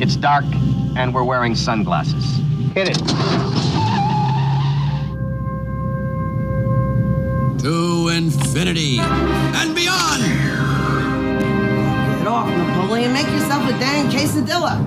It's 0.00 0.16
dark, 0.16 0.46
and 0.96 1.12
we're 1.12 1.24
wearing 1.24 1.54
sunglasses. 1.54 2.38
Hit 2.74 2.88
it. 2.88 2.98
To 7.58 8.08
infinity 8.08 8.98
and 8.98 9.74
beyond. 9.74 10.22
Get 12.18 12.26
off, 12.26 12.48
Napoleon. 12.48 13.12
Make 13.12 13.26
yourself 13.26 13.68
a 13.68 13.78
dang 13.78 14.08
quesadilla. 14.08 14.80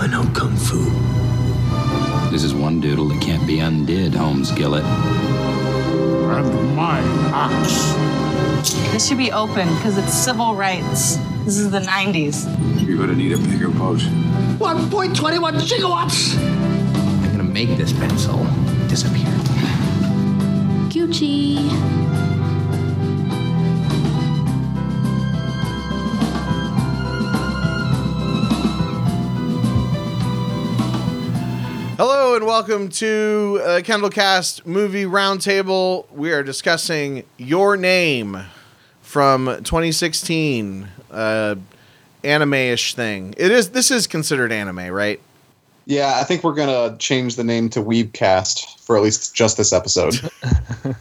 I 0.00 0.08
know 0.08 0.28
Kung 0.34 0.56
Fu. 0.56 0.90
This 2.32 2.42
is 2.42 2.52
one 2.52 2.80
doodle 2.80 3.06
that 3.10 3.22
can't 3.22 3.46
be 3.46 3.60
undid, 3.60 4.14
Holmes 4.16 4.50
Gillett. 4.50 4.84
And 6.36 6.74
my 6.74 6.98
axe. 7.32 7.92
This 8.92 9.06
should 9.06 9.18
be 9.18 9.30
open 9.30 9.68
because 9.76 9.96
it's 9.96 10.12
civil 10.12 10.56
rights. 10.56 11.16
This 11.44 11.58
is 11.58 11.70
the 11.70 11.78
90s. 11.78 12.44
You're 12.84 12.98
gonna 12.98 13.14
need 13.14 13.32
a 13.32 13.38
bigger 13.38 13.68
boat. 13.68 14.00
1.21 14.58 15.60
gigawatts. 15.60 16.36
I'm 16.36 17.30
gonna 17.30 17.44
make 17.44 17.76
this 17.76 17.92
pencil 17.92 18.44
disappear. 18.88 19.30
Gucci. 20.90 22.23
Hello 31.96 32.34
and 32.34 32.44
welcome 32.44 32.88
to 32.88 33.60
uh, 33.62 33.68
Candlecast 33.80 34.66
Movie 34.66 35.04
Roundtable. 35.04 36.10
We 36.10 36.32
are 36.32 36.42
discussing 36.42 37.22
Your 37.36 37.76
Name 37.76 38.46
from 39.00 39.46
2016, 39.46 40.88
uh, 41.12 41.54
anime-ish 42.24 42.94
thing. 42.94 43.34
It 43.36 43.52
is. 43.52 43.70
This 43.70 43.92
is 43.92 44.08
considered 44.08 44.50
anime, 44.50 44.88
right? 44.88 45.20
Yeah, 45.86 46.18
I 46.20 46.24
think 46.24 46.42
we're 46.42 46.54
gonna 46.54 46.96
change 46.98 47.36
the 47.36 47.44
name 47.44 47.68
to 47.70 47.80
Weebcast 47.80 48.80
for 48.80 48.96
at 48.96 49.02
least 49.02 49.34
just 49.34 49.56
this 49.56 49.72
episode. 49.72 50.18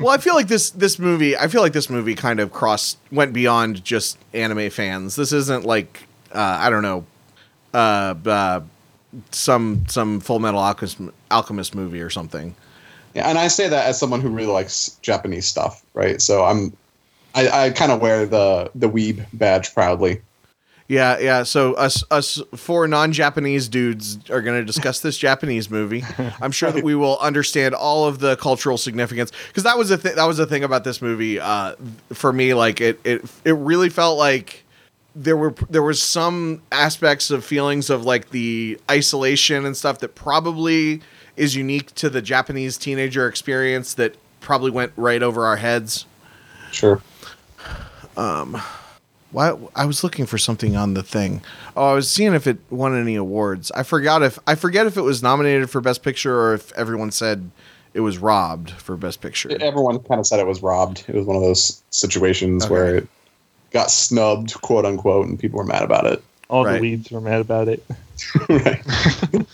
Well, 0.00 0.10
I 0.10 0.18
feel 0.18 0.34
like 0.34 0.48
this 0.48 0.70
this 0.70 0.98
movie. 0.98 1.36
I 1.36 1.48
feel 1.48 1.62
like 1.62 1.72
this 1.72 1.90
movie 1.90 2.14
kind 2.14 2.40
of 2.40 2.52
crossed 2.52 2.98
went 3.10 3.32
beyond 3.32 3.84
just 3.84 4.18
anime 4.32 4.70
fans. 4.70 5.16
This 5.16 5.32
isn't 5.32 5.64
like 5.64 6.04
uh, 6.32 6.58
I 6.60 6.70
don't 6.70 6.82
know, 6.82 7.04
uh, 7.74 8.14
uh, 8.26 8.60
some 9.30 9.84
some 9.88 10.20
Full 10.20 10.38
Metal 10.38 10.60
Alchemist, 10.60 10.98
Alchemist 11.30 11.74
movie 11.74 12.00
or 12.00 12.10
something. 12.10 12.54
yeah, 13.14 13.28
and 13.28 13.38
I 13.38 13.48
say 13.48 13.68
that 13.68 13.86
as 13.86 13.98
someone 13.98 14.20
who 14.20 14.28
really 14.28 14.52
likes 14.52 14.98
Japanese 15.02 15.46
stuff, 15.46 15.82
right? 15.94 16.20
So 16.20 16.44
I'm, 16.44 16.76
I, 17.34 17.48
I 17.66 17.70
kind 17.70 17.92
of 17.92 18.00
wear 18.00 18.26
the 18.26 18.70
the 18.74 18.88
Weeb 18.88 19.26
badge 19.32 19.74
proudly. 19.74 20.22
Yeah, 20.88 21.18
yeah. 21.18 21.42
So 21.42 21.74
us 21.74 22.02
us 22.10 22.40
four 22.56 22.88
non-Japanese 22.88 23.68
dudes 23.68 24.18
are 24.30 24.40
going 24.40 24.58
to 24.58 24.64
discuss 24.64 25.00
this 25.00 25.18
Japanese 25.18 25.70
movie. 25.70 26.02
I'm 26.40 26.50
sure 26.50 26.72
that 26.72 26.82
we 26.82 26.94
will 26.94 27.18
understand 27.18 27.74
all 27.74 28.06
of 28.06 28.20
the 28.20 28.36
cultural 28.36 28.78
significance 28.78 29.30
because 29.48 29.64
that 29.64 29.76
was 29.76 29.90
a 29.90 29.98
th- 29.98 30.14
that 30.14 30.24
was 30.24 30.38
the 30.38 30.46
thing 30.46 30.64
about 30.64 30.84
this 30.84 31.02
movie. 31.02 31.38
Uh, 31.38 31.74
for 32.14 32.32
me, 32.32 32.54
like 32.54 32.80
it 32.80 33.00
it 33.04 33.22
it 33.44 33.52
really 33.52 33.90
felt 33.90 34.16
like 34.16 34.64
there 35.14 35.36
were 35.36 35.54
there 35.70 35.82
was 35.82 36.00
some 36.00 36.62
aspects 36.70 37.30
of 37.30 37.44
feelings 37.44 37.90
of 37.90 38.04
like 38.04 38.30
the 38.30 38.78
isolation 38.90 39.64
and 39.64 39.76
stuff 39.76 39.98
that 40.00 40.14
probably 40.14 41.00
is 41.36 41.54
unique 41.56 41.94
to 41.94 42.10
the 42.10 42.20
Japanese 42.22 42.76
teenager 42.76 43.26
experience 43.28 43.94
that 43.94 44.14
probably 44.40 44.70
went 44.70 44.92
right 44.96 45.22
over 45.22 45.44
our 45.46 45.56
heads. 45.56 46.06
Sure. 46.72 47.00
Um, 48.16 48.60
Why 49.30 49.54
I 49.76 49.84
was 49.84 50.02
looking 50.02 50.26
for 50.26 50.38
something 50.38 50.76
on 50.76 50.94
the 50.94 51.02
thing. 51.02 51.42
Oh, 51.76 51.90
I 51.92 51.94
was 51.94 52.10
seeing 52.10 52.34
if 52.34 52.46
it 52.46 52.58
won 52.70 52.98
any 52.98 53.14
awards. 53.14 53.70
I 53.72 53.82
forgot 53.82 54.22
if 54.22 54.38
I 54.46 54.54
forget 54.54 54.86
if 54.86 54.96
it 54.96 55.02
was 55.02 55.22
nominated 55.22 55.70
for 55.70 55.80
Best 55.80 56.02
Picture 56.02 56.38
or 56.40 56.54
if 56.54 56.72
everyone 56.72 57.10
said 57.10 57.50
it 57.94 58.00
was 58.00 58.18
robbed 58.18 58.70
for 58.72 58.96
Best 58.96 59.20
Picture. 59.20 59.50
Everyone 59.60 59.98
kind 60.00 60.18
of 60.20 60.26
said 60.26 60.40
it 60.40 60.46
was 60.46 60.62
robbed. 60.62 61.04
It 61.08 61.14
was 61.14 61.26
one 61.26 61.36
of 61.36 61.42
those 61.42 61.82
situations 61.90 62.64
Okay. 62.64 62.72
where 62.72 62.96
it 62.96 63.08
got 63.70 63.90
snubbed, 63.90 64.54
quote 64.62 64.84
unquote, 64.84 65.26
and 65.26 65.38
people 65.38 65.58
were 65.58 65.64
mad 65.64 65.82
about 65.82 66.06
it. 66.06 66.22
All 66.48 66.64
Right. 66.64 66.74
the 66.76 66.80
weeds 66.80 67.10
were 67.10 67.20
mad 67.20 67.40
about 67.40 67.68
it. 67.68 67.84
right. 68.48 68.82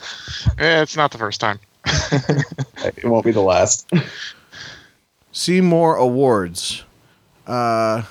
Eh, 0.58 0.82
it's 0.82 0.96
not 0.96 1.10
the 1.10 1.18
first 1.18 1.40
time. 1.40 1.58
It 1.86 3.04
won't 3.04 3.24
be 3.24 3.32
the 3.32 3.40
last. 3.40 3.90
Seymour 5.32 5.96
awards. 5.96 6.84
Uh, 7.46 8.02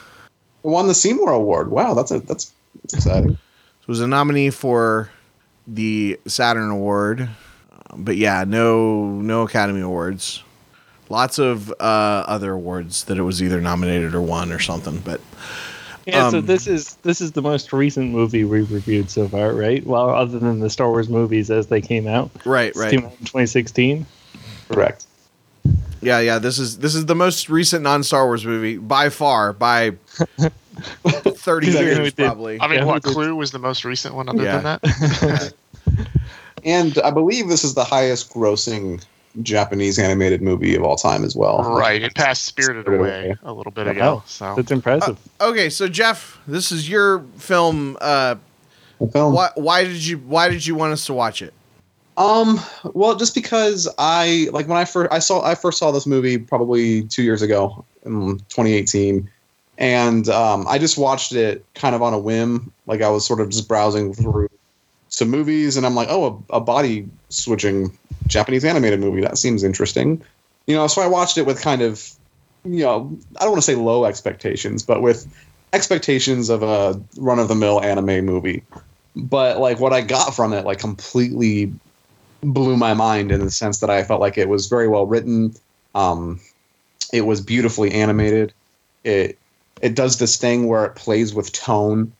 won 0.63 0.87
the 0.87 0.93
Seymour 0.93 1.31
Award. 1.31 1.69
Wow, 1.71 1.93
that's 1.93 2.11
a 2.11 2.19
that's 2.19 2.51
exciting. 2.91 3.31
it 3.31 3.37
was 3.87 4.01
a 4.01 4.07
nominee 4.07 4.49
for 4.49 5.09
the 5.67 6.19
Saturn 6.27 6.69
Award, 6.69 7.29
Um, 7.89 8.03
but 8.03 8.17
yeah, 8.17 8.43
no 8.45 9.05
no 9.05 9.43
Academy 9.43 9.81
Awards. 9.81 10.43
Lots 11.09 11.37
of 11.39 11.69
uh, 11.71 11.73
other 12.27 12.51
awards 12.53 13.05
that 13.05 13.17
it 13.17 13.23
was 13.23 13.41
either 13.41 13.61
nominated 13.61 14.13
or 14.15 14.21
won 14.21 14.51
or 14.51 14.59
something. 14.59 14.99
But 14.99 15.21
Yeah, 16.05 16.29
so 16.29 16.39
Um, 16.39 16.45
this 16.45 16.67
is 16.67 16.95
this 17.03 17.21
is 17.21 17.31
the 17.31 17.41
most 17.41 17.71
recent 17.71 18.11
movie 18.11 18.43
we've 18.43 18.71
reviewed 18.71 19.09
so 19.09 19.27
far, 19.27 19.53
right? 19.53 19.85
Well, 19.85 20.09
other 20.09 20.37
than 20.39 20.59
the 20.59 20.69
Star 20.69 20.89
Wars 20.89 21.07
movies 21.09 21.49
as 21.49 21.67
they 21.67 21.79
came 21.81 22.07
out. 22.07 22.29
right, 22.45 22.75
right. 22.75 22.91
Came 22.91 23.05
out 23.05 23.11
in 23.13 23.25
2016. 23.25 24.05
Correct. 24.69 25.05
Yeah, 26.01 26.19
yeah. 26.19 26.39
This 26.39 26.59
is 26.59 26.79
this 26.79 26.93
is 26.95 27.05
the 27.05 27.15
most 27.15 27.49
recent 27.49 27.83
non 27.83 28.03
Star 28.03 28.25
Wars 28.25 28.45
movie 28.45 28.77
by 28.77 29.07
far 29.09 29.53
by 29.53 29.91
thirty 31.07 31.67
years 31.71 32.13
probably. 32.13 32.59
I 32.59 32.67
mean, 32.67 32.79
Yeah, 32.79 32.85
what 32.85 33.03
Clue 33.03 33.35
was 33.35 33.51
the 33.51 33.59
most 33.59 33.85
recent 33.85 34.13
one 34.13 34.27
other 34.27 34.43
Yeah. 34.43 34.59
than 34.59 34.79
that? 34.81 35.53
And 36.65 36.97
I 36.99 37.11
believe 37.11 37.49
this 37.49 37.65
is 37.65 37.73
the 37.73 37.83
highest 37.83 38.33
grossing 38.33 39.03
Japanese 39.41 39.97
animated 39.97 40.41
movie 40.41 40.75
of 40.75 40.83
all 40.83 40.95
time 40.95 41.23
as 41.23 41.35
well. 41.35 41.63
right, 41.75 42.01
it 42.03 42.13
passed 42.15 42.45
Spirited 42.45 42.83
Spirited 42.83 42.99
Away 43.01 43.25
Away. 43.29 43.35
a 43.43 43.51
little 43.53 43.71
bit 43.71 43.87
Wow. 43.87 43.91
ago. 43.91 44.23
So 44.27 44.53
That's 44.55 44.71
impressive. 44.71 45.17
Okay, 45.41 45.69
so 45.69 45.87
Jeff, 45.87 46.39
this 46.47 46.71
is 46.71 46.87
your 46.89 47.19
film. 47.37 47.97
Uh, 47.99 48.35
film. 49.11 49.33
why 49.33 49.49
why 49.55 49.83
did 49.83 50.05
you 50.05 50.17
why 50.19 50.49
did 50.49 50.65
you 50.65 50.75
want 50.75 50.93
us 50.93 51.05
to 51.07 51.13
watch 51.13 51.41
it? 51.41 51.53
Um, 52.15 52.59
well, 52.93 53.15
just 53.15 53.33
because 53.33 53.89
I 53.97 54.47
like 54.51 54.67
when 54.67 54.77
I 54.77 54.85
first 54.85 55.11
I 55.11 55.17
saw 55.19 55.43
I 55.43 55.55
first 55.55 55.79
saw 55.79 55.91
this 55.91 56.05
movie 56.05 56.37
probably 56.37 57.03
two 57.05 57.23
years 57.23 57.41
ago 57.41 57.83
in 58.05 58.37
2018, 58.49 59.27
and 59.79 60.29
um, 60.29 60.65
I 60.69 60.77
just 60.77 60.97
watched 60.99 61.31
it 61.33 61.65
kind 61.73 61.95
of 61.95 62.03
on 62.03 62.13
a 62.13 62.19
whim. 62.19 62.71
Like 62.85 63.01
I 63.01 63.09
was 63.09 63.25
sort 63.25 63.39
of 63.41 63.49
just 63.49 63.67
browsing 63.67 64.13
through 64.13 64.47
some 65.13 65.29
movies, 65.29 65.77
and 65.77 65.85
I'm 65.85 65.93
like, 65.93 66.07
oh, 66.09 66.43
a, 66.49 66.55
a 66.55 66.59
body 66.59 67.07
switching 67.29 67.95
Japanese 68.25 68.65
animated 68.65 68.99
movie 68.99 69.21
that 69.21 69.37
seems 69.37 69.63
interesting, 69.63 70.21
you 70.65 70.75
know. 70.75 70.87
So 70.87 71.03
I 71.03 71.07
watched 71.07 71.37
it 71.37 71.45
with 71.45 71.61
kind 71.61 71.83
of, 71.83 72.03
you 72.65 72.83
know, 72.83 73.15
I 73.37 73.41
don't 73.41 73.51
want 73.51 73.61
to 73.61 73.65
say 73.65 73.75
low 73.75 74.05
expectations, 74.05 74.81
but 74.81 75.03
with 75.03 75.27
expectations 75.71 76.49
of 76.49 76.63
a 76.63 76.99
run 77.17 77.37
of 77.37 77.47
the 77.47 77.53
mill 77.53 77.79
anime 77.81 78.25
movie. 78.25 78.63
But 79.15 79.59
like 79.59 79.79
what 79.79 79.93
I 79.93 80.01
got 80.01 80.35
from 80.35 80.51
it, 80.51 80.65
like 80.65 80.79
completely 80.79 81.71
blew 82.41 82.75
my 82.75 82.95
mind 82.95 83.31
in 83.31 83.39
the 83.39 83.51
sense 83.51 83.79
that 83.79 83.91
I 83.91 84.03
felt 84.03 84.19
like 84.19 84.39
it 84.39 84.49
was 84.49 84.65
very 84.65 84.87
well 84.87 85.05
written. 85.05 85.53
Um, 85.93 86.39
it 87.13 87.21
was 87.21 87.39
beautifully 87.39 87.91
animated. 87.91 88.51
It 89.03 89.37
it 89.79 89.93
does 89.93 90.17
this 90.17 90.37
thing 90.37 90.67
where 90.67 90.85
it 90.85 90.95
plays 90.95 91.35
with 91.35 91.51
tone 91.51 92.13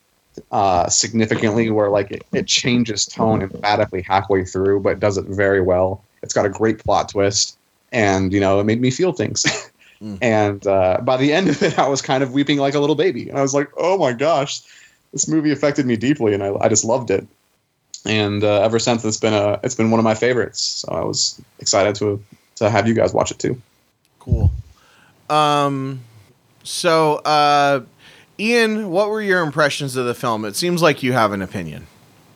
uh, 0.50 0.88
significantly, 0.88 1.70
where 1.70 1.90
like 1.90 2.10
it, 2.10 2.26
it 2.32 2.46
changes 2.46 3.06
tone 3.06 3.42
emphatically 3.42 4.02
halfway 4.02 4.44
through, 4.44 4.80
but 4.80 5.00
does 5.00 5.16
it 5.16 5.26
very 5.26 5.60
well. 5.60 6.04
It's 6.22 6.34
got 6.34 6.46
a 6.46 6.50
great 6.50 6.78
plot 6.78 7.10
twist, 7.10 7.58
and 7.92 8.32
you 8.32 8.40
know 8.40 8.60
it 8.60 8.64
made 8.64 8.80
me 8.80 8.90
feel 8.90 9.12
things. 9.12 9.44
Mm. 10.02 10.18
And 10.20 10.66
uh, 10.66 10.98
by 11.02 11.16
the 11.16 11.32
end 11.32 11.48
of 11.48 11.62
it, 11.62 11.78
I 11.78 11.86
was 11.86 12.02
kind 12.02 12.24
of 12.24 12.32
weeping 12.32 12.58
like 12.58 12.74
a 12.74 12.80
little 12.80 12.96
baby. 12.96 13.28
And 13.28 13.38
I 13.38 13.42
was 13.42 13.54
like, 13.54 13.70
"Oh 13.76 13.96
my 13.96 14.12
gosh, 14.12 14.60
this 15.12 15.28
movie 15.28 15.52
affected 15.52 15.86
me 15.86 15.94
deeply," 15.96 16.34
and 16.34 16.42
I, 16.42 16.52
I 16.60 16.68
just 16.68 16.84
loved 16.84 17.12
it 17.12 17.26
and 18.06 18.44
uh, 18.44 18.62
ever 18.62 18.78
since 18.78 19.04
it's 19.04 19.16
been 19.16 19.34
a 19.34 19.58
it's 19.62 19.74
been 19.74 19.90
one 19.90 19.98
of 19.98 20.04
my 20.04 20.14
favorites. 20.14 20.60
So 20.60 20.88
I 20.92 21.04
was 21.04 21.40
excited 21.58 21.94
to 21.96 22.22
to 22.56 22.70
have 22.70 22.86
you 22.86 22.94
guys 22.94 23.12
watch 23.12 23.30
it 23.30 23.38
too. 23.38 23.60
Cool. 24.18 24.50
Um, 25.30 26.00
so 26.62 27.16
uh, 27.16 27.82
Ian, 28.38 28.90
what 28.90 29.10
were 29.10 29.22
your 29.22 29.42
impressions 29.42 29.96
of 29.96 30.06
the 30.06 30.14
film? 30.14 30.44
It 30.44 30.56
seems 30.56 30.82
like 30.82 31.02
you 31.02 31.12
have 31.12 31.32
an 31.32 31.42
opinion. 31.42 31.86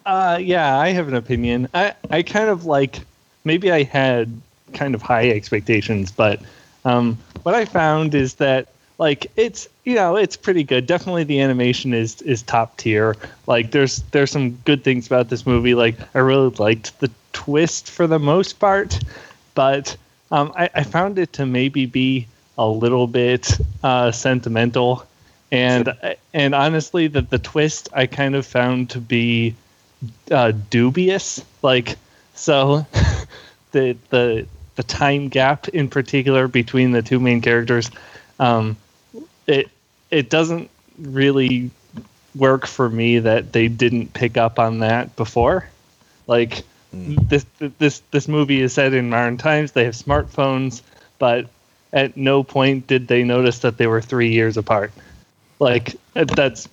Uh, 0.06 0.39
yeah, 0.41 0.79
I 0.79 0.91
have 0.91 1.09
an 1.09 1.15
opinion. 1.15 1.69
I, 1.75 1.95
I 2.11 2.23
kind 2.23 2.49
of 2.49 2.65
like 2.65 3.00
maybe 3.45 3.71
I 3.73 3.83
had 3.83 4.41
kind 4.75 4.95
of 4.95 5.03
high 5.03 5.31
expectations, 5.31 6.11
but 6.11 6.41
um, 6.85 7.19
what 7.43 7.55
I 7.55 7.65
found 7.65 8.15
is 8.15 8.35
that 8.35 8.69
like 8.99 9.31
it's 9.37 9.69
you 9.85 9.95
know 9.95 10.17
it's 10.17 10.37
pretty 10.37 10.65
good. 10.65 10.87
Definitely 10.87 11.25
the 11.25 11.41
animation 11.41 11.95
is 11.95 12.23
is 12.23 12.43
top 12.43 12.77
tier. 12.77 13.17
Like 13.47 13.73
there's 13.73 14.03
there's 14.12 14.31
some 14.31 14.53
good 14.65 14.85
things 14.85 15.06
about 15.06 15.29
this 15.29 15.47
movie. 15.47 15.75
Like 15.75 15.97
I 16.15 16.21
really 16.21 16.51
liked 16.51 16.99
the 17.01 17.11
twist 17.33 17.91
for 17.91 18.06
the 18.06 18.19
most 18.19 18.59
part, 18.59 18.99
but 19.55 19.97
um, 20.31 20.53
I, 20.56 20.71
I 20.75 20.83
found 20.85 21.19
it 21.19 21.33
to 21.35 21.47
maybe 21.47 21.87
be 21.87 22.27
a 22.56 22.67
little 22.67 23.06
bit 23.06 23.56
uh, 23.83 24.11
sentimental 24.11 25.06
and 25.50 25.95
and 26.35 26.55
honestly, 26.55 27.09
that 27.09 27.31
the 27.31 27.39
twist 27.39 27.89
I 27.93 28.06
kind 28.06 28.35
of 28.35 28.47
found 28.47 28.91
to 28.91 29.00
be 29.00 29.55
uh, 30.31 30.53
dubious. 30.71 31.45
Like, 31.62 31.97
so 32.35 32.87
the 33.73 33.97
the 34.11 34.47
the 34.77 34.83
time 34.83 35.29
gap 35.29 35.69
in 35.69 35.89
particular 35.89 36.49
between 36.49 36.93
the 36.93 37.03
two 37.03 37.19
main 37.21 37.41
characters, 37.41 37.91
um, 38.39 38.77
it 39.47 39.71
it 40.11 40.31
doesn't 40.31 40.71
really 40.99 41.71
work 42.35 42.67
for 42.67 42.89
me 42.89 43.21
that 43.21 43.53
they 43.53 43.69
didn't 43.69 44.12
pick 44.12 44.37
up 44.37 44.59
on 44.59 44.81
that 44.81 45.17
before. 45.17 45.69
Like 46.27 46.62
this 46.93 47.44
this 47.79 48.01
this 48.11 48.29
movie 48.29 48.61
is 48.61 48.73
set 48.75 48.93
in 48.94 49.11
modern 49.11 49.39
times. 49.39 49.73
They 49.73 49.85
have 49.85 49.94
smartphones, 49.94 50.83
but 51.19 51.47
at 51.93 52.17
no 52.17 52.44
point 52.44 52.87
did 52.87 53.09
they 53.09 53.25
notice 53.25 53.61
that 53.61 53.79
they 53.79 53.87
were 53.87 54.01
three 54.03 54.33
years 54.33 54.56
apart. 54.56 54.93
Like 55.58 55.96
that's 56.14 56.69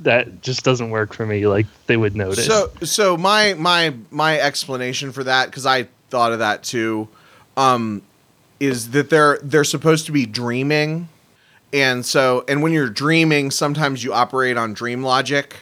that 0.00 0.42
just 0.42 0.64
doesn't 0.64 0.90
work 0.90 1.12
for 1.12 1.26
me. 1.26 1.46
Like 1.46 1.66
they 1.86 1.96
would 1.96 2.16
notice. 2.16 2.46
So 2.46 2.70
so 2.82 3.16
my 3.16 3.54
my 3.54 3.94
my 4.10 4.38
explanation 4.38 5.12
for 5.12 5.24
that 5.24 5.46
because 5.46 5.66
I 5.66 5.88
thought 6.08 6.32
of 6.32 6.38
that 6.40 6.62
too, 6.62 7.08
um, 7.56 8.02
is 8.58 8.90
that 8.90 9.10
they're 9.10 9.38
they're 9.42 9.64
supposed 9.64 10.06
to 10.06 10.12
be 10.12 10.26
dreaming, 10.26 11.08
and 11.72 12.04
so 12.04 12.44
and 12.48 12.62
when 12.62 12.72
you're 12.72 12.90
dreaming, 12.90 13.50
sometimes 13.50 14.02
you 14.02 14.12
operate 14.12 14.56
on 14.56 14.72
dream 14.72 15.02
logic, 15.02 15.56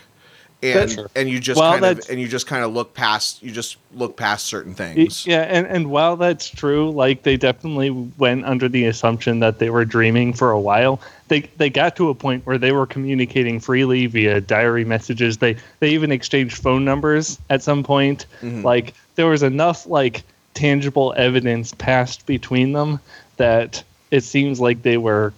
and 0.62 0.90
Sure. 0.90 1.10
and 1.14 1.28
you 1.28 1.38
just 1.38 1.58
Well, 1.60 1.72
kind 1.72 1.84
of 1.84 2.10
and 2.10 2.20
you 2.20 2.28
just 2.28 2.46
kind 2.46 2.64
of 2.64 2.72
look 2.72 2.94
past 2.94 3.42
you 3.42 3.50
just 3.50 3.76
look 3.94 4.16
past 4.16 4.46
certain 4.46 4.74
things. 4.74 5.26
Yeah, 5.26 5.42
and, 5.42 5.66
and 5.66 5.90
while 5.90 6.16
that's 6.16 6.48
true, 6.48 6.90
like 6.90 7.22
they 7.22 7.36
definitely 7.36 7.90
went 7.90 8.44
under 8.44 8.68
the 8.68 8.84
assumption 8.86 9.40
that 9.40 9.58
they 9.58 9.70
were 9.70 9.84
dreaming 9.84 10.32
for 10.32 10.50
a 10.50 10.60
while. 10.60 11.00
They 11.28 11.42
they 11.58 11.70
got 11.70 11.96
to 11.96 12.08
a 12.08 12.14
point 12.14 12.44
where 12.46 12.58
they 12.58 12.72
were 12.72 12.86
communicating 12.86 13.60
freely 13.60 14.06
via 14.06 14.40
diary 14.40 14.84
messages. 14.84 15.38
They 15.38 15.56
they 15.80 15.90
even 15.90 16.10
exchanged 16.10 16.62
phone 16.62 16.84
numbers 16.84 17.38
at 17.50 17.62
some 17.62 17.82
point. 17.82 18.26
Mm-hmm. 18.42 18.62
Like 18.62 18.94
there 19.14 19.26
was 19.26 19.42
enough 19.42 19.86
like 19.86 20.24
tangible 20.54 21.14
evidence 21.16 21.72
passed 21.74 22.26
between 22.26 22.72
them 22.72 22.98
that 23.36 23.82
it 24.10 24.24
seems 24.24 24.58
like 24.60 24.82
they 24.82 24.96
were, 24.96 25.32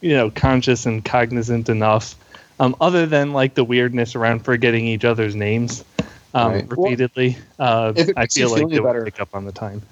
you 0.00 0.14
know, 0.14 0.30
conscious 0.30 0.84
and 0.84 1.04
cognizant 1.04 1.68
enough. 1.68 2.14
Um, 2.60 2.74
other 2.80 3.06
than 3.06 3.32
like 3.32 3.54
the 3.54 3.64
weirdness 3.64 4.16
around 4.16 4.44
forgetting 4.44 4.86
each 4.86 5.04
other's 5.04 5.36
names 5.36 5.84
um, 6.34 6.52
Right. 6.52 6.76
Well, 6.76 6.84
repeatedly, 6.90 7.38
uh, 7.58 7.92
I 8.16 8.26
feel 8.26 8.50
like 8.50 8.68
they 8.68 8.76
any 8.76 8.80
better- 8.80 9.04
pick 9.04 9.20
up 9.20 9.30
on 9.34 9.44
the 9.44 9.52
time. 9.52 9.82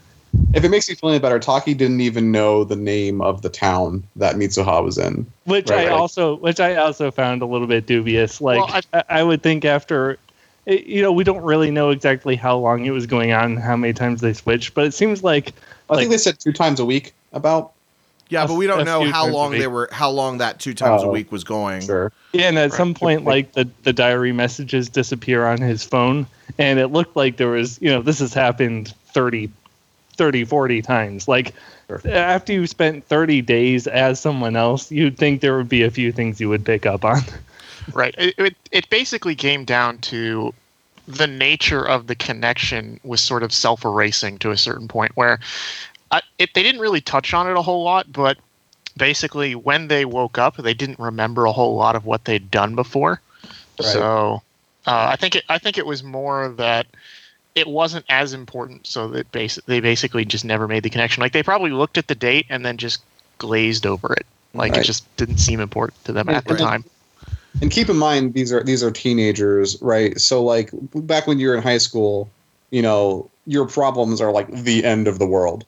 If 0.53 0.65
it 0.65 0.69
makes 0.69 0.89
you 0.89 0.95
feel 0.97 1.11
any 1.11 1.19
better, 1.19 1.39
Taki 1.39 1.73
didn't 1.73 2.03
even 2.03 2.31
know 2.31 2.63
the 2.63 2.77
name 2.77 3.23
of 3.23 3.41
the 3.41 3.49
town 3.49 4.03
that 4.17 4.37
Mitsuha 4.37 4.85
was 4.85 4.99
in. 4.99 5.27
Which 5.45 5.71
Right, 5.71 5.87
I 5.87 5.91
right. 5.91 5.93
also, 5.93 6.37
which 6.37 6.61
I 6.61 6.77
also 6.77 7.11
found 7.11 7.41
a 7.41 7.47
little 7.47 7.67
bit 7.67 7.87
dubious. 7.87 8.41
Like 8.41 8.59
Well, 8.59 8.83
I, 8.93 9.03
I 9.09 9.23
would 9.23 9.43
think 9.43 9.65
after, 9.65 10.19
you 10.67 11.01
know, 11.01 11.11
we 11.13 11.25
don't 11.25 11.43
really 11.43 11.71
know 11.71 11.89
exactly 11.89 12.37
how 12.37 12.59
long 12.59 12.85
it 12.85 12.91
was 12.91 13.07
going 13.07 13.33
on, 13.33 13.57
how 13.57 13.77
many 13.77 13.95
times 13.95 14.21
they 14.21 14.35
switched, 14.35 14.75
but 14.75 14.85
it 14.85 14.93
seems 14.93 15.25
like, 15.25 15.55
I 15.89 15.95
like 15.95 16.01
think 16.01 16.11
they 16.11 16.19
said 16.19 16.39
two 16.39 16.53
times 16.53 16.81
a 16.81 16.85
week. 16.85 17.15
About 17.33 17.73
Yeah, 18.28 18.44
A 18.44 18.49
but 18.49 18.55
we 18.55 18.67
don't 18.67 18.84
know 18.84 19.05
how 19.05 19.28
long 19.28 19.52
they 19.52 19.67
were 19.69 19.88
how 19.93 20.11
long 20.11 20.38
that 20.38 20.58
two 20.58 20.75
times 20.75 21.02
a 21.02 21.08
week 21.08 21.31
was 21.31 21.44
going. 21.44 21.82
sure. 21.82 22.12
yeah, 22.32 22.49
and 22.49 22.58
at 22.58 22.73
some 22.73 22.94
point, 22.94 23.25
like 23.25 23.52
the 23.52 23.69
the 23.84 23.93
diary 23.93 24.32
messages 24.32 24.88
disappear 24.88 25.46
on 25.46 25.61
his 25.61 25.84
phone, 25.84 26.26
and 26.58 26.78
it 26.78 26.88
looked 26.88 27.14
like 27.17 27.37
there 27.37 27.49
was, 27.49 27.81
you 27.81 27.88
know, 27.90 28.02
this 28.02 28.19
has 28.19 28.34
happened 28.34 28.94
30, 29.12 29.50
30 30.17 30.44
40 30.44 30.82
times. 30.82 31.28
Like 31.28 31.55
Sure. 31.88 32.00
after 32.05 32.52
you 32.52 32.67
spent 32.67 33.05
thirty 33.05 33.40
days 33.43 33.87
as 33.87 34.19
someone 34.19 34.56
else, 34.56 34.90
you'd 34.90 35.17
think 35.17 35.40
there 35.40 35.56
would 35.56 35.69
be 35.69 35.84
a 35.84 35.90
few 35.90 36.11
things 36.11 36.40
you 36.40 36.49
would 36.49 36.64
pick 36.64 36.87
up 36.87 37.05
on. 37.05 37.20
Right. 37.94 38.17
It, 38.19 38.34
it, 38.37 38.56
it 38.72 38.90
basically 38.90 39.37
came 39.37 39.64
down 39.64 39.99
to 39.99 40.52
the 41.06 41.29
nature 41.29 41.87
of 41.87 42.08
the 42.08 42.17
connection 42.17 42.99
was 43.05 43.20
sort 43.20 43.44
of 43.44 43.52
self 43.52 43.84
erasing 43.84 44.38
to 44.38 44.50
a 44.50 44.56
certain 44.56 44.88
point 44.88 45.12
where 45.14 45.38
I, 46.11 46.23
it, 46.38 46.50
they 46.55 46.62
didn't 46.62 46.81
really 46.81 47.00
touch 47.00 47.35
on 47.35 47.49
it 47.49 47.56
a 47.56 47.62
whole 47.62 47.82
lot, 47.82 48.12
but 48.12 48.38
basically 48.97 49.55
when 49.55 49.88
they 49.88 50.05
woke 50.05 50.38
up, 50.38 50.56
they 50.56 50.75
didn't 50.75 50.99
remember 50.99 51.44
a 51.44 51.53
whole 51.53 51.76
lot 51.76 51.97
of 51.97 52.05
what 52.05 52.25
they'd 52.25 52.50
done 52.50 52.75
before. 52.75 53.20
Right. 53.79 53.93
So 53.93 54.43
uh, 54.87 55.08
I 55.11 55.17
think 55.17 55.35
it, 55.35 55.44
I 55.49 55.58
think 55.58 55.79
it 55.79 55.87
was 55.87 56.03
more 56.03 56.49
that 56.56 56.87
it 57.55 57.67
wasn't 57.67 58.05
as 58.08 58.32
important, 58.32 58.87
so 58.87 59.08
that 59.08 59.31
basi- 59.32 59.64
they 59.67 59.81
basically 59.81 60.25
just 60.25 60.44
never 60.44 60.69
made 60.69 60.82
the 60.82 60.91
connection. 60.91 61.23
Like 61.23 61.32
they 61.32 61.43
probably 61.43 61.70
looked 61.70 61.99
at 61.99 62.06
the 62.06 62.14
date 62.14 62.47
and 62.49 62.64
then 62.64 62.76
just 62.76 63.03
glazed 63.38 63.87
over 63.87 64.12
it. 64.12 64.26
Like 64.55 64.73
Right. 64.73 64.82
it 64.82 64.85
just 64.85 65.17
didn't 65.17 65.38
seem 65.38 65.61
important 65.61 66.03
to 66.05 66.12
them 66.12 66.29
at 66.29 66.44
the 66.47 66.55
time. 66.55 66.85
And 67.61 67.70
keep 67.70 67.88
in 67.88 67.97
mind 67.97 68.35
these 68.35 68.53
are 68.53 68.62
these 68.62 68.82
are 68.82 68.91
teenagers, 68.91 69.81
right? 69.81 70.19
So 70.20 70.43
like 70.43 70.70
back 70.94 71.26
when 71.26 71.38
you 71.38 71.49
were 71.49 71.55
in 71.55 71.62
high 71.62 71.79
school, 71.79 72.29
you 72.70 72.82
know, 72.82 73.31
your 73.47 73.67
problems 73.67 74.20
are 74.20 74.32
like 74.32 74.50
the 74.50 74.85
end 74.85 75.08
of 75.08 75.19
the 75.19 75.26
world. 75.26 75.64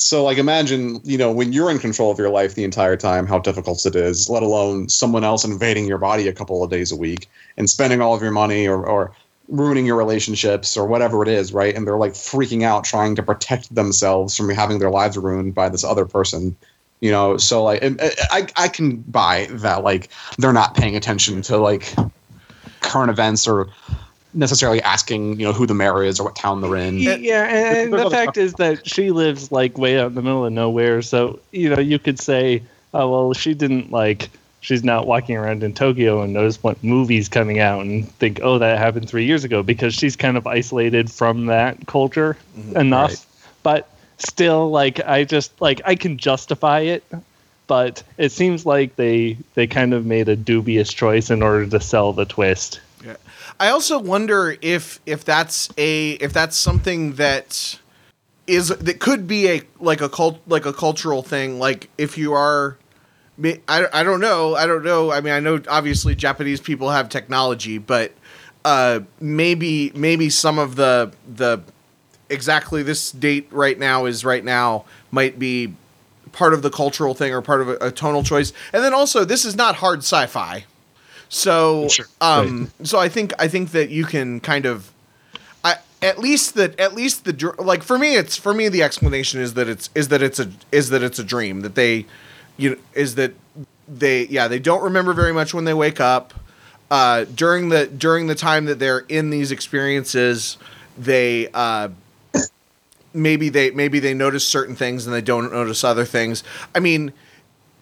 So 0.00 0.24
like 0.24 0.38
imagine, 0.38 0.98
you 1.04 1.18
know, 1.18 1.30
when 1.30 1.52
you're 1.52 1.70
in 1.70 1.78
control 1.78 2.10
of 2.10 2.18
your 2.18 2.30
life 2.30 2.54
the 2.54 2.64
entire 2.64 2.96
time, 2.96 3.26
how 3.26 3.38
difficult 3.38 3.84
it 3.84 3.94
is, 3.94 4.30
let 4.30 4.42
alone 4.42 4.88
someone 4.88 5.24
else 5.24 5.44
invading 5.44 5.84
your 5.84 5.98
body 5.98 6.26
a 6.26 6.32
couple 6.32 6.64
of 6.64 6.70
days 6.70 6.90
a 6.90 6.96
week 6.96 7.28
and 7.58 7.68
spending 7.68 8.00
all 8.00 8.14
of 8.14 8.22
your 8.22 8.30
money 8.30 8.66
or, 8.66 8.82
or 8.82 9.12
ruining 9.48 9.84
your 9.84 9.96
relationships 9.96 10.74
or 10.74 10.86
whatever 10.86 11.22
it 11.22 11.28
is, 11.28 11.52
right? 11.52 11.76
And 11.76 11.86
they're 11.86 11.98
like 11.98 12.14
freaking 12.14 12.62
out 12.62 12.82
trying 12.82 13.14
to 13.16 13.22
protect 13.22 13.74
themselves 13.74 14.34
from 14.34 14.48
having 14.48 14.78
their 14.78 14.90
lives 14.90 15.18
ruined 15.18 15.54
by 15.54 15.68
this 15.68 15.84
other 15.84 16.06
person. 16.06 16.56
You 17.00 17.10
know, 17.10 17.36
so 17.36 17.62
like 17.62 17.82
I 17.82 18.46
I 18.56 18.68
can 18.68 19.02
buy 19.02 19.48
that 19.50 19.84
like 19.84 20.08
they're 20.38 20.54
not 20.54 20.74
paying 20.74 20.96
attention 20.96 21.42
to 21.42 21.58
like 21.58 21.94
current 22.80 23.10
events 23.10 23.46
or 23.46 23.68
necessarily 24.34 24.80
asking 24.82 25.38
you 25.40 25.46
know 25.46 25.52
who 25.52 25.66
the 25.66 25.74
mayor 25.74 26.02
is 26.02 26.20
or 26.20 26.24
what 26.24 26.36
town 26.36 26.60
they're 26.60 26.76
in. 26.76 26.98
yeah, 26.98 27.44
and, 27.44 27.92
and 27.92 27.92
the 27.92 28.10
fact 28.10 28.36
is 28.36 28.54
that 28.54 28.86
she 28.86 29.10
lives 29.10 29.50
like 29.50 29.76
way 29.78 29.98
out 29.98 30.08
in 30.08 30.14
the 30.14 30.22
middle 30.22 30.44
of 30.44 30.52
nowhere. 30.52 31.02
So 31.02 31.38
you 31.52 31.68
know, 31.68 31.80
you 31.80 31.98
could 31.98 32.18
say, 32.18 32.62
oh 32.94 33.10
well, 33.10 33.32
she 33.32 33.54
didn't 33.54 33.90
like. 33.90 34.30
She's 34.62 34.84
not 34.84 35.06
walking 35.06 35.38
around 35.38 35.62
in 35.62 35.72
Tokyo 35.72 36.20
and 36.20 36.34
knows 36.34 36.62
what 36.62 36.84
movies 36.84 37.30
coming 37.30 37.60
out 37.60 37.80
and 37.80 38.06
think, 38.16 38.40
oh, 38.42 38.58
that 38.58 38.76
happened 38.76 39.08
three 39.08 39.24
years 39.24 39.42
ago 39.42 39.62
because 39.62 39.94
she's 39.94 40.16
kind 40.16 40.36
of 40.36 40.46
isolated 40.46 41.10
from 41.10 41.46
that 41.46 41.86
culture 41.86 42.36
enough. 42.76 43.10
Right. 43.10 43.26
But 43.62 43.88
still, 44.18 44.70
like, 44.70 45.00
I 45.00 45.24
just 45.24 45.58
like 45.62 45.80
I 45.86 45.94
can 45.94 46.18
justify 46.18 46.80
it, 46.80 47.04
but 47.66 48.02
it 48.18 48.32
seems 48.32 48.66
like 48.66 48.96
they 48.96 49.38
they 49.54 49.66
kind 49.66 49.94
of 49.94 50.04
made 50.04 50.28
a 50.28 50.36
dubious 50.36 50.92
choice 50.92 51.30
in 51.30 51.42
order 51.42 51.66
to 51.66 51.80
sell 51.80 52.12
the 52.12 52.26
twist. 52.26 52.80
I 53.60 53.68
also 53.68 53.98
wonder 53.98 54.56
if 54.62 55.00
if 55.04 55.22
that's 55.22 55.68
a 55.76 56.12
if 56.12 56.32
that's 56.32 56.56
something 56.56 57.12
that 57.16 57.78
is 58.46 58.68
that 58.68 59.00
could 59.00 59.28
be 59.28 59.48
a 59.50 59.62
like 59.78 60.00
a 60.00 60.08
cult 60.08 60.40
like 60.46 60.64
a 60.64 60.72
cultural 60.72 61.22
thing. 61.22 61.58
Like 61.58 61.90
if 61.98 62.16
you 62.16 62.32
are, 62.32 62.78
I, 63.68 63.86
I 63.92 64.02
don't 64.02 64.20
know 64.20 64.54
I 64.54 64.66
don't 64.66 64.82
know. 64.82 65.12
I 65.12 65.20
mean 65.20 65.34
I 65.34 65.40
know 65.40 65.60
obviously 65.68 66.14
Japanese 66.14 66.58
people 66.58 66.90
have 66.90 67.10
technology, 67.10 67.76
but 67.76 68.12
uh, 68.64 69.00
maybe 69.20 69.92
maybe 69.94 70.30
some 70.30 70.58
of 70.58 70.76
the 70.76 71.12
the 71.28 71.60
exactly 72.30 72.82
this 72.82 73.12
date 73.12 73.46
right 73.50 73.78
now 73.78 74.06
is 74.06 74.24
right 74.24 74.44
now 74.44 74.86
might 75.10 75.38
be 75.38 75.74
part 76.32 76.54
of 76.54 76.62
the 76.62 76.70
cultural 76.70 77.12
thing 77.12 77.34
or 77.34 77.42
part 77.42 77.60
of 77.60 77.68
a, 77.68 77.76
a 77.82 77.90
tonal 77.92 78.22
choice. 78.22 78.54
And 78.72 78.82
then 78.82 78.94
also 78.94 79.26
this 79.26 79.44
is 79.44 79.54
not 79.54 79.76
hard 79.76 79.98
sci-fi. 79.98 80.64
So 81.30 81.88
Sure. 81.88 82.06
um 82.20 82.70
so 82.84 82.98
I 82.98 83.08
think 83.08 83.32
I 83.38 83.48
think 83.48 83.72
that 83.72 83.90
you 83.90 84.04
can 84.04 84.40
kind 84.40 84.66
of 84.66 84.92
I 85.64 85.76
at 86.02 86.18
least 86.18 86.54
that 86.56 86.78
at 86.80 86.94
least 86.94 87.24
the 87.24 87.54
like 87.58 87.82
for 87.82 87.98
me 87.98 88.16
it's 88.16 88.36
for 88.36 88.54
me 88.54 88.68
the 88.68 88.82
explanation 88.82 89.40
is 89.40 89.54
that 89.54 89.68
it's 89.68 89.90
is 89.94 90.08
that 90.08 90.22
it's 90.22 90.40
a 90.40 90.50
is 90.72 90.90
that 90.90 91.02
it's 91.02 91.18
a 91.18 91.24
dream 91.24 91.62
that 91.62 91.74
they 91.76 92.06
you 92.58 92.70
know 92.70 92.76
is 92.94 93.14
that 93.16 93.32
they 93.88 94.26
yeah 94.26 94.48
they 94.48 94.58
don't 94.60 94.82
remember 94.82 95.12
very 95.14 95.32
much 95.32 95.54
when 95.54 95.64
they 95.64 95.74
wake 95.74 96.00
up. 96.00 96.34
Uh 96.90 97.24
during 97.34 97.70
the 97.70 97.86
during 97.86 98.26
the 98.26 98.34
time 98.36 98.66
that 98.66 98.78
they're 98.78 99.00
in 99.08 99.30
these 99.30 99.52
experiences 99.52 100.58
they 100.98 101.48
uh 101.54 101.88
maybe 103.12 103.48
they 103.48 103.70
maybe 103.70 103.98
they 104.00 104.14
notice 104.14 104.46
certain 104.46 104.76
things 104.76 105.06
and 105.06 105.14
they 105.14 105.20
don't 105.20 105.52
notice 105.52 105.84
other 105.84 106.04
things. 106.04 106.42
I 106.74 106.80
mean 106.80 107.12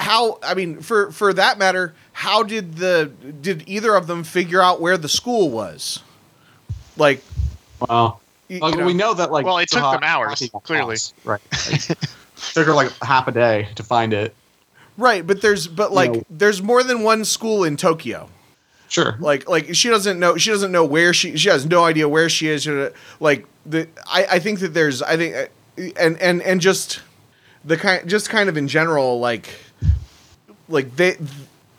how 0.01 0.39
i 0.45 0.55
mean 0.55 0.81
for 0.81 1.11
for 1.11 1.33
that 1.33 1.59
matter 1.59 1.95
how 2.19 2.43
did 2.43 2.77
the 2.79 3.07
did 3.41 3.63
either 3.69 3.95
of 3.95 4.07
them 4.09 4.25
figure 4.25 4.61
out 4.61 4.81
where 4.81 4.97
the 4.99 5.09
school 5.09 5.51
was 5.51 6.03
like 6.97 7.23
well, 7.89 8.21
y- 8.51 8.59
Like, 8.61 8.75
you 8.75 8.81
know, 8.81 8.87
we 8.87 8.93
know 8.95 9.15
that 9.15 9.31
like 9.31 9.47
Well, 9.47 9.59
it 9.59 9.69
took 9.69 9.83
them 9.83 10.01
hours, 10.03 10.41
Saha- 10.41 10.63
clearly. 10.65 10.97
right? 11.25 11.41
Like, 11.71 11.99
took 12.55 12.67
her 12.67 12.73
like 12.75 12.91
half 13.03 13.29
a 13.29 13.33
day 13.33 13.69
to 13.77 13.83
find 13.83 14.13
it. 14.13 14.35
right 14.97 15.25
but 15.27 15.41
there's 15.43 15.69
but 15.69 15.93
like 15.93 16.13
know- 16.13 16.25
there's 16.31 16.61
more 16.63 16.83
than 16.83 17.03
one 17.03 17.25
school 17.25 17.63
in 17.65 17.77
tokyo 17.77 18.29
Sure. 18.89 19.17
like 19.21 19.49
like 19.49 19.75
she 19.75 19.89
doesn't 19.89 20.19
know 20.19 20.37
she 20.37 20.51
doesn't 20.51 20.73
know 20.73 20.85
where 20.85 21.13
she 21.13 21.37
she 21.37 21.49
has 21.51 21.67
no 21.67 21.85
idea 21.85 22.09
where 22.09 22.29
she 22.29 22.49
is 22.49 22.63
She- 22.65 22.89
like 23.21 23.47
the 23.67 23.87
i 24.07 24.27
i 24.37 24.39
think 24.41 24.59
that 24.61 24.73
there's 24.75 25.03
i 25.03 25.17
think 25.17 25.35
uh, 25.37 25.47
and 25.97 26.17
and 26.21 26.43
and 26.43 26.61
just 26.61 27.01
the 27.65 27.77
kind 27.77 28.09
just 28.09 28.29
kind 28.31 28.49
of 28.49 28.57
in 28.57 28.67
general 28.67 29.21
like 29.21 29.49
like 30.69 30.95
they 30.97 31.17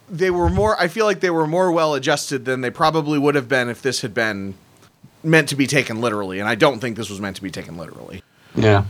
they 0.09 0.31
were 0.31 0.49
more. 0.49 0.79
I 0.79 0.87
feel 0.87 1.05
like 1.05 1.19
they 1.19 1.29
were 1.29 1.47
more 1.47 1.71
well 1.71 1.93
adjusted 1.93 2.45
than 2.45 2.61
they 2.61 2.71
probably 2.71 3.19
would 3.19 3.35
have 3.35 3.47
been 3.47 3.69
if 3.69 3.81
this 3.81 4.01
had 4.01 4.13
been 4.13 4.55
meant 5.23 5.49
to 5.49 5.55
be 5.55 5.67
taken 5.67 6.01
literally. 6.01 6.39
And 6.39 6.47
I 6.47 6.55
don't 6.55 6.79
think 6.79 6.97
this 6.97 7.09
was 7.09 7.19
meant 7.19 7.35
to 7.37 7.43
be 7.43 7.51
taken 7.51 7.77
literally. 7.77 8.23
Yeah. 8.55 8.85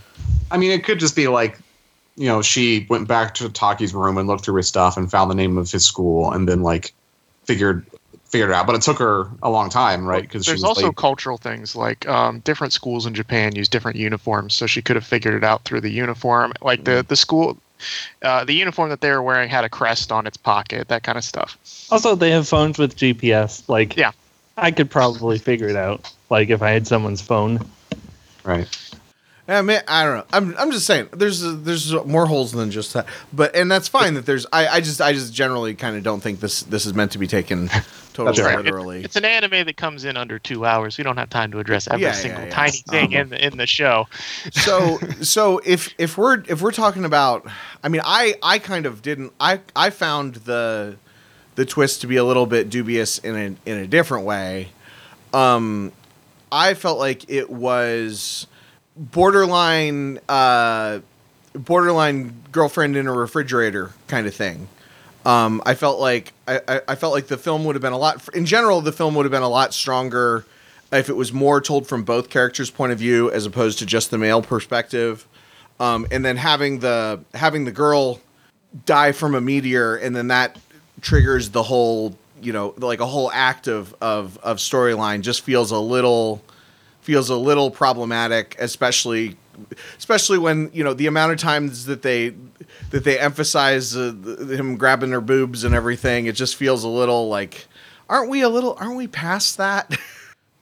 I 0.51 0.57
mean, 0.57 0.71
it 0.71 0.83
could 0.83 0.99
just 0.99 1.15
be 1.15 1.27
like, 1.27 1.59
you 2.15 2.27
know, 2.27 2.41
she 2.41 2.85
went 2.89 3.07
back 3.07 3.33
to 3.35 3.49
Taki's 3.49 3.93
room 3.93 4.17
and 4.17 4.27
looked 4.27 4.45
through 4.45 4.55
his 4.55 4.67
stuff 4.67 4.97
and 4.97 5.09
found 5.09 5.31
the 5.31 5.35
name 5.35 5.57
of 5.57 5.71
his 5.71 5.85
school 5.85 6.31
and 6.31 6.47
then 6.47 6.61
like 6.61 6.93
figured 7.45 7.85
figured 8.25 8.51
it 8.51 8.53
out. 8.53 8.67
But 8.67 8.75
it 8.75 8.81
took 8.81 8.99
her 8.99 9.27
a 9.41 9.49
long 9.49 9.69
time, 9.69 10.05
right? 10.05 10.21
Because 10.21 10.45
she 10.45 10.51
There's 10.51 10.63
also 10.63 10.87
late. 10.87 10.95
cultural 10.95 11.37
things 11.37 11.75
like 11.75 12.07
um, 12.07 12.39
different 12.41 12.73
schools 12.73 13.05
in 13.05 13.13
Japan 13.13 13.55
use 13.55 13.67
different 13.67 13.97
uniforms, 13.97 14.53
so 14.53 14.67
she 14.67 14.81
could 14.81 14.95
have 14.95 15.05
figured 15.05 15.33
it 15.33 15.43
out 15.43 15.65
through 15.65 15.81
the 15.81 15.89
uniform. 15.89 16.53
Like 16.61 16.83
the 16.83 17.05
the 17.07 17.15
school, 17.15 17.57
uh, 18.21 18.43
the 18.45 18.53
uniform 18.53 18.89
that 18.89 19.01
they 19.01 19.09
were 19.11 19.21
wearing 19.21 19.49
had 19.49 19.63
a 19.63 19.69
crest 19.69 20.11
on 20.11 20.27
its 20.27 20.37
pocket, 20.37 20.87
that 20.89 21.03
kind 21.03 21.17
of 21.17 21.23
stuff. 21.23 21.57
Also, 21.91 22.15
they 22.15 22.31
have 22.31 22.47
phones 22.47 22.77
with 22.77 22.95
GPS. 22.95 23.67
Like, 23.69 23.95
Yeah. 23.95 24.11
I 24.57 24.71
could 24.71 24.89
probably 24.91 25.37
figure 25.37 25.69
it 25.69 25.75
out. 25.75 26.11
Like, 26.29 26.49
if 26.49 26.61
I 26.61 26.71
had 26.71 26.85
someone's 26.87 27.21
phone. 27.21 27.59
right. 28.43 28.67
Yeah, 29.49 29.63
man, 29.63 29.81
I 29.87 30.03
don't 30.03 30.17
know. 30.17 30.25
I'm, 30.31 30.55
I'm 30.59 30.71
just 30.71 30.85
saying 30.85 31.09
there's 31.11 31.41
there's 31.41 31.91
more 32.05 32.27
holes 32.27 32.51
than 32.51 32.69
just 32.69 32.93
that. 32.93 33.07
But 33.33 33.55
and 33.55 33.69
that's 33.71 33.87
fine 33.87 34.13
that 34.13 34.27
there's. 34.27 34.45
I, 34.53 34.67
I 34.67 34.79
just 34.79 35.01
I 35.01 35.11
just 35.11 35.33
generally 35.33 35.73
kind 35.73 35.97
of 35.97 36.03
don't 36.03 36.21
think 36.21 36.39
this 36.39 36.61
this 36.61 36.85
is 36.85 36.93
meant 36.93 37.13
to 37.13 37.17
be 37.17 37.25
taken 37.25 37.67
totally 38.13 38.43
right. 38.43 38.63
literally. 38.63 39.03
It's 39.03 39.15
an 39.15 39.25
anime 39.25 39.65
that 39.65 39.75
comes 39.75 40.05
in 40.05 40.17
under 40.17 40.37
two 40.37 40.65
hours. 40.67 40.99
We 40.99 41.03
don't 41.03 41.17
have 41.17 41.31
time 41.31 41.49
to 41.53 41.57
address 41.59 41.87
every 41.87 42.01
Yeah, 42.03 42.09
yeah, 42.09 42.13
single 42.13 42.43
yeah. 42.43 42.49
tiny 42.51 42.71
thing 42.89 43.15
Um, 43.15 43.21
in 43.21 43.29
the 43.29 43.45
in 43.47 43.57
the 43.57 43.65
show. 43.65 44.07
so 44.51 44.99
so 45.21 45.59
if 45.65 45.95
if 45.97 46.15
we're 46.15 46.43
if 46.47 46.61
we're 46.61 46.71
talking 46.71 47.03
about 47.03 47.47
i 47.83 47.89
mean 47.89 48.01
i 48.05 48.35
i 48.43 48.59
kind 48.59 48.85
of 48.85 49.01
didn't 49.01 49.33
i 49.39 49.61
i 49.75 49.89
found 49.89 50.35
the 50.35 50.95
the 51.55 51.65
twist 51.65 52.01
to 52.01 52.07
be 52.07 52.17
a 52.17 52.23
little 52.23 52.45
bit 52.45 52.69
dubious 52.69 53.17
in 53.17 53.35
a 53.35 53.69
in 53.69 53.77
a 53.79 53.87
different 53.87 54.25
way 54.25 54.69
um 55.33 55.91
i 56.51 56.73
felt 56.75 56.99
like 56.99 57.29
it 57.29 57.49
was 57.49 58.45
borderline 58.99 60.19
uh 60.29 60.99
borderline 61.53 62.33
girlfriend 62.51 62.95
in 62.95 63.07
a 63.07 63.13
refrigerator 63.13 63.91
kind 64.07 64.27
of 64.27 64.35
thing. 64.35 64.67
Um 65.25 65.61
i 65.65 65.73
felt 65.73 65.99
like 65.99 66.33
I, 66.47 66.81
I 66.87 66.95
felt 66.95 67.13
like 67.13 67.27
the 67.27 67.37
film 67.37 67.63
would 67.65 67.75
have 67.75 67.81
been 67.81 67.93
a 67.93 67.97
lot 67.97 68.27
in 68.35 68.45
general 68.45 68.81
the 68.81 68.91
film 68.91 69.15
would 69.15 69.25
have 69.25 69.31
been 69.31 69.41
a 69.41 69.49
lot 69.49 69.73
stronger 69.73 70.45
if 70.91 71.09
it 71.09 71.15
was 71.15 71.31
more 71.31 71.61
told 71.61 71.87
from 71.87 72.03
both 72.03 72.29
characters' 72.29 72.69
point 72.69 72.91
of 72.91 72.99
view 72.99 73.31
as 73.31 73.45
opposed 73.45 73.79
to 73.79 73.85
just 73.85 74.11
the 74.11 74.17
male 74.17 74.41
perspective, 74.41 75.27
um, 75.79 76.07
and 76.11 76.25
then 76.25 76.37
having 76.37 76.79
the 76.79 77.19
having 77.33 77.65
the 77.65 77.71
girl 77.71 78.19
die 78.85 79.11
from 79.11 79.35
a 79.35 79.41
meteor, 79.41 79.95
and 79.95 80.15
then 80.15 80.27
that 80.27 80.57
triggers 81.01 81.49
the 81.51 81.63
whole 81.63 82.17
you 82.41 82.53
know 82.53 82.73
like 82.77 82.99
a 82.99 83.05
whole 83.05 83.31
act 83.31 83.67
of 83.67 83.93
of 84.01 84.37
of 84.39 84.57
storyline 84.57 85.21
just 85.21 85.41
feels 85.41 85.71
a 85.71 85.79
little 85.79 86.41
feels 87.09 87.29
a 87.31 87.35
little 87.35 87.71
problematic, 87.71 88.55
especially 88.59 89.35
especially 89.97 90.37
when 90.37 90.69
you 90.73 90.83
know 90.83 90.93
the 90.93 91.07
amount 91.07 91.31
of 91.31 91.39
times 91.39 91.85
that 91.85 92.03
they 92.03 92.35
that 92.91 93.03
they 93.03 93.17
emphasize 93.19 93.95
uh, 93.97 94.11
him 94.47 94.77
grabbing 94.77 95.09
her 95.09 95.19
boobs 95.21 95.63
and 95.63 95.73
everything. 95.73 96.27
It 96.27 96.35
just 96.35 96.55
feels 96.55 96.83
a 96.83 96.87
little 96.87 97.27
like 97.27 97.65
aren't 98.09 98.29
we 98.29 98.41
a 98.41 98.49
little 98.49 98.77
aren't 98.79 98.95
we 98.95 99.07
past 99.07 99.57
that? 99.57 99.91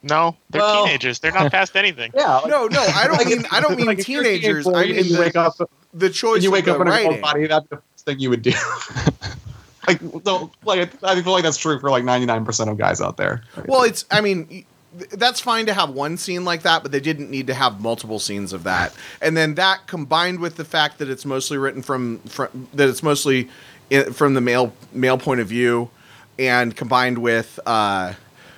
No, 0.03 0.37
they're 0.51 0.61
Well- 0.61 0.85
teenagers. 0.85 1.19
They're 1.19 1.33
not 1.33 1.51
past 1.51 1.75
anything. 1.75 2.11
Yeah. 2.15 2.39
No, 2.47 2.67
no, 2.67 2.79
I 2.81 3.07
don't 3.07 3.27
mean 3.27 3.43
I 3.51 3.59
don't 3.59 3.75
mean 3.75 3.87
Like, 3.87 3.99
if 3.99 4.07
you're 4.07 4.21
a 4.21 4.25
teenage 4.25 4.41
teenagers. 4.41 4.65
boy 4.65 4.73
I 4.77 4.83
and 4.83 4.95
mean 4.95 5.05
you 5.05 5.13
the, 5.15 5.19
wake 5.19 5.35
up 5.35 5.53
the 5.93 6.09
choice 6.09 6.33
when 6.35 6.43
you 6.43 6.51
wake 6.51 6.67
up 6.69 6.79
in 6.79 6.87
a 6.87 7.01
cold 7.03 7.19
body, 7.19 7.47
that's 7.47 7.67
the 7.67 7.77
first 7.77 8.05
thing 8.05 8.19
you 8.19 8.29
would 8.29 8.43
do. 8.43 8.51
like, 9.87 9.99
so, 10.23 10.51
like, 10.63 11.03
I 11.03 11.21
feel 11.21 11.33
like 11.33 11.43
that's 11.43 11.57
true 11.57 11.79
for 11.79 11.89
like 11.89 12.03
99% 12.03 12.71
of 12.71 12.77
guys 12.77 13.01
out 13.01 13.17
there. 13.17 13.41
Well, 13.67 13.83
it's 13.83 14.05
I 14.11 14.21
mean 14.21 14.47
y- 14.49 14.49
th- 14.49 14.65
that's 15.11 15.39
fine 15.39 15.65
to 15.67 15.73
have 15.73 15.89
one 15.91 16.17
scene 16.17 16.43
like 16.45 16.63
that, 16.63 16.81
but 16.83 16.91
they 16.91 16.99
didn't 16.99 17.29
need 17.29 17.47
to 17.47 17.53
have 17.53 17.81
multiple 17.81 18.19
scenes 18.19 18.53
of 18.53 18.63
that. 18.63 18.93
And 19.21 19.35
then 19.37 19.55
that 19.55 19.87
combined 19.87 20.39
with 20.39 20.55
the 20.55 20.65
fact 20.65 20.97
that 20.99 21.09
it's 21.09 21.25
mostly 21.25 21.57
written 21.57 21.81
from, 21.81 22.19
from 22.21 22.67
that 22.73 22.89
it's 22.89 23.03
mostly 23.03 23.49
i 23.91 24.03
from 24.03 24.33
the 24.33 24.41
male 24.41 24.73
male 24.91 25.17
point 25.17 25.39
of 25.39 25.47
view, 25.47 25.89
and 26.39 26.75
combined 26.75 27.17
with 27.19 27.59
uh, 27.65 28.13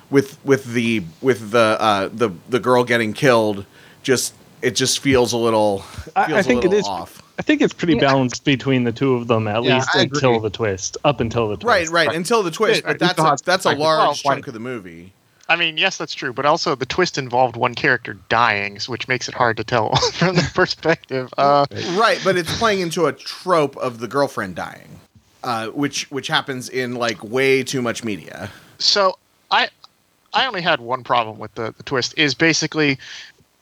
with 0.09 0.37
with 0.45 0.65
the 0.73 1.03
with 1.21 1.51
the 1.51 1.77
uh, 1.79 2.09
the 2.13 2.29
the 2.49 2.59
girl 2.59 2.83
getting 2.83 3.13
killed, 3.13 3.65
just 4.03 4.33
it 4.61 4.71
just 4.75 4.99
feels 4.99 5.33
a 5.33 5.37
little 5.37 5.79
feels 5.79 6.11
I, 6.15 6.33
I 6.33 6.39
a 6.39 6.43
think 6.43 6.63
it 6.65 6.69
little 6.69 6.79
is. 6.79 6.87
off. 6.87 7.21
I 7.37 7.41
think 7.41 7.61
it's 7.61 7.73
pretty 7.73 7.95
balanced 7.95 8.43
between 8.43 8.83
the 8.83 8.91
two 8.91 9.13
of 9.15 9.27
them, 9.27 9.47
at 9.47 9.63
Yeah, 9.63 9.75
least 9.75 9.89
I 9.95 10.01
agree. 10.01 10.17
until 10.17 10.39
the 10.41 10.49
twist. 10.49 10.97
Up 11.05 11.21
until 11.21 11.47
the 11.47 11.55
twist. 11.55 11.89
Right, 11.89 12.07
right, 12.07 12.13
until 12.17 12.43
the 12.43 12.51
twist, 12.51 12.83
Right, 12.83 12.99
but 12.99 13.15
that's 13.17 13.41
a, 13.41 13.45
that's 13.45 13.63
a 13.65 13.71
large 13.75 14.23
why- 14.25 14.33
chunk 14.33 14.47
of 14.47 14.53
the 14.53 14.59
movie. 14.59 15.13
I 15.49 15.55
mean, 15.55 15.77
yes, 15.77 15.97
that's 15.97 16.13
true, 16.13 16.31
but 16.31 16.45
also 16.45 16.75
the 16.75 16.85
twist 16.85 17.17
involved 17.17 17.57
one 17.57 17.75
character 17.75 18.13
dying, 18.29 18.79
which 18.87 19.07
makes 19.07 19.27
it 19.27 19.33
hard 19.33 19.57
to 19.57 19.63
tell 19.63 19.95
from 20.13 20.35
the 20.35 20.49
perspective. 20.53 21.33
Uh, 21.37 21.65
right 21.95 22.19
but 22.23 22.37
it's 22.37 22.57
playing 22.57 22.79
into 22.79 23.05
a 23.05 23.13
trope 23.13 23.75
of 23.77 23.99
the 23.99 24.07
girlfriend 24.07 24.55
dying 24.55 24.99
uh, 25.43 25.67
which 25.67 26.09
which 26.11 26.27
happens 26.27 26.69
in 26.69 26.95
like 26.95 27.23
way 27.23 27.63
too 27.63 27.81
much 27.81 28.03
media 28.03 28.49
so 28.77 29.17
I 29.51 29.69
I 30.33 30.45
only 30.45 30.61
had 30.61 30.79
one 30.79 31.03
problem 31.03 31.39
with 31.39 31.53
the, 31.55 31.73
the 31.77 31.83
twist 31.83 32.13
is 32.17 32.33
basically 32.33 32.99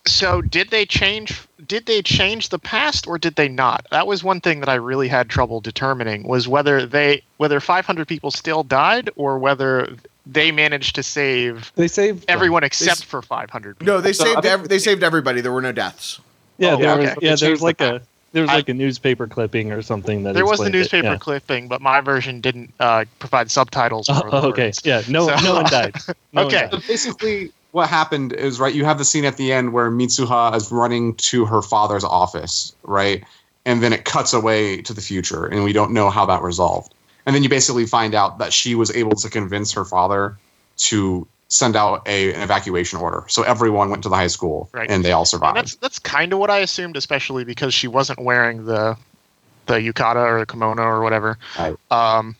so 0.05 0.41
did 0.41 0.69
they 0.69 0.85
change 0.85 1.41
did 1.65 1.85
they 1.85 2.01
change 2.01 2.49
the 2.49 2.59
past 2.59 3.07
or 3.07 3.17
did 3.17 3.35
they 3.35 3.49
not? 3.49 3.85
That 3.91 4.07
was 4.07 4.23
one 4.23 4.41
thing 4.41 4.59
that 4.61 4.69
I 4.69 4.75
really 4.75 5.07
had 5.07 5.29
trouble 5.29 5.59
determining 5.59 6.27
was 6.27 6.47
whether 6.47 6.85
they 6.85 7.23
whether 7.37 7.59
500 7.59 8.07
people 8.07 8.31
still 8.31 8.63
died 8.63 9.09
or 9.15 9.37
whether 9.37 9.89
they 10.29 10.51
managed 10.51 10.95
to 10.95 11.03
save 11.03 11.71
They 11.75 11.87
saved 11.87 12.19
them. 12.21 12.25
everyone 12.35 12.63
except 12.63 12.97
s- 12.99 13.03
for 13.03 13.21
500 13.21 13.79
people. 13.79 13.93
no 13.95 14.01
they 14.01 14.13
So, 14.13 14.25
saved 14.25 14.45
ev- 14.45 14.67
they 14.69 14.79
saved 14.79 15.03
everybody 15.03 15.41
there 15.41 15.51
were 15.53 15.61
no 15.61 15.71
deaths 15.71 16.19
Yeah, 16.57 16.73
Oh, 16.73 16.77
there 16.77 16.91
okay. 16.91 16.99
was, 17.01 17.09
They 17.15 17.27
yeah, 17.27 17.29
there 17.29 17.37
changed 17.37 17.51
was 17.51 17.59
the 17.59 17.65
like 17.65 17.81
a 17.81 18.01
there 18.33 18.41
was 18.43 18.49
like 18.51 18.69
a 18.69 18.73
newspaper 18.73 19.25
clipping 19.25 19.71
or 19.71 19.81
something 19.81 20.23
that 20.23 20.33
There 20.33 20.43
was 20.45 20.59
a 20.59 20.63
explained 20.63 20.75
it, 20.75 20.77
newspaper 20.79 21.07
yeah. 21.07 21.17
clipping, 21.17 21.67
but 21.69 21.81
my 21.81 22.01
version 22.01 22.41
didn't 22.41 22.73
uh, 22.79 23.05
provide 23.19 23.49
subtitles. 23.49 24.07
Oh, 24.09 24.19
for 24.21 24.29
the 24.29 24.37
okay, 24.49 24.65
words. 24.65 24.81
yeah, 24.83 25.01
no, 25.07 25.27
So- 25.27 25.35
no 25.43 25.53
one 25.55 25.65
died. 25.65 25.95
No 26.33 26.43
one 26.43 26.47
Okay. 26.53 26.67
died. 26.67 26.71
So 26.71 26.79
basically, 26.87 27.51
what 27.71 27.89
happened 27.89 28.33
is 28.33 28.59
right. 28.59 28.75
You 28.75 28.83
have 28.85 28.97
the 28.97 29.05
scene 29.05 29.23
at 29.23 29.37
the 29.37 29.53
end 29.53 29.71
where 29.71 29.89
Mitsuha 29.89 30.53
is 30.55 30.71
running 30.71 31.15
to 31.15 31.45
her 31.45 31.61
father's 31.61 32.03
office, 32.03 32.75
right, 32.83 33.23
and 33.65 33.81
then 33.81 33.93
it 33.93 34.03
cuts 34.03 34.33
away 34.33 34.81
to 34.81 34.93
the 34.93 35.01
future, 35.01 35.45
and 35.45 35.63
we 35.63 35.71
don't 35.73 35.91
know 35.93 36.09
how 36.09 36.25
that 36.25 36.41
resolved. 36.41 36.93
And 37.27 37.35
then 37.35 37.43
you 37.43 37.49
basically 37.49 37.85
find 37.85 38.15
out 38.15 38.39
that 38.39 38.53
she 38.53 38.73
was 38.73 38.89
able 38.95 39.15
to 39.17 39.29
convince 39.29 39.71
her 39.73 39.83
father 39.85 40.37
to 40.77 41.27
send 41.49 41.75
out 41.75 42.01
a, 42.07 42.33
an 42.33 42.41
evacuation 42.41 42.99
order, 42.99 43.23
so 43.27 43.43
everyone 43.43 43.89
went 43.89 44.03
to 44.03 44.09
the 44.09 44.15
high 44.15 44.27
school, 44.27 44.69
Right. 44.73 44.89
and 44.89 45.03
they 45.05 45.11
all 45.11 45.21
And 45.21 45.27
survived. 45.27 45.57
that's 45.57 45.75
that's 45.75 45.99
kind 45.99 46.33
of 46.33 46.39
what 46.39 46.49
I 46.49 46.59
assumed, 46.59 46.97
especially 46.97 47.43
because 47.43 47.73
she 47.73 47.87
wasn't 47.87 48.19
wearing 48.19 48.65
the 48.65 48.97
the 49.65 49.75
yukata 49.75 50.25
or 50.25 50.39
the 50.39 50.45
kimono 50.45 50.83
or 50.83 51.01
whatever. 51.01 51.37
Right. 51.59 51.75
Um, 51.91 52.35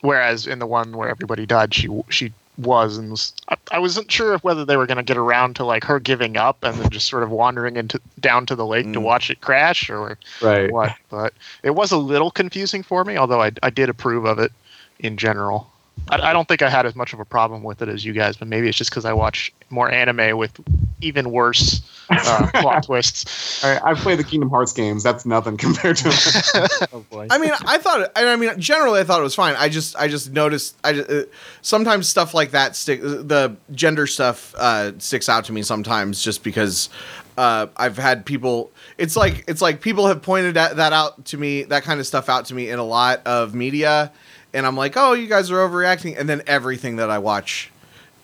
whereas 0.00 0.46
in 0.48 0.58
the 0.58 0.66
one 0.66 0.96
where 0.96 1.08
everybody 1.08 1.46
died, 1.46 1.72
she 1.74 1.88
she 2.08 2.32
was 2.58 2.96
and 2.96 3.10
was. 3.10 3.32
I, 3.48 3.56
I 3.72 3.78
wasn't 3.78 4.10
sure 4.10 4.34
if 4.34 4.42
whether 4.44 4.64
they 4.64 4.76
were 4.76 4.86
going 4.86 4.96
to 4.96 5.02
get 5.02 5.16
around 5.16 5.56
to 5.56 5.64
like 5.64 5.84
her 5.84 6.00
giving 6.00 6.36
up 6.36 6.62
and 6.62 6.76
then 6.78 6.90
just 6.90 7.08
sort 7.08 7.22
of 7.22 7.30
wandering 7.30 7.76
into 7.76 8.00
down 8.20 8.46
to 8.46 8.54
the 8.54 8.66
lake 8.66 8.92
to 8.92 9.00
Mm. 9.00 9.02
watch 9.02 9.30
it 9.30 9.40
crash 9.40 9.90
or 9.90 10.18
right. 10.42 10.70
what. 10.70 10.94
But 11.10 11.34
it 11.62 11.70
was 11.70 11.92
a 11.92 11.98
little 11.98 12.30
confusing 12.30 12.82
for 12.82 13.04
me, 13.04 13.16
although 13.16 13.42
I 13.42 13.52
I 13.62 13.70
did 13.70 13.88
approve 13.88 14.24
of 14.24 14.38
it 14.38 14.52
in 15.00 15.16
general. 15.16 15.70
I, 16.08 16.30
I 16.30 16.32
don't 16.32 16.46
think 16.46 16.62
I 16.62 16.68
had 16.70 16.86
as 16.86 16.94
much 16.94 17.12
of 17.12 17.20
a 17.20 17.24
problem 17.24 17.62
with 17.62 17.82
it 17.82 17.88
as 17.88 18.04
you 18.04 18.12
guys, 18.12 18.36
but 18.36 18.48
maybe 18.48 18.68
it's 18.68 18.78
just 18.78 18.90
because 18.90 19.04
I 19.04 19.12
watch 19.12 19.52
more 19.70 19.90
anime 19.90 20.36
with 20.38 20.52
even 21.00 21.30
worse 21.30 21.82
uh, 22.10 22.50
plot 22.54 22.84
twists. 22.84 23.64
All 23.64 23.72
right, 23.72 23.82
I've 23.84 23.98
played 23.98 24.18
the 24.18 24.24
Kingdom 24.24 24.50
Hearts 24.50 24.72
games. 24.72 25.02
That's 25.02 25.26
nothing 25.26 25.56
compared 25.58 25.96
to. 25.98 26.06
Oh 26.92 27.00
boy. 27.10 27.26
i 27.30 27.38
mean 27.38 27.52
i 27.66 27.78
thought 27.78 28.10
i 28.16 28.36
mean 28.36 28.58
generally 28.60 29.00
i 29.00 29.04
thought 29.04 29.20
it 29.20 29.24
was 29.24 29.34
fine 29.34 29.54
i 29.56 29.68
just 29.68 29.96
i 29.96 30.08
just 30.08 30.30
noticed 30.30 30.76
i 30.84 30.92
just, 30.92 31.10
uh, 31.10 31.22
sometimes 31.62 32.08
stuff 32.08 32.32
like 32.32 32.52
that 32.52 32.76
stick 32.76 33.00
the 33.02 33.56
gender 33.72 34.06
stuff 34.06 34.54
uh, 34.56 34.92
sticks 34.98 35.28
out 35.28 35.44
to 35.44 35.52
me 35.52 35.62
sometimes 35.62 36.22
just 36.22 36.42
because 36.42 36.88
uh, 37.38 37.66
I've 37.76 37.98
had 37.98 38.24
people. 38.24 38.70
It's 38.98 39.16
like 39.16 39.44
it's 39.46 39.60
like 39.60 39.80
people 39.80 40.06
have 40.06 40.22
pointed 40.22 40.56
at, 40.56 40.76
that 40.76 40.92
out 40.92 41.26
to 41.26 41.38
me, 41.38 41.64
that 41.64 41.82
kind 41.82 42.00
of 42.00 42.06
stuff 42.06 42.28
out 42.28 42.46
to 42.46 42.54
me 42.54 42.70
in 42.70 42.78
a 42.78 42.84
lot 42.84 43.20
of 43.26 43.54
media, 43.54 44.12
and 44.54 44.66
I'm 44.66 44.76
like, 44.76 44.96
oh, 44.96 45.12
you 45.12 45.26
guys 45.26 45.50
are 45.50 45.56
overreacting, 45.68 46.18
and 46.18 46.28
then 46.28 46.42
everything 46.46 46.96
that 46.96 47.10
I 47.10 47.18
watch 47.18 47.70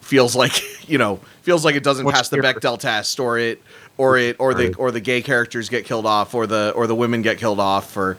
feels 0.00 0.34
like 0.34 0.88
you 0.88 0.98
know 0.98 1.20
feels 1.42 1.64
like 1.64 1.74
it 1.74 1.82
doesn't 1.82 2.04
What's 2.04 2.16
pass 2.18 2.28
the 2.28 2.36
your- 2.36 2.44
Bechdel 2.44 2.78
test, 2.78 3.18
or 3.20 3.38
it 3.38 3.62
or 3.98 4.16
it 4.18 4.36
or 4.38 4.54
the 4.54 4.74
or 4.74 4.90
the 4.90 5.00
gay 5.00 5.22
characters 5.22 5.68
get 5.68 5.84
killed 5.84 6.06
off, 6.06 6.34
or 6.34 6.46
the 6.46 6.72
or 6.74 6.86
the 6.86 6.94
women 6.94 7.22
get 7.22 7.38
killed 7.38 7.60
off, 7.60 7.96
or 7.96 8.16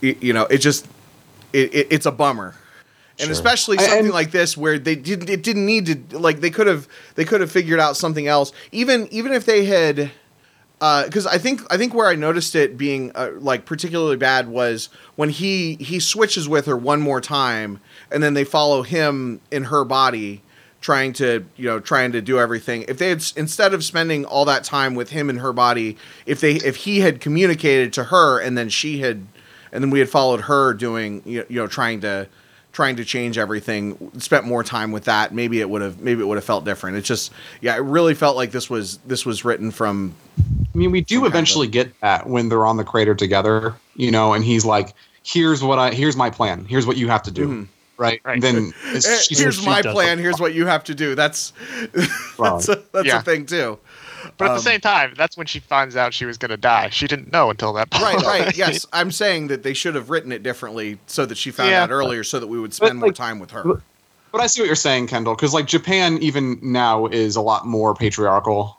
you 0.00 0.32
know, 0.32 0.44
it 0.46 0.58
just 0.58 0.86
it, 1.52 1.74
it 1.74 1.86
it's 1.90 2.06
a 2.06 2.12
bummer. 2.12 2.54
And 3.18 3.26
Sure. 3.26 3.32
especially 3.32 3.76
And- 3.76 3.86
something 3.86 4.12
like 4.12 4.30
this 4.30 4.56
where 4.56 4.78
they 4.78 4.94
didn't 4.96 5.28
it 5.28 5.42
didn't 5.42 5.66
need 5.66 6.08
to 6.10 6.18
like 6.18 6.40
they 6.40 6.48
could 6.50 6.66
have 6.66 6.88
they 7.16 7.24
could 7.26 7.40
have 7.42 7.52
figured 7.52 7.78
out 7.78 7.96
something 7.96 8.26
else 8.26 8.50
even 8.72 9.08
even 9.10 9.32
if 9.32 9.44
they 9.44 9.66
had 9.66 10.10
because 10.78 11.26
I 11.26 11.36
think 11.36 11.60
I 11.70 11.76
think 11.76 11.92
where 11.92 12.06
I 12.08 12.14
noticed 12.14 12.54
it 12.54 12.78
being 12.78 13.12
uh, 13.14 13.32
like 13.38 13.66
particularly 13.66 14.16
bad 14.16 14.48
was 14.48 14.88
when 15.16 15.28
he 15.28 15.74
he 15.78 16.00
switches 16.00 16.48
with 16.48 16.64
her 16.64 16.76
one 16.78 17.02
more 17.02 17.20
time, 17.20 17.80
and 18.10 18.22
then 18.22 18.32
they 18.32 18.44
follow 18.44 18.80
him 18.82 19.42
in 19.50 19.64
her 19.64 19.84
body, 19.84 20.40
trying 20.80 21.12
to 21.14 21.44
you 21.56 21.66
know 21.66 21.80
trying 21.80 22.12
to 22.12 22.22
do 22.22 22.38
everything. 22.38 22.84
If 22.88 22.98
they 22.98 23.08
had 23.08 23.24
instead 23.36 23.74
of 23.74 23.84
spending 23.84 24.24
all 24.24 24.44
that 24.46 24.64
time 24.64 24.94
with 24.94 25.10
him 25.10 25.30
in 25.30 25.38
her 25.38 25.52
body, 25.52 25.96
if 26.26 26.40
they 26.40 26.54
if 26.54 26.76
he 26.76 27.00
had 27.00 27.20
communicated 27.20 27.92
to 27.94 28.04
her 28.04 28.40
and 28.40 28.56
then 28.56 28.68
she 28.68 29.00
had, 29.00 29.26
and 29.72 29.82
then 29.82 29.90
we 29.90 29.98
had 29.98 30.08
followed 30.08 30.42
her 30.42 30.74
doing 30.74 31.22
you 31.24 31.44
you 31.48 31.60
know 31.60 31.66
trying 31.66 32.00
to 32.00 32.28
trying 32.72 32.94
to 32.94 33.04
change 33.04 33.36
everything 33.36 34.12
spent 34.18 34.44
more 34.44 34.62
time 34.62 34.92
with 34.92 35.04
that 35.04 35.34
maybe 35.34 35.60
it 35.60 35.68
would 35.68 35.82
have 35.82 36.00
maybe 36.00 36.22
it 36.22 36.24
would 36.24 36.36
have 36.36 36.44
felt 36.44 36.64
different 36.64 36.96
it's 36.96 37.08
just 37.08 37.32
yeah 37.60 37.74
it 37.74 37.80
really 37.80 38.14
felt 38.14 38.36
like 38.36 38.52
this 38.52 38.70
was 38.70 38.98
this 38.98 39.26
was 39.26 39.44
written 39.44 39.72
from 39.72 40.14
I 40.74 40.78
mean, 40.78 40.90
we 40.90 41.00
do 41.00 41.26
eventually 41.26 41.66
get 41.66 41.98
that 42.00 42.28
when 42.28 42.48
they're 42.48 42.66
on 42.66 42.76
the 42.76 42.84
crater 42.84 43.14
together, 43.14 43.74
you 43.96 44.10
know, 44.10 44.34
and 44.34 44.44
he's 44.44 44.64
like, 44.64 44.94
"Here's 45.24 45.62
what 45.62 45.78
I, 45.78 45.90
here's 45.92 46.16
my 46.16 46.30
plan. 46.30 46.64
Here's 46.64 46.86
what 46.86 46.96
you 46.96 47.08
have 47.08 47.22
to 47.24 47.30
do." 47.30 47.48
Mm-hmm. 47.48 47.62
Right. 48.00 48.20
And 48.24 48.42
then 48.42 48.72
Eh, 48.86 48.96
it's, 48.96 49.38
here's 49.38 49.64
my 49.64 49.82
plan 49.82 50.18
here's 50.18 50.40
what 50.40 50.54
you 50.54 50.66
have 50.66 50.82
to 50.84 50.94
do 50.94 51.14
that's 51.14 51.52
Wow. 52.38 52.56
that's 52.56 52.68
a, 52.68 52.82
that's 52.92 53.06
Yeah. 53.06 53.18
a 53.18 53.22
thing 53.22 53.46
too 53.46 53.78
But 54.38 54.46
at 54.46 54.50
Um, 54.52 54.56
the 54.56 54.62
same 54.62 54.80
time, 54.80 55.14
that's 55.16 55.36
when 55.36 55.46
she 55.46 55.60
finds 55.60 55.96
out 55.96 56.12
she 56.14 56.24
was 56.26 56.36
going 56.38 56.50
to 56.50 56.56
die. 56.56 56.88
She 56.90 57.06
didn't 57.06 57.30
know 57.32 57.50
until 57.50 57.72
that 57.74 57.90
point. 57.90 58.02
right 58.22 58.24
right 58.44 58.56
yes 58.64 58.86
i'm 58.92 59.10
saying 59.10 59.48
that 59.48 59.62
they 59.62 59.74
should 59.74 59.94
have 59.94 60.08
written 60.10 60.32
it 60.32 60.42
differently 60.42 60.98
so 61.06 61.26
that 61.26 61.36
she 61.38 61.50
found 61.50 61.70
Yeah. 61.70 61.82
out 61.84 61.90
earlier 61.90 62.24
so 62.24 62.40
that 62.40 62.46
we 62.48 62.58
would 62.58 62.72
spend 62.74 62.98
more 62.98 63.12
time 63.12 63.38
with 63.38 63.50
her 63.52 63.64
But 64.32 64.40
I 64.40 64.46
see 64.46 64.60
what 64.62 64.66
you're 64.66 64.76
saying, 64.76 65.08
Kendall, 65.08 65.34
because 65.34 65.52
like 65.52 65.66
Japan 65.66 66.16
even 66.22 66.58
now 66.62 67.06
is 67.06 67.34
a 67.36 67.40
lot 67.40 67.66
more 67.66 67.94
patriarchal 67.94 68.78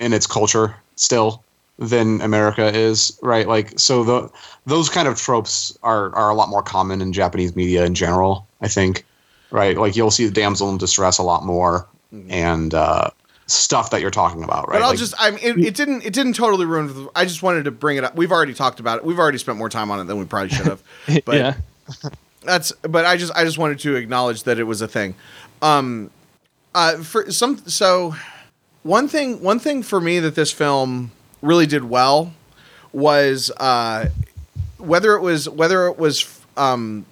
in 0.00 0.12
its 0.12 0.26
culture 0.26 0.76
still 0.96 1.42
than 1.78 2.20
America 2.20 2.66
is, 2.76 3.18
right? 3.22 3.48
Like 3.48 3.78
so 3.78 4.04
the 4.04 4.30
those 4.66 4.90
kind 4.90 5.08
of 5.08 5.16
tropes 5.18 5.76
are 5.82 6.14
are 6.14 6.28
a 6.28 6.34
lot 6.34 6.50
more 6.50 6.62
common 6.62 7.00
in 7.00 7.12
Japanese 7.14 7.56
media 7.56 7.86
in 7.86 7.94
general, 7.94 8.46
I 8.62 8.68
think. 8.68 9.04
Right? 9.50 9.76
Like 9.76 9.96
you'll 9.96 10.10
see 10.10 10.24
the 10.24 10.32
damsel 10.32 10.70
in 10.70 10.78
distress 10.78 11.18
a 11.18 11.22
lot 11.22 11.44
more 11.44 11.86
and 12.30 12.72
uh 12.72 13.10
stuff 13.46 13.90
that 13.90 14.00
you're 14.00 14.10
talking 14.10 14.42
about, 14.44 14.68
right? 14.68 14.76
But 14.76 14.82
I'll 14.82 14.90
Like- 14.90 14.98
just 14.98 15.14
I 15.18 15.30
mean 15.32 15.40
it, 15.42 15.58
it 15.66 15.74
didn't 15.74 16.06
it 16.06 16.12
didn't 16.14 16.32
totally 16.34 16.64
ruin 16.64 16.86
the- 16.86 17.10
I 17.14 17.24
just 17.26 17.42
wanted 17.42 17.64
to 17.64 17.70
bring 17.70 17.98
it 17.98 18.04
up. 18.04 18.14
We've 18.16 18.32
already 18.32 18.54
talked 18.54 18.80
about 18.80 18.98
it. 18.98 19.04
We've 19.04 19.18
already 19.18 19.36
spent 19.38 19.58
more 19.58 19.68
time 19.68 19.90
on 19.90 20.00
it 20.00 20.04
than 20.04 20.18
we 20.18 20.24
probably 20.24 20.50
should 20.50 20.66
have. 20.66 20.82
But 21.26 21.34
yeah. 21.36 21.54
that's 22.42 22.72
but 22.82 23.04
I 23.04 23.16
just 23.18 23.32
I 23.36 23.44
just 23.44 23.58
wanted 23.58 23.78
to 23.80 23.96
acknowledge 23.96 24.44
that 24.44 24.58
it 24.58 24.64
was 24.64 24.80
a 24.80 24.88
thing. 24.88 25.14
Um 25.60 26.10
uh 26.74 26.96
for 26.98 27.30
some 27.30 27.58
so 27.66 28.14
one 28.84 29.06
thing 29.08 29.42
one 29.42 29.58
thing 29.58 29.82
for 29.82 30.00
me 30.00 30.18
that 30.20 30.34
this 30.34 30.50
film 30.52 31.10
really 31.42 31.66
did 31.66 31.84
well 31.84 32.32
was 32.92 33.50
uh 33.58 34.06
whether 34.78 35.14
it 35.14 35.20
was 35.20 35.48
whether 35.48 35.86
it 35.88 35.98
was 35.98 36.40
um 36.56 37.04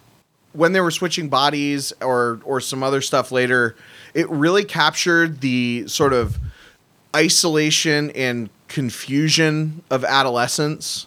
when 0.53 0.73
they 0.73 0.81
were 0.81 0.91
switching 0.91 1.29
bodies 1.29 1.93
or 2.01 2.41
or 2.45 2.61
some 2.61 2.83
other 2.83 3.01
stuff 3.01 3.33
later, 3.33 3.77
it 4.15 4.29
really 4.31 4.65
captured 4.65 5.41
the 5.41 5.85
sort 5.87 6.13
of 6.13 6.39
isolation 7.15 8.11
and 8.13 8.51
confusion 8.69 9.83
of 9.91 10.05
adolescence. 10.05 11.07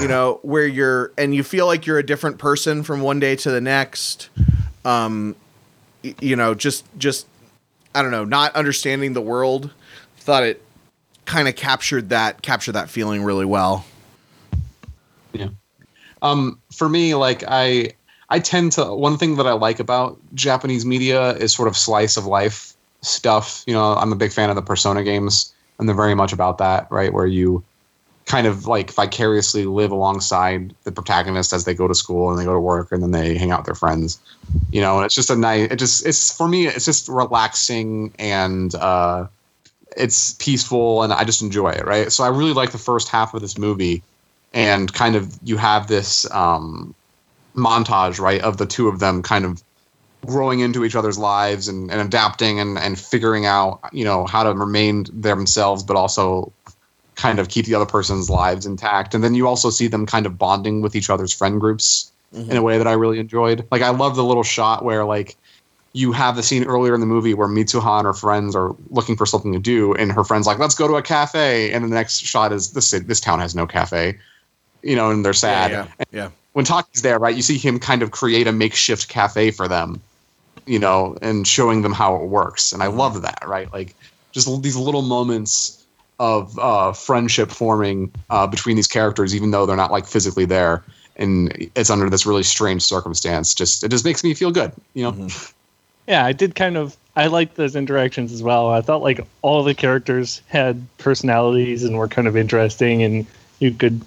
You 0.00 0.08
know, 0.08 0.40
where 0.42 0.66
you're 0.66 1.12
and 1.16 1.34
you 1.34 1.42
feel 1.42 1.66
like 1.66 1.86
you're 1.86 1.98
a 1.98 2.06
different 2.06 2.38
person 2.38 2.82
from 2.82 3.00
one 3.00 3.20
day 3.20 3.36
to 3.36 3.50
the 3.50 3.60
next. 3.60 4.28
Um, 4.84 5.36
you 6.20 6.36
know, 6.36 6.54
just 6.54 6.84
just 6.98 7.26
I 7.94 8.02
don't 8.02 8.10
know, 8.10 8.24
not 8.24 8.54
understanding 8.54 9.14
the 9.14 9.22
world. 9.22 9.70
Thought 10.18 10.42
it 10.42 10.62
kind 11.24 11.48
of 11.48 11.56
captured 11.56 12.10
that 12.10 12.42
captured 12.42 12.72
that 12.72 12.88
feeling 12.88 13.22
really 13.22 13.44
well. 13.44 13.84
Yeah. 15.32 15.48
Um, 16.22 16.60
for 16.72 16.88
me, 16.88 17.14
like 17.14 17.44
I, 17.46 17.92
I 18.28 18.40
tend 18.40 18.72
to 18.72 18.84
one 18.84 19.18
thing 19.18 19.36
that 19.36 19.46
I 19.46 19.52
like 19.52 19.78
about 19.78 20.18
Japanese 20.34 20.84
media 20.84 21.32
is 21.32 21.52
sort 21.52 21.68
of 21.68 21.76
slice 21.76 22.16
of 22.16 22.26
life 22.26 22.74
stuff. 23.02 23.62
You 23.66 23.74
know, 23.74 23.94
I'm 23.94 24.12
a 24.12 24.16
big 24.16 24.32
fan 24.32 24.50
of 24.50 24.56
the 24.56 24.62
Persona 24.62 25.04
games, 25.04 25.52
and 25.78 25.88
they're 25.88 25.96
very 25.96 26.14
much 26.14 26.32
about 26.32 26.58
that, 26.58 26.90
right? 26.90 27.12
Where 27.12 27.26
you 27.26 27.62
kind 28.24 28.48
of 28.48 28.66
like 28.66 28.90
vicariously 28.90 29.66
live 29.66 29.92
alongside 29.92 30.74
the 30.82 30.90
protagonist 30.90 31.52
as 31.52 31.64
they 31.64 31.74
go 31.74 31.86
to 31.86 31.94
school 31.94 32.30
and 32.30 32.38
they 32.38 32.44
go 32.44 32.52
to 32.52 32.58
work 32.58 32.90
and 32.90 33.00
then 33.00 33.12
they 33.12 33.38
hang 33.38 33.52
out 33.52 33.60
with 33.60 33.66
their 33.66 33.76
friends. 33.76 34.18
You 34.72 34.80
know, 34.80 34.96
and 34.96 35.06
it's 35.06 35.14
just 35.14 35.30
a 35.30 35.36
nice. 35.36 35.70
It 35.70 35.76
just 35.76 36.04
it's 36.04 36.36
for 36.36 36.48
me. 36.48 36.66
It's 36.66 36.84
just 36.84 37.08
relaxing 37.08 38.12
and 38.18 38.74
uh, 38.74 39.28
it's 39.96 40.32
peaceful, 40.34 41.02
and 41.02 41.12
I 41.12 41.22
just 41.24 41.42
enjoy 41.42 41.70
it. 41.70 41.86
Right. 41.86 42.10
So 42.10 42.24
I 42.24 42.28
really 42.28 42.52
like 42.52 42.72
the 42.72 42.78
first 42.78 43.08
half 43.08 43.34
of 43.34 43.40
this 43.40 43.56
movie 43.56 44.02
and 44.56 44.92
kind 44.92 45.16
of 45.16 45.38
you 45.44 45.58
have 45.58 45.86
this 45.86 46.28
um, 46.32 46.94
montage 47.56 48.20
right 48.20 48.40
of 48.42 48.58
the 48.58 48.66
two 48.66 48.88
of 48.88 48.98
them 48.98 49.22
kind 49.22 49.44
of 49.44 49.62
growing 50.26 50.60
into 50.60 50.84
each 50.84 50.96
other's 50.96 51.18
lives 51.18 51.68
and, 51.68 51.90
and 51.90 52.00
adapting 52.00 52.58
and, 52.58 52.78
and 52.78 52.98
figuring 52.98 53.46
out 53.46 53.80
you 53.92 54.04
know 54.04 54.26
how 54.26 54.42
to 54.42 54.52
remain 54.52 55.06
themselves 55.12 55.82
but 55.82 55.96
also 55.96 56.52
kind 57.14 57.38
of 57.38 57.48
keep 57.48 57.64
the 57.64 57.74
other 57.74 57.86
person's 57.86 58.28
lives 58.28 58.66
intact 58.66 59.14
and 59.14 59.24
then 59.24 59.34
you 59.34 59.46
also 59.46 59.70
see 59.70 59.86
them 59.86 60.04
kind 60.04 60.26
of 60.26 60.36
bonding 60.36 60.82
with 60.82 60.94
each 60.94 61.08
other's 61.08 61.32
friend 61.32 61.60
groups 61.60 62.12
mm-hmm. 62.34 62.50
in 62.50 62.56
a 62.56 62.62
way 62.62 62.76
that 62.76 62.86
i 62.86 62.92
really 62.92 63.18
enjoyed 63.18 63.66
like 63.70 63.82
i 63.82 63.90
love 63.90 64.16
the 64.16 64.24
little 64.24 64.42
shot 64.42 64.84
where 64.84 65.04
like 65.04 65.36
you 65.96 66.12
have 66.12 66.36
the 66.36 66.42
scene 66.42 66.64
earlier 66.64 66.94
in 66.94 67.00
the 67.00 67.06
movie 67.06 67.32
where 67.32 67.48
Mitsuha 67.48 67.98
and 67.98 68.06
her 68.06 68.12
friends 68.12 68.54
are 68.54 68.76
looking 68.90 69.16
for 69.16 69.24
something 69.24 69.54
to 69.54 69.58
do, 69.58 69.94
and 69.94 70.12
her 70.12 70.24
friend's 70.24 70.46
like, 70.46 70.58
"Let's 70.58 70.74
go 70.74 70.86
to 70.86 70.96
a 70.96 71.02
cafe." 71.02 71.72
And 71.72 71.82
the 71.82 71.88
next 71.88 72.18
shot 72.18 72.52
is 72.52 72.72
this 72.72 72.90
this 72.90 73.18
town 73.18 73.40
has 73.40 73.54
no 73.54 73.66
cafe, 73.66 74.18
you 74.82 74.94
know, 74.94 75.10
and 75.10 75.24
they're 75.24 75.32
sad. 75.32 75.70
Yeah, 75.70 75.86
yeah, 75.98 76.04
yeah. 76.12 76.28
When 76.56 76.64
Taki's 76.64 77.02
there, 77.02 77.18
right, 77.18 77.36
you 77.36 77.42
see 77.42 77.58
him 77.58 77.78
kind 77.78 78.00
of 78.00 78.12
create 78.12 78.46
a 78.46 78.52
makeshift 78.52 79.08
cafe 79.08 79.50
for 79.50 79.68
them, 79.68 80.00
you 80.64 80.78
know, 80.78 81.14
and 81.20 81.46
showing 81.46 81.82
them 81.82 81.92
how 81.92 82.16
it 82.16 82.28
works. 82.28 82.72
And 82.72 82.82
I 82.82 82.86
love 82.86 83.20
that, 83.20 83.44
right? 83.46 83.70
Like 83.74 83.94
just 84.32 84.46
these 84.62 84.74
little 84.74 85.02
moments 85.02 85.84
of 86.18 86.58
uh, 86.58 86.94
friendship 86.94 87.50
forming 87.50 88.10
uh, 88.30 88.46
between 88.46 88.76
these 88.76 88.86
characters, 88.86 89.34
even 89.34 89.50
though 89.50 89.66
they're 89.66 89.76
not 89.76 89.92
like 89.92 90.06
physically 90.06 90.46
there, 90.46 90.82
and 91.16 91.70
it's 91.74 91.90
under 91.90 92.08
this 92.08 92.24
really 92.24 92.42
strange 92.42 92.80
circumstance. 92.80 93.54
Just 93.54 93.84
it 93.84 93.90
just 93.90 94.06
makes 94.06 94.24
me 94.24 94.32
feel 94.32 94.50
good, 94.50 94.72
you 94.94 95.02
know. 95.02 95.28
yeah, 96.08 96.24
I 96.24 96.32
did 96.32 96.54
kind 96.54 96.78
of. 96.78 96.96
I 97.16 97.26
liked 97.26 97.56
those 97.56 97.76
interactions 97.76 98.32
as 98.32 98.42
well. 98.42 98.70
I 98.70 98.80
thought 98.80 99.02
like 99.02 99.20
all 99.42 99.62
the 99.62 99.74
characters 99.74 100.40
had 100.46 100.86
personalities 100.96 101.84
and 101.84 101.98
were 101.98 102.08
kind 102.08 102.26
of 102.26 102.34
interesting, 102.34 103.02
and 103.02 103.26
you 103.58 103.72
could, 103.72 104.00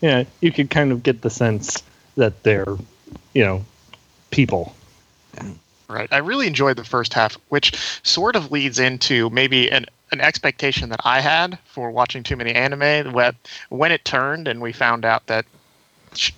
yeah, 0.00 0.22
you 0.40 0.52
could 0.52 0.70
kind 0.70 0.92
of 0.92 1.02
get 1.02 1.22
the 1.22 1.30
sense 1.30 1.82
that 2.16 2.42
they're, 2.42 2.76
you 3.34 3.44
know, 3.44 3.64
people. 4.30 4.74
Right. 5.88 6.08
I 6.12 6.18
really 6.18 6.46
enjoyed 6.46 6.76
the 6.76 6.84
first 6.84 7.14
half, 7.14 7.38
which 7.48 7.72
sort 8.02 8.34
of 8.34 8.50
leads 8.50 8.78
into 8.78 9.30
maybe 9.30 9.70
an 9.70 9.86
an 10.12 10.20
expectation 10.20 10.88
that 10.90 11.00
I 11.04 11.20
had 11.20 11.58
for 11.66 11.90
watching 11.90 12.22
too 12.22 12.36
many 12.36 12.52
anime. 12.52 13.12
When 13.12 13.34
when 13.68 13.92
it 13.92 14.04
turned 14.04 14.48
and 14.48 14.60
we 14.60 14.72
found 14.72 15.04
out 15.04 15.26
that 15.26 15.46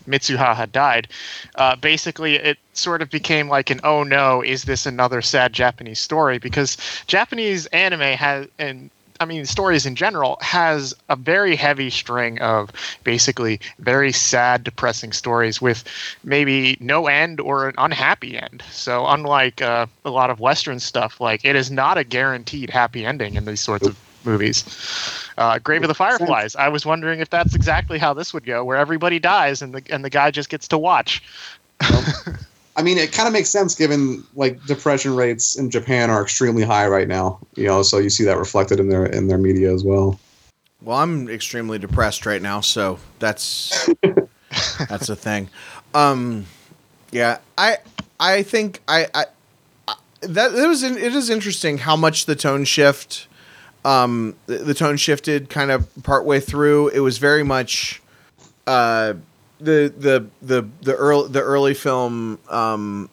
Mitsuha 0.06 0.54
had 0.54 0.72
died, 0.72 1.08
uh, 1.54 1.76
basically 1.76 2.36
it 2.36 2.58
sort 2.74 3.00
of 3.00 3.10
became 3.10 3.48
like 3.48 3.70
an 3.70 3.80
oh 3.84 4.02
no, 4.02 4.42
is 4.42 4.64
this 4.64 4.84
another 4.84 5.22
sad 5.22 5.52
Japanese 5.52 6.00
story? 6.00 6.38
Because 6.38 6.76
Japanese 7.06 7.66
anime 7.66 8.16
has 8.16 8.48
and 8.58 8.90
I 9.20 9.24
mean 9.24 9.46
stories 9.46 9.86
in 9.86 9.94
general 9.94 10.38
has 10.40 10.94
a 11.08 11.16
very 11.16 11.56
heavy 11.56 11.90
string 11.90 12.40
of 12.40 12.70
basically 13.04 13.60
very 13.78 14.12
sad, 14.12 14.64
depressing 14.64 15.12
stories 15.12 15.60
with 15.60 15.84
maybe 16.24 16.76
no 16.80 17.06
end 17.06 17.40
or 17.40 17.68
an 17.68 17.74
unhappy 17.78 18.38
end. 18.38 18.62
So 18.70 19.06
unlike 19.06 19.60
uh, 19.60 19.86
a 20.04 20.10
lot 20.10 20.30
of 20.30 20.40
Western 20.40 20.80
stuff, 20.80 21.20
like 21.20 21.44
it 21.44 21.56
is 21.56 21.70
not 21.70 21.98
a 21.98 22.04
guaranteed 22.04 22.70
happy 22.70 23.04
ending 23.04 23.34
in 23.34 23.44
these 23.44 23.60
sorts 23.60 23.86
of 23.86 23.96
movies. 24.24 24.64
Uh, 25.36 25.58
Grave 25.58 25.82
of 25.82 25.88
the 25.88 25.94
Fireflies. 25.94 26.54
I 26.56 26.68
was 26.68 26.84
wondering 26.84 27.20
if 27.20 27.30
that's 27.30 27.54
exactly 27.54 27.98
how 27.98 28.14
this 28.14 28.34
would 28.34 28.44
go, 28.44 28.64
where 28.64 28.76
everybody 28.76 29.18
dies 29.18 29.62
and 29.62 29.74
the 29.74 29.82
and 29.92 30.04
the 30.04 30.10
guy 30.10 30.30
just 30.30 30.48
gets 30.48 30.68
to 30.68 30.78
watch. 30.78 31.22
I 32.78 32.82
mean, 32.82 32.96
it 32.96 33.10
kind 33.10 33.26
of 33.26 33.32
makes 33.32 33.48
sense 33.48 33.74
given 33.74 34.22
like 34.36 34.64
depression 34.64 35.16
rates 35.16 35.58
in 35.58 35.68
Japan 35.68 36.10
are 36.10 36.22
extremely 36.22 36.62
high 36.62 36.86
right 36.86 37.08
now. 37.08 37.40
You 37.56 37.66
know, 37.66 37.82
so 37.82 37.98
you 37.98 38.08
see 38.08 38.22
that 38.24 38.38
reflected 38.38 38.78
in 38.78 38.88
their 38.88 39.04
in 39.04 39.26
their 39.26 39.36
media 39.36 39.74
as 39.74 39.82
well. 39.82 40.20
Well, 40.80 40.96
I'm 40.96 41.28
extremely 41.28 41.80
depressed 41.80 42.24
right 42.24 42.40
now, 42.40 42.60
so 42.60 43.00
that's 43.18 43.90
that's 44.88 45.08
a 45.08 45.16
thing. 45.16 45.50
Um, 45.92 46.46
yeah, 47.10 47.38
I 47.58 47.78
I 48.20 48.44
think 48.44 48.80
I, 48.86 49.08
I, 49.12 49.24
I 49.88 49.94
that 50.20 50.54
it 50.54 50.68
was 50.68 50.84
it 50.84 50.96
is 50.96 51.30
interesting 51.30 51.78
how 51.78 51.96
much 51.96 52.26
the 52.26 52.36
tone 52.36 52.64
shift, 52.64 53.26
um, 53.84 54.36
the, 54.46 54.58
the 54.58 54.74
tone 54.74 54.96
shifted 54.96 55.50
kind 55.50 55.72
of 55.72 55.88
partway 56.04 56.38
through. 56.38 56.88
It 56.88 57.00
was 57.00 57.18
very 57.18 57.42
much, 57.42 58.00
uh, 58.68 59.14
the 59.60 59.92
the 59.96 60.26
the 60.40 60.68
the 60.82 60.94
early 60.94 61.28
the 61.28 61.42
early 61.42 61.74
film 61.74 62.38
um 62.48 63.10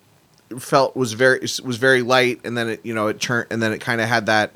felt 0.60 0.95
was 0.95 1.13
very 1.13 1.39
was 1.63 1.77
very 1.77 2.01
light, 2.01 2.41
and 2.43 2.58
then 2.58 2.69
it 2.69 2.86
you 2.86 2.93
know 2.93 3.08
it 3.08 3.19
turned 3.19 3.47
and 3.49 3.62
then 3.62 3.71
it 3.71 3.79
kind 3.81 4.01
of 4.01 4.08
had 4.08 4.27
that 4.27 4.51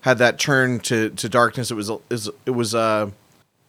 had 0.00 0.18
that 0.18 0.38
turn 0.38 0.80
to 0.80 1.10
to 1.10 1.28
darkness. 1.28 1.70
It 1.70 1.74
was 1.74 1.90
it 2.46 2.50
was 2.50 2.74
uh 2.74 3.10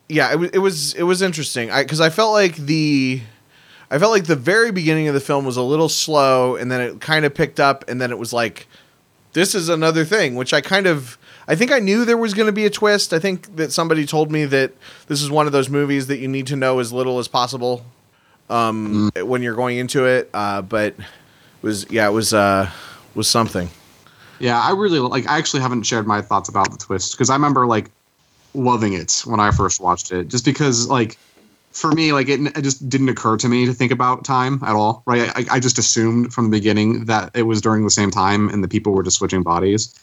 yeah, 0.10 0.32
it 0.32 0.38
was 0.38 0.49
it 0.51 0.58
was 0.58 0.93
it 0.95 1.03
was 1.03 1.21
interesting. 1.21 1.69
I 1.69 1.84
because 1.84 2.01
I 2.01 2.10
felt 2.10 2.34
like 2.34 2.55
the 2.55 3.21
I 3.91 3.99
felt 3.99 4.12
like 4.12 4.25
the 4.25 4.36
very 4.36 4.71
beginning 4.71 5.08
of 5.08 5.13
the 5.13 5.19
film 5.19 5.45
was 5.45 5.58
a 5.58 5.62
little 5.62 5.89
slow, 5.89 6.55
and 6.55 6.71
then 6.71 6.82
it 6.82 6.99
kind 6.99 7.25
of 7.25 7.34
picked 7.34 7.60
up, 7.60 7.86
and 7.88 8.01
then 8.01 8.12
it 8.12 8.17
was 8.17 8.34
like, 8.34 8.67
this 9.34 9.53
is 9.53 9.69
another 9.69 10.03
thing, 10.05 10.36
which 10.36 10.53
I 10.53 10.62
kind 10.62 10.88
of 10.88 11.17
I 11.50 11.56
think 11.56 11.72
I 11.72 11.80
knew 11.80 12.06
there 12.06 12.16
was 12.16 12.36
going 12.36 12.46
to 12.46 12.54
be 12.54 12.66
a 12.66 12.70
twist. 12.70 13.12
I 13.12 13.18
think 13.18 13.56
that 13.56 13.72
somebody 13.72 14.06
told 14.06 14.32
me 14.32 14.46
that 14.46 14.72
this 15.08 15.20
is 15.24 15.32
one 15.32 15.48
of 15.48 15.52
those 15.52 15.68
movies 15.68 16.06
that 16.06 16.20
you 16.20 16.28
need 16.28 16.46
to 16.48 16.56
know 16.56 16.78
as 16.78 16.94
little 16.94 17.18
as 17.18 17.28
possible 17.28 17.84
um, 18.52 19.10
when 19.16 19.42
you're 19.42 19.56
going 19.56 19.80
into 19.80 20.06
it. 20.06 20.30
Uh, 20.32 20.62
but 20.62 20.94
it 20.94 21.06
was 21.64 21.90
yeah, 21.90 22.08
it 22.08 22.12
was 22.12 22.36
uh, 22.36 22.70
was 23.16 23.28
something. 23.28 23.68
Yeah, 24.38 24.62
I 24.62 24.74
really 24.74 25.00
like. 25.00 25.28
I 25.28 25.40
actually 25.40 25.64
haven't 25.64 25.84
shared 25.84 26.06
my 26.06 26.22
thoughts 26.22 26.50
about 26.50 26.70
the 26.72 26.78
twist 26.78 27.14
because 27.14 27.32
I 27.32 27.34
remember 27.34 27.66
like 27.66 27.90
loving 28.54 28.94
it 28.94 29.24
when 29.26 29.40
I 29.40 29.50
first 29.50 29.82
watched 29.82 30.12
it, 30.12 30.28
just 30.28 30.46
because 30.46 30.88
like 30.88 31.18
for 31.72 31.92
me, 31.92 32.14
like 32.14 32.30
it, 32.30 32.42
it 32.42 32.62
just 32.62 32.88
didn't 32.88 33.10
occur 33.10 33.38
to 33.38 33.50
me 33.50 33.66
to 33.66 33.74
think 33.74 33.92
about 33.92 34.24
time 34.24 34.60
at 34.64 34.76
all. 34.76 35.02
Right? 35.08 35.32
I, 35.36 35.56
I 35.56 35.60
just 35.60 35.80
assumed 35.80 36.32
from 36.32 36.46
the 36.46 36.52
beginning 36.52 37.06
that 37.06 37.32
it 37.34 37.44
was 37.44 37.60
during 37.60 37.86
the 37.86 37.90
same 37.90 38.12
time 38.12 38.50
and 38.50 38.64
the 38.64 38.68
people 38.68 38.94
were 38.94 39.02
just 39.02 39.18
switching 39.18 39.42
bodies. 39.42 40.00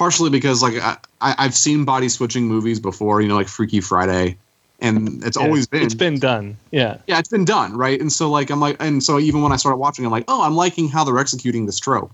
Partially 0.00 0.30
because 0.30 0.62
like 0.62 0.76
I, 0.78 0.96
I- 1.20 1.34
I've 1.44 1.54
seen 1.54 1.84
body 1.84 2.08
switching 2.08 2.44
movies 2.48 2.80
before, 2.80 3.20
you 3.20 3.28
know, 3.28 3.34
like 3.36 3.48
Freaky 3.48 3.82
Friday, 3.82 4.38
and 4.80 5.22
it's 5.22 5.36
Yeah, 5.36 5.42
always 5.42 5.66
been 5.66 5.82
It's 5.82 5.92
been 5.92 6.18
done. 6.18 6.56
Yeah. 6.70 6.96
yeah, 7.06 7.18
it's 7.18 7.28
been 7.28 7.44
done, 7.44 7.76
right? 7.76 8.00
And 8.00 8.10
so 8.10 8.30
like 8.30 8.48
I'm 8.48 8.60
like, 8.60 8.78
and 8.80 9.04
so 9.04 9.18
even 9.18 9.42
when 9.42 9.52
I 9.52 9.56
started 9.56 9.76
watching, 9.76 10.06
I'm 10.06 10.10
like, 10.10 10.24
oh, 10.26 10.42
I'm 10.42 10.56
liking 10.56 10.88
how 10.88 11.04
they're 11.04 11.18
executing 11.18 11.66
this 11.66 11.78
trope. 11.78 12.12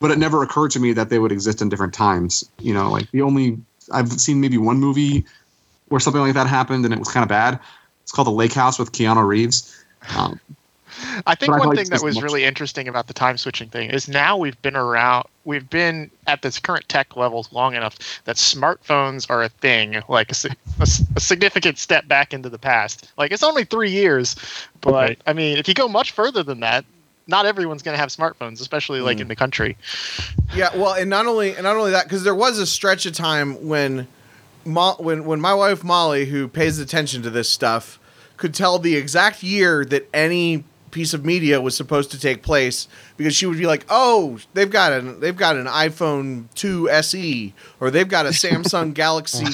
But 0.00 0.10
it 0.10 0.18
never 0.18 0.42
occurred 0.42 0.72
to 0.72 0.80
me 0.80 0.92
that 0.94 1.08
they 1.08 1.20
would 1.20 1.30
exist 1.30 1.62
in 1.62 1.68
different 1.68 1.94
times. 1.94 2.50
You 2.58 2.74
know, 2.74 2.90
like 2.90 3.08
the 3.12 3.22
only 3.22 3.58
I've 3.92 4.10
seen 4.10 4.40
maybe 4.40 4.58
one 4.58 4.80
movie 4.80 5.24
where 5.86 6.00
something 6.00 6.20
like 6.22 6.34
that 6.34 6.48
happened 6.48 6.84
and 6.84 6.92
it 6.92 6.98
was 6.98 7.12
kind 7.12 7.22
of 7.22 7.28
bad. 7.28 7.60
It's 8.02 8.10
called 8.10 8.26
The 8.26 8.32
Lake 8.32 8.54
House 8.54 8.76
with 8.76 8.90
Keanu 8.90 9.24
Reeves. 9.24 9.72
Um, 10.16 10.40
I 11.26 11.34
think 11.34 11.50
But 11.52 11.56
I 11.56 11.58
one 11.58 11.68
like 11.68 11.78
thing 11.78 11.88
that 11.90 12.02
was 12.02 12.16
much. 12.16 12.24
really 12.24 12.44
interesting 12.44 12.88
about 12.88 13.06
the 13.06 13.14
time 13.14 13.36
switching 13.36 13.68
thing 13.68 13.90
is 13.90 14.08
now 14.08 14.36
we've 14.36 14.60
been 14.62 14.76
around, 14.76 15.26
we've 15.44 15.68
been 15.68 16.10
at 16.26 16.42
this 16.42 16.58
current 16.58 16.88
tech 16.88 17.16
levels 17.16 17.52
long 17.52 17.74
enough 17.74 17.98
that 18.24 18.36
smartphones 18.36 19.28
are 19.30 19.42
a 19.42 19.48
thing, 19.48 20.02
like 20.08 20.30
a, 20.30 20.34
si- 20.34 20.48
a 20.78 20.82
s- 20.82 21.02
a 21.16 21.20
significant 21.20 21.78
step 21.78 22.06
back 22.08 22.32
into 22.34 22.48
the 22.48 22.58
past. 22.58 23.10
Like 23.16 23.32
it's 23.32 23.42
only 23.42 23.64
three 23.64 23.90
years, 23.90 24.36
but 24.80 24.92
Right. 24.92 25.20
I 25.26 25.32
mean, 25.32 25.56
if 25.58 25.68
you 25.68 25.74
go 25.74 25.88
much 25.88 26.12
further 26.12 26.42
than 26.42 26.60
that, 26.60 26.84
not 27.26 27.46
everyone's 27.46 27.82
going 27.82 27.94
to 27.94 28.00
have 28.00 28.08
smartphones, 28.10 28.60
especially 28.60 29.00
like 29.00 29.18
Mm. 29.18 29.22
in 29.22 29.28
the 29.28 29.36
country. 29.36 29.76
Yeah, 30.54 30.74
well, 30.76 30.94
and 30.94 31.08
not 31.08 31.26
only 31.26 31.54
and 31.54 31.62
not 31.62 31.76
only 31.76 31.92
that, 31.92 32.04
because 32.04 32.24
there 32.24 32.34
was 32.34 32.58
a 32.58 32.66
stretch 32.66 33.06
of 33.06 33.12
time 33.12 33.66
when, 33.68 34.08
Mo- 34.64 34.96
when 34.98 35.24
when 35.24 35.40
my 35.40 35.54
wife 35.54 35.82
Molly, 35.82 36.26
who 36.26 36.46
pays 36.46 36.78
attention 36.78 37.22
to 37.22 37.30
this 37.30 37.48
stuff, 37.48 37.98
could 38.36 38.52
tell 38.52 38.78
the 38.78 38.94
exact 38.96 39.42
year 39.42 39.84
that 39.86 40.06
any 40.12 40.64
piece 40.90 41.14
of 41.14 41.24
media 41.24 41.60
was 41.60 41.76
supposed 41.76 42.10
to 42.10 42.20
take 42.20 42.42
place 42.42 42.88
because 43.16 43.34
she 43.34 43.46
would 43.46 43.58
be 43.58 43.66
like, 43.66 43.84
"Oh, 43.88 44.38
they've 44.54 44.70
got 44.70 44.92
an 44.92 45.20
they've 45.20 45.36
got 45.36 45.56
an 45.56 45.66
iPhone 45.66 46.52
2 46.54 46.90
SE 46.90 47.54
or 47.80 47.90
they've 47.90 48.08
got 48.08 48.26
a 48.26 48.30
Samsung 48.30 48.94
Galaxy 48.94 49.46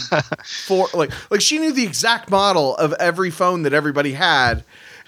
4 0.66 0.88
like 0.94 1.10
like 1.30 1.40
she 1.40 1.58
knew 1.58 1.72
the 1.72 1.84
exact 1.84 2.30
model 2.30 2.76
of 2.76 2.92
every 2.94 3.30
phone 3.30 3.62
that 3.62 3.72
everybody 3.72 4.12
had. 4.12 4.64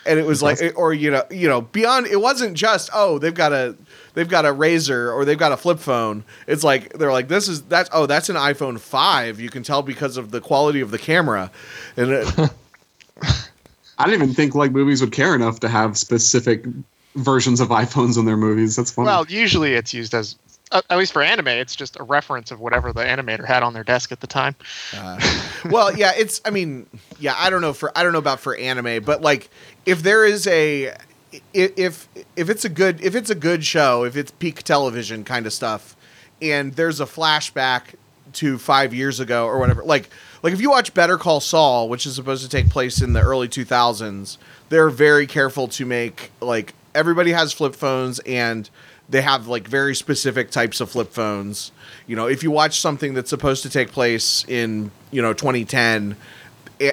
And 0.06 0.18
it 0.18 0.24
was 0.24 0.42
like 0.42 0.58
or 0.76 0.94
you 0.94 1.10
know 1.10 1.24
you 1.30 1.48
know 1.48 1.60
beyond 1.60 2.06
it 2.06 2.20
wasn't 2.20 2.56
just 2.56 2.88
oh 2.94 3.18
they've 3.18 3.34
got 3.34 3.52
a 3.52 3.76
they've 4.14 4.28
got 4.28 4.46
a 4.46 4.54
Razr 4.54 5.12
or 5.12 5.24
they've 5.26 5.38
got 5.38 5.52
a 5.52 5.56
flip 5.56 5.78
phone. 5.78 6.24
It's 6.46 6.64
like 6.64 6.94
they're 6.94 7.12
like 7.12 7.28
this 7.28 7.46
is 7.46 7.62
that's 7.62 7.90
oh 7.92 8.06
that's 8.06 8.30
an 8.30 8.36
iphone 8.36 8.78
5 8.80 9.38
you 9.40 9.50
can 9.50 9.62
tell 9.62 9.82
because 9.82 10.16
of 10.16 10.30
the 10.30 10.40
quality 10.40 10.80
of 10.80 10.90
the 10.90 10.98
camera. 10.98 11.50
And 11.96 12.10
it, 12.12 12.50
I 13.98 14.04
didn't 14.04 14.22
even 14.22 14.34
think 14.34 14.54
like 14.54 14.72
movies 14.72 15.00
would 15.00 15.12
care 15.12 15.34
enough 15.34 15.60
to 15.60 15.68
have 15.68 15.98
specific 15.98 16.64
versions 17.16 17.60
of 17.60 17.68
iPhones 17.68 18.16
in 18.18 18.24
their 18.24 18.36
movies. 18.36 18.76
That's 18.76 18.90
funny. 18.90 19.06
Well, 19.06 19.26
usually 19.28 19.74
it's 19.74 19.92
used 19.92 20.14
as, 20.14 20.36
uh, 20.70 20.82
at 20.88 20.98
least 20.98 21.12
for 21.12 21.22
anime, 21.22 21.48
it's 21.48 21.74
just 21.74 21.98
a 21.98 22.04
reference 22.04 22.50
of 22.50 22.60
whatever 22.60 22.92
the 22.92 23.02
animator 23.02 23.44
had 23.44 23.62
on 23.62 23.72
their 23.74 23.82
desk 23.84 24.12
at 24.12 24.20
the 24.20 24.26
time. 24.26 24.54
well 25.70 25.94
yeah 25.96 26.12
it's 26.16 26.40
i 26.44 26.50
mean 26.50 26.86
yeah 27.18 27.34
i 27.36 27.50
don't 27.50 27.60
know 27.60 27.72
for 27.72 27.90
i 27.98 28.02
don't 28.04 28.12
know 28.12 28.18
about 28.18 28.38
for 28.38 28.54
anime 28.56 29.02
but 29.02 29.20
like 29.22 29.50
if 29.86 30.02
there 30.02 30.24
is 30.24 30.46
a 30.46 30.94
if 31.52 32.08
if 32.36 32.48
it's 32.48 32.64
a 32.64 32.68
good 32.68 33.00
if 33.00 33.14
it's 33.16 33.28
a 33.28 33.34
good 33.34 33.64
show 33.64 34.04
if 34.04 34.16
it's 34.16 34.30
peak 34.30 34.62
television 34.62 35.24
kind 35.24 35.46
of 35.46 35.52
stuff 35.52 35.96
and 36.40 36.74
there's 36.74 37.00
a 37.00 37.04
flashback 37.06 37.94
to 38.32 38.56
five 38.56 38.94
years 38.94 39.18
ago 39.18 39.46
or 39.46 39.58
whatever 39.58 39.82
like 39.82 40.08
like 40.42 40.52
if 40.52 40.60
you 40.60 40.70
watch 40.70 40.94
better 40.94 41.18
call 41.18 41.40
saul 41.40 41.88
which 41.88 42.06
is 42.06 42.14
supposed 42.14 42.42
to 42.42 42.48
take 42.48 42.68
place 42.70 43.00
in 43.00 43.12
the 43.12 43.20
early 43.20 43.48
2000s 43.48 44.38
they're 44.68 44.90
very 44.90 45.26
careful 45.26 45.68
to 45.68 45.84
make 45.84 46.30
like 46.40 46.74
everybody 46.94 47.32
has 47.32 47.52
flip 47.52 47.74
phones 47.74 48.18
and 48.20 48.68
they 49.08 49.22
have 49.22 49.46
like 49.46 49.66
very 49.66 49.94
specific 49.94 50.50
types 50.50 50.80
of 50.80 50.90
flip 50.90 51.12
phones. 51.12 51.72
You 52.06 52.16
know 52.16 52.26
if 52.26 52.42
you 52.42 52.50
watch 52.50 52.80
something 52.80 53.14
that's 53.14 53.30
supposed 53.30 53.62
to 53.62 53.70
take 53.70 53.90
place 53.90 54.44
in 54.48 54.90
you 55.10 55.22
know 55.22 55.32
2010 55.32 56.16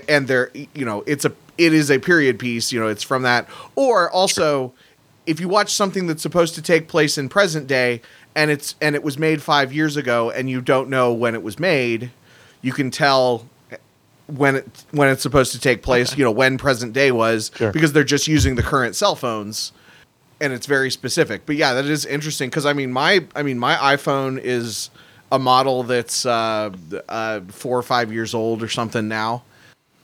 and 0.08 0.28
they're 0.28 0.52
you 0.54 0.86
know 0.86 1.04
it's 1.06 1.26
a 1.26 1.34
it 1.58 1.74
is 1.74 1.90
a 1.90 2.00
period 2.00 2.40
piece 2.40 2.72
you 2.72 2.80
know 2.80 2.88
it's 2.88 3.04
from 3.04 3.24
that. 3.24 3.48
Or 3.76 4.10
also 4.10 4.74
if 5.26 5.40
you 5.40 5.50
watch 5.50 5.74
something 5.74 6.08
that's 6.08 6.22
supposed 6.22 6.56
to 6.56 6.62
take 6.62 6.88
place 6.88 7.18
in 7.18 7.30
present 7.30 7.68
day 7.68 8.02
and 8.36 8.52
it's 8.52 8.76
and 8.80 8.96
it 8.96 9.04
was 9.04 9.18
made 9.18 9.42
5 9.42 9.74
years 9.74 9.98
ago 9.98 10.30
and 10.30 10.50
you 10.50 10.62
don't 10.62 10.90
know 10.90 11.12
when 11.12 11.36
it 11.36 11.44
was 11.44 11.60
made 11.60 12.12
you 12.66 12.74
can 12.74 12.90
tell 12.92 13.48
when 14.28 14.56
it 14.56 14.84
when 14.92 15.08
it's 15.08 15.22
supposed 15.22 15.52
to 15.52 15.60
take 15.60 15.84
place 15.84 16.18
you 16.18 16.24
know 16.24 16.32
when 16.32 16.58
present 16.58 16.94
day 16.94 17.12
was 17.12 17.52
Sure. 17.56 17.72
because 17.72 17.94
they're 17.94 18.04
just 18.04 18.28
using 18.28 18.56
the 18.56 18.64
current 18.64 18.96
cell 18.96 19.16
phones 19.16 19.72
and 20.42 20.52
it's 20.52 20.66
very 20.66 20.90
specific 20.90 21.46
but 21.46 21.56
yeah 21.56 21.74
that 21.76 21.86
is 21.86 22.06
interesting 22.08 22.50
because 22.50 22.66
i 22.66 22.74
mean 22.74 22.92
my 22.92 23.24
i 23.36 23.44
mean 23.44 23.60
my 23.60 23.76
iphone 23.96 24.40
is 24.40 24.90
a 25.32 25.38
model 25.38 25.84
that's 25.84 26.26
uh, 26.26 26.72
uh, 27.08 27.42
four 27.50 27.78
or 27.78 27.84
five 27.84 28.12
years 28.12 28.34
old 28.34 28.64
or 28.64 28.68
something 28.68 29.08
now 29.08 29.44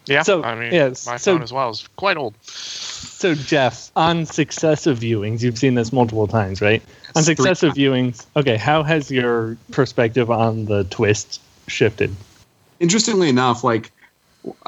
Yeah, 0.08 0.24
So, 0.24 0.44
I 0.44 0.56
mean, 0.56 0.74
yes, 0.74 1.06
my 1.08 1.18
so- 1.18 1.34
phone 1.36 1.44
as 1.44 1.54
well 1.54 1.70
is 1.70 1.88
quite 1.96 2.18
old. 2.18 2.34
So 2.44 3.36
Jeff, 3.36 3.92
on 3.96 4.26
successive 4.26 4.98
viewings, 5.00 5.42
you've 5.44 5.60
seen 5.60 5.76
this 5.76 5.94
multiple 5.94 6.28
times, 6.28 6.60
right? 6.60 6.82
On 7.16 7.22
successive 7.24 7.74
viewings, 7.76 8.26
okay, 8.36 8.58
how 8.58 8.82
has 8.82 9.12
your 9.12 9.58
perspective 9.72 10.32
on 10.32 10.66
the 10.66 10.84
twist 10.86 11.40
shifted? 11.68 12.10
Interestingly 12.82 13.30
enough, 13.30 13.64
like 13.64 13.92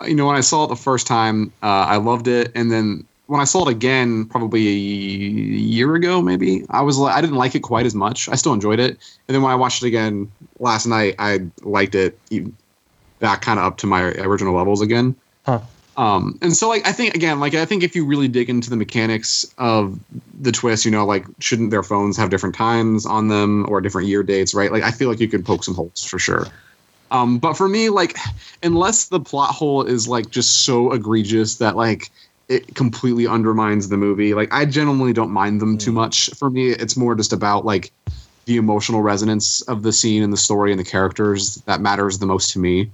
you 0.06 0.15
know, 0.15 0.28
when 0.28 0.36
I 0.36 0.41
saw 0.41 0.65
it 0.65 0.67
the 0.67 0.76
first 0.76 1.08
time, 1.08 1.52
uh, 1.63 1.86
I 1.88 1.97
loved 1.97 2.28
it, 2.28 2.52
and 2.56 2.71
then 2.71 3.06
when 3.28 3.41
I 3.41 3.45
saw 3.45 3.67
it 3.67 3.71
again, 3.71 4.26
probably 4.26 4.67
a 4.67 4.71
year 4.71 5.95
ago, 5.95 6.21
maybe 6.21 6.65
I 6.69 6.82
was 6.82 6.97
like, 6.97 7.15
I 7.15 7.21
didn't 7.21 7.38
like 7.38 7.56
it 7.56 7.62
quite 7.62 7.86
as 7.86 7.95
much. 7.95 8.30
I 8.30 8.36
still 8.36 8.54
enjoyed 8.54 8.80
it, 8.80 8.91
and 9.28 9.36
then 9.36 9.41
when 9.41 9.52
I 9.52 9.56
watched 9.56 9.84
it 9.84 9.88
again 9.88 10.32
last 10.60 10.86
night, 10.86 11.15
I 11.19 11.41
liked 11.63 11.95
it 11.95 12.17
even 12.30 12.56
back 13.19 13.41
kind 13.41 13.60
of 13.60 13.65
up 13.65 13.78
to 13.78 13.88
my 13.88 14.02
original 14.02 14.54
levels 14.54 14.82
again. 14.82 15.15
Huh. 15.45 15.62
Um, 15.95 16.39
and 16.41 16.56
so 16.56 16.69
like 16.69 16.88
I 16.88 16.91
think 16.91 17.13
again, 17.15 17.39
like 17.39 17.54
I 17.54 17.65
think 17.65 17.84
if 17.84 17.95
you 17.95 18.06
really 18.06 18.28
dig 18.28 18.49
into 18.49 18.69
the 18.69 18.76
mechanics 18.76 19.45
of 19.58 19.99
the 20.41 20.52
twist, 20.52 20.86
you 20.86 20.91
know, 20.91 21.06
like 21.06 21.26
shouldn't 21.39 21.71
their 21.71 21.84
phones 21.84 22.17
have 22.17 22.30
different 22.30 22.56
times 22.56 23.06
on 23.06 23.28
them 23.28 23.65
or 23.69 23.80
different 23.80 24.08
year 24.08 24.23
dates, 24.23 24.54
right? 24.54 24.71
Like 24.71 24.84
I 24.84 24.91
feel 24.91 25.10
like 25.10 25.19
you 25.19 25.28
could 25.28 25.45
poke 25.45 25.63
some 25.63 25.76
holes 25.76 26.04
for 26.04 26.17
sure. 26.17 26.47
Um, 27.13 27.38
but 27.38 27.54
for 27.54 27.69
me, 27.69 27.89
like 27.89 28.17
unless 28.63 29.06
the 29.06 29.19
plot 29.19 29.52
hole 29.52 29.84
is 29.84 30.08
like 30.08 30.32
just 30.32 30.65
so 30.65 30.91
egregious 30.91 31.58
that 31.58 31.76
like 31.76 32.12
it 32.49 32.76
completely 32.76 33.28
undermines 33.28 33.88
the 33.88 33.97
movie, 33.97 34.34
like 34.34 34.52
I 34.52 34.65
genuinely 34.65 35.13
don't 35.13 35.32
mind 35.32 35.62
them 35.62 35.78
too 35.78 35.91
much. 35.91 36.32
For 36.32 36.49
me, 36.49 36.71
it's 36.71 36.97
more 36.97 37.15
just 37.15 37.32
about 37.32 37.65
like 37.65 37.93
the 38.45 38.58
emotional 38.58 39.02
resonance 39.02 39.62
of 39.62 39.84
the 39.84 39.93
scene 39.93 40.23
and 40.23 40.34
the 40.34 40.38
story 40.38 40.71
and 40.71 40.80
the 40.80 40.84
characters 40.84 41.56
that 41.67 41.80
matters 41.80 42.17
the 42.17 42.26
most 42.26 42.52
to 42.54 42.60
me. 42.60 42.91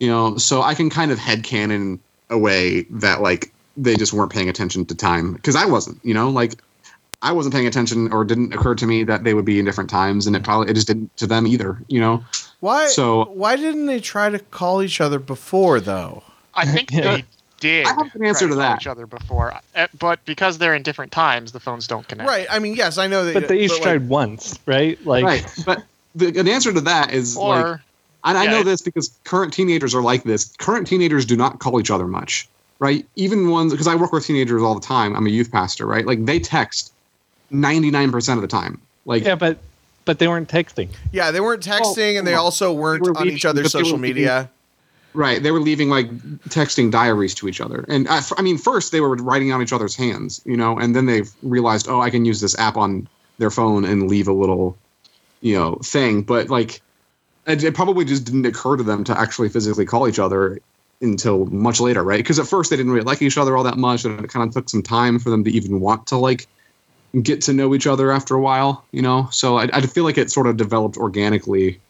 You 0.00 0.08
know, 0.08 0.38
so 0.38 0.62
I 0.62 0.74
can 0.74 0.88
kind 0.88 1.10
of 1.10 1.18
headcanon 1.18 1.98
away 2.30 2.82
that 2.90 3.20
like 3.20 3.52
they 3.76 3.96
just 3.96 4.12
weren't 4.14 4.32
paying 4.32 4.48
attention 4.48 4.86
to 4.86 4.94
time 4.94 5.34
because 5.34 5.56
I 5.56 5.66
wasn't, 5.66 6.00
you 6.02 6.14
know, 6.14 6.30
like 6.30 6.54
I 7.22 7.32
wasn't 7.32 7.54
paying 7.54 7.66
attention 7.66 8.12
or 8.12 8.22
it 8.22 8.28
didn't 8.28 8.52
occur 8.54 8.74
to 8.76 8.86
me 8.86 9.02
that 9.04 9.24
they 9.24 9.34
would 9.34 9.44
be 9.44 9.58
in 9.58 9.64
different 9.64 9.90
times 9.90 10.26
and 10.26 10.36
it 10.36 10.44
probably 10.44 10.70
it 10.70 10.74
just 10.74 10.86
didn't 10.86 11.16
to 11.16 11.26
them 11.26 11.46
either, 11.46 11.82
you 11.88 12.00
know. 12.00 12.24
why 12.60 12.86
So- 12.88 13.24
why 13.26 13.56
didn't 13.56 13.86
they 13.86 14.00
try 14.00 14.30
to 14.30 14.38
call 14.38 14.82
each 14.82 15.00
other 15.00 15.18
before 15.18 15.80
though 15.80 16.22
I 16.54 16.64
think 16.72 16.90
they 16.90 17.24
did. 17.60 17.86
I 17.86 17.90
have 17.90 18.10
an 18.14 18.24
answer 18.24 18.46
try 18.46 18.48
to 18.48 18.54
call 18.54 18.70
that. 18.70 18.80
Each 18.80 18.86
other 18.86 19.06
before, 19.06 19.52
uh, 19.74 19.88
but 19.98 20.24
because 20.24 20.58
they're 20.58 20.74
in 20.74 20.82
different 20.82 21.10
times, 21.12 21.50
the 21.52 21.60
phones 21.60 21.86
don't 21.88 22.06
connect. 22.06 22.28
right 22.28 22.46
i 22.50 22.58
mean 22.60 22.74
yes 22.74 22.98
i 22.98 23.06
know 23.06 23.24
that 23.24 23.34
But 23.34 23.48
they 23.48 23.58
each 23.58 23.70
like, 23.72 23.82
tried 23.82 24.08
once, 24.08 24.58
right? 24.66 24.98
Like, 25.04 25.24
right. 25.24 25.44
But 25.66 25.82
the, 26.14 26.28
an 26.38 26.46
answer 26.48 26.72
to 26.72 26.80
that 26.82 27.12
is 27.12 27.36
like 27.36 27.64
Or 27.66 27.82
and 28.24 28.36
I 28.38 28.44
Yeah, 28.44 28.50
know 28.50 28.62
this 28.64 28.82
because 28.82 29.10
current 29.24 29.52
teenagers 29.52 29.94
are 29.94 30.02
like 30.02 30.24
this. 30.24 30.54
Current 30.58 30.86
teenagers 30.86 31.24
do 31.24 31.36
not 31.36 31.60
call 31.60 31.78
each 31.80 31.90
other 31.90 32.06
much, 32.08 32.48
right? 32.80 33.06
Even 33.14 33.48
ones 33.50 33.72
because 33.72 33.86
I 33.86 33.94
work 33.94 34.12
with 34.12 34.26
teenagers 34.26 34.60
all 34.62 34.74
the 34.74 34.80
time. 34.84 35.14
I'm 35.16 35.26
a 35.26 35.30
youth 35.30 35.50
pastor, 35.52 35.86
right? 35.86 36.04
Like 36.04 36.24
they 36.24 36.40
text 36.40 36.92
99% 37.52 38.34
of 38.34 38.40
the 38.42 38.48
time. 38.48 38.80
Like 39.04 39.24
yeah, 39.24 39.34
but 39.34 39.58
but 40.04 40.18
they 40.18 40.28
weren't 40.28 40.48
texting. 40.48 40.88
yeah 41.12 41.30
they 41.30 41.40
weren't 41.40 41.62
texting 41.62 42.18
and 42.18 42.26
they 42.26 42.32
well, 42.32 42.44
also 42.44 42.72
weren't 42.72 43.02
we're 43.02 43.12
on 43.12 43.24
reaching- 43.24 43.36
each 43.36 43.44
other's 43.44 43.72
social 43.72 43.92
were 43.96 44.02
reaching- 44.02 44.16
media 44.16 44.50
Right. 45.14 45.42
They 45.42 45.50
were 45.50 45.60
leaving 45.60 45.88
like 45.88 46.10
texting 46.50 46.90
diaries 46.90 47.34
to 47.36 47.48
each 47.48 47.60
other. 47.60 47.84
And 47.88 48.06
uh, 48.08 48.12
I, 48.12 48.22
I 48.38 48.42
mean, 48.42 48.58
first 48.58 48.92
they 48.92 49.00
were 49.00 49.16
writing 49.16 49.52
on 49.52 49.62
each 49.62 49.72
other's 49.72 49.96
hands, 49.96 50.40
you 50.44 50.56
know, 50.56 50.78
and 50.78 50.94
then 50.94 51.06
they 51.06 51.22
realized, 51.42 51.88
oh, 51.88 52.00
I 52.00 52.10
can 52.10 52.24
use 52.24 52.40
this 52.40 52.56
app 52.58 52.76
on 52.76 53.08
their 53.38 53.50
phone 53.50 53.84
and 53.84 54.08
leave 54.08 54.28
a 54.28 54.32
little, 54.32 54.76
you 55.40 55.56
know, 55.58 55.76
thing. 55.82 56.22
But 56.22 56.50
like, 56.50 56.82
it, 57.46 57.64
it 57.64 57.74
probably 57.74 58.04
just 58.04 58.26
didn't 58.26 58.46
occur 58.46 58.76
to 58.76 58.82
them 58.82 59.02
to 59.04 59.18
actually 59.18 59.48
physically 59.48 59.86
call 59.86 60.06
each 60.06 60.18
other 60.18 60.60
until 61.00 61.46
much 61.46 61.80
later, 61.80 62.04
right? 62.04 62.18
Because 62.18 62.38
at 62.38 62.46
first 62.46 62.70
they 62.70 62.76
didn't 62.76 62.92
really 62.92 63.04
like 63.04 63.22
each 63.22 63.38
other 63.38 63.56
all 63.56 63.64
that 63.64 63.78
much, 63.78 64.04
and 64.04 64.22
it 64.22 64.28
kind 64.30 64.46
of 64.46 64.54
took 64.54 64.68
some 64.68 64.82
time 64.82 65.18
for 65.18 65.30
them 65.30 65.42
to 65.44 65.50
even 65.50 65.80
want 65.80 66.06
to 66.08 66.16
like 66.16 66.46
get 67.22 67.40
to 67.42 67.52
know 67.52 67.74
each 67.74 67.86
other 67.86 68.10
after 68.10 68.34
a 68.34 68.40
while, 68.40 68.84
you 68.92 69.02
know. 69.02 69.28
So 69.32 69.58
I, 69.58 69.68
I 69.72 69.80
feel 69.82 70.04
like 70.04 70.18
it 70.18 70.30
sort 70.30 70.46
of 70.46 70.56
developed 70.56 70.96
organically 70.96 71.80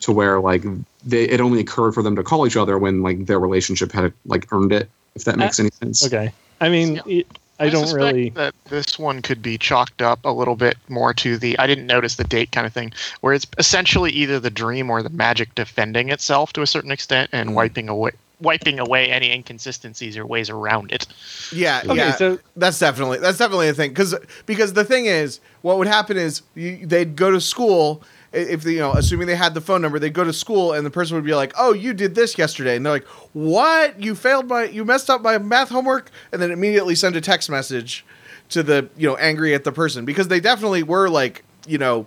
to 0.00 0.12
where 0.12 0.40
like 0.40 0.64
they 1.04 1.24
it 1.24 1.40
only 1.40 1.60
occurred 1.60 1.92
for 1.92 2.02
them 2.02 2.16
to 2.16 2.22
call 2.22 2.46
each 2.46 2.56
other 2.56 2.78
when 2.78 3.02
like 3.02 3.26
their 3.26 3.38
relationship 3.38 3.92
had 3.92 4.12
like 4.26 4.52
earned 4.52 4.72
it. 4.72 4.88
If 5.14 5.24
that 5.24 5.36
makes 5.38 5.60
any 5.60 5.70
sense. 5.70 6.04
Okay. 6.04 6.32
I 6.60 6.68
mean, 6.68 7.00
it, 7.06 7.26
I, 7.60 7.68
don't 7.68 7.86
suspect 7.86 8.14
really. 8.14 8.30
that 8.30 8.52
this 8.64 8.98
one 8.98 9.22
could 9.22 9.40
be 9.42 9.58
chalked 9.58 10.02
up 10.02 10.24
a 10.24 10.30
little 10.30 10.56
bit 10.56 10.76
more 10.88 11.14
to 11.14 11.38
the 11.38 11.56
I 11.58 11.68
didn't 11.68 11.86
notice 11.86 12.16
the 12.16 12.24
date 12.24 12.50
kind 12.50 12.66
of 12.66 12.72
thing, 12.72 12.92
where 13.20 13.32
it's 13.32 13.46
essentially 13.58 14.10
either 14.10 14.40
the 14.40 14.50
dream 14.50 14.90
or 14.90 15.02
the 15.02 15.10
magic 15.10 15.54
defending 15.54 16.08
itself 16.08 16.52
to 16.54 16.62
a 16.62 16.66
certain 16.66 16.90
extent 16.90 17.30
and 17.32 17.50
Mm. 17.50 17.54
wiping 17.54 17.88
away 17.88 18.10
wiping 18.40 18.78
away 18.78 19.10
any 19.10 19.30
inconsistencies 19.32 20.16
or 20.16 20.26
ways 20.26 20.50
around 20.50 20.92
it. 20.92 21.06
Yeah, 21.52 21.82
Okay, 21.84 21.96
yeah. 21.96 22.16
so- 22.16 22.38
that's 22.56 22.78
definitely 22.78 23.18
that's 23.18 23.38
definitely 23.38 23.68
a 23.68 23.74
thing 23.74 23.90
because 23.90 24.14
because 24.46 24.72
the 24.72 24.84
thing 24.84 25.06
is, 25.06 25.40
what 25.62 25.78
would 25.78 25.86
happen 25.86 26.16
is 26.16 26.42
you, 26.54 26.86
they'd 26.86 27.16
go 27.16 27.30
to 27.30 27.40
school 27.40 28.02
if 28.32 28.62
they, 28.64 28.72
you 28.72 28.78
know, 28.80 28.92
assuming 28.94 29.28
they 29.28 29.36
had 29.36 29.54
the 29.54 29.60
phone 29.60 29.80
number, 29.80 30.00
they'd 30.00 30.12
go 30.12 30.24
to 30.24 30.32
school 30.32 30.72
and 30.72 30.84
the 30.84 30.90
person 30.90 31.14
would 31.14 31.24
be 31.24 31.34
like, 31.36 31.52
"Oh, 31.56 31.72
you 31.72 31.94
did 31.94 32.16
this 32.16 32.36
yesterday," 32.36 32.74
and 32.74 32.84
they're 32.84 32.94
like, 32.94 33.06
"What? 33.32 34.00
You 34.02 34.16
failed 34.16 34.48
my, 34.48 34.64
you 34.64 34.84
messed 34.84 35.08
up 35.08 35.22
my 35.22 35.38
math 35.38 35.68
homework," 35.68 36.10
and 36.32 36.42
then 36.42 36.50
immediately 36.50 36.96
send 36.96 37.14
a 37.14 37.20
text 37.20 37.48
message 37.48 38.04
to 38.48 38.64
the 38.64 38.88
you 38.96 39.08
know 39.08 39.14
angry 39.16 39.54
at 39.54 39.62
the 39.62 39.70
person 39.70 40.04
because 40.04 40.26
they 40.28 40.40
definitely 40.40 40.82
were 40.82 41.08
like 41.08 41.44
you 41.68 41.78
know 41.78 42.06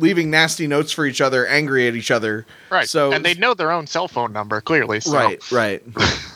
leaving 0.00 0.30
nasty 0.30 0.66
notes 0.66 0.90
for 0.90 1.06
each 1.06 1.20
other, 1.20 1.46
angry 1.46 1.86
at 1.86 1.94
each 1.94 2.10
other. 2.10 2.46
Right. 2.70 2.88
So 2.88 3.12
and 3.12 3.24
they 3.24 3.34
know 3.34 3.54
their 3.54 3.70
own 3.70 3.86
cell 3.86 4.08
phone 4.08 4.32
number 4.32 4.60
clearly. 4.60 5.00
So. 5.00 5.14
right, 5.14 5.52
right. 5.52 5.82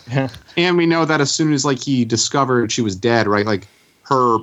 And 0.57 0.77
we 0.77 0.87
know 0.87 1.05
that 1.05 1.21
as 1.21 1.35
soon 1.35 1.53
as 1.53 1.65
like 1.65 1.83
he 1.83 2.05
discovered 2.05 2.71
she 2.71 2.83
was 2.83 2.95
dead, 2.95 3.27
right? 3.27 3.47
Like 3.47 3.67
her 4.03 4.39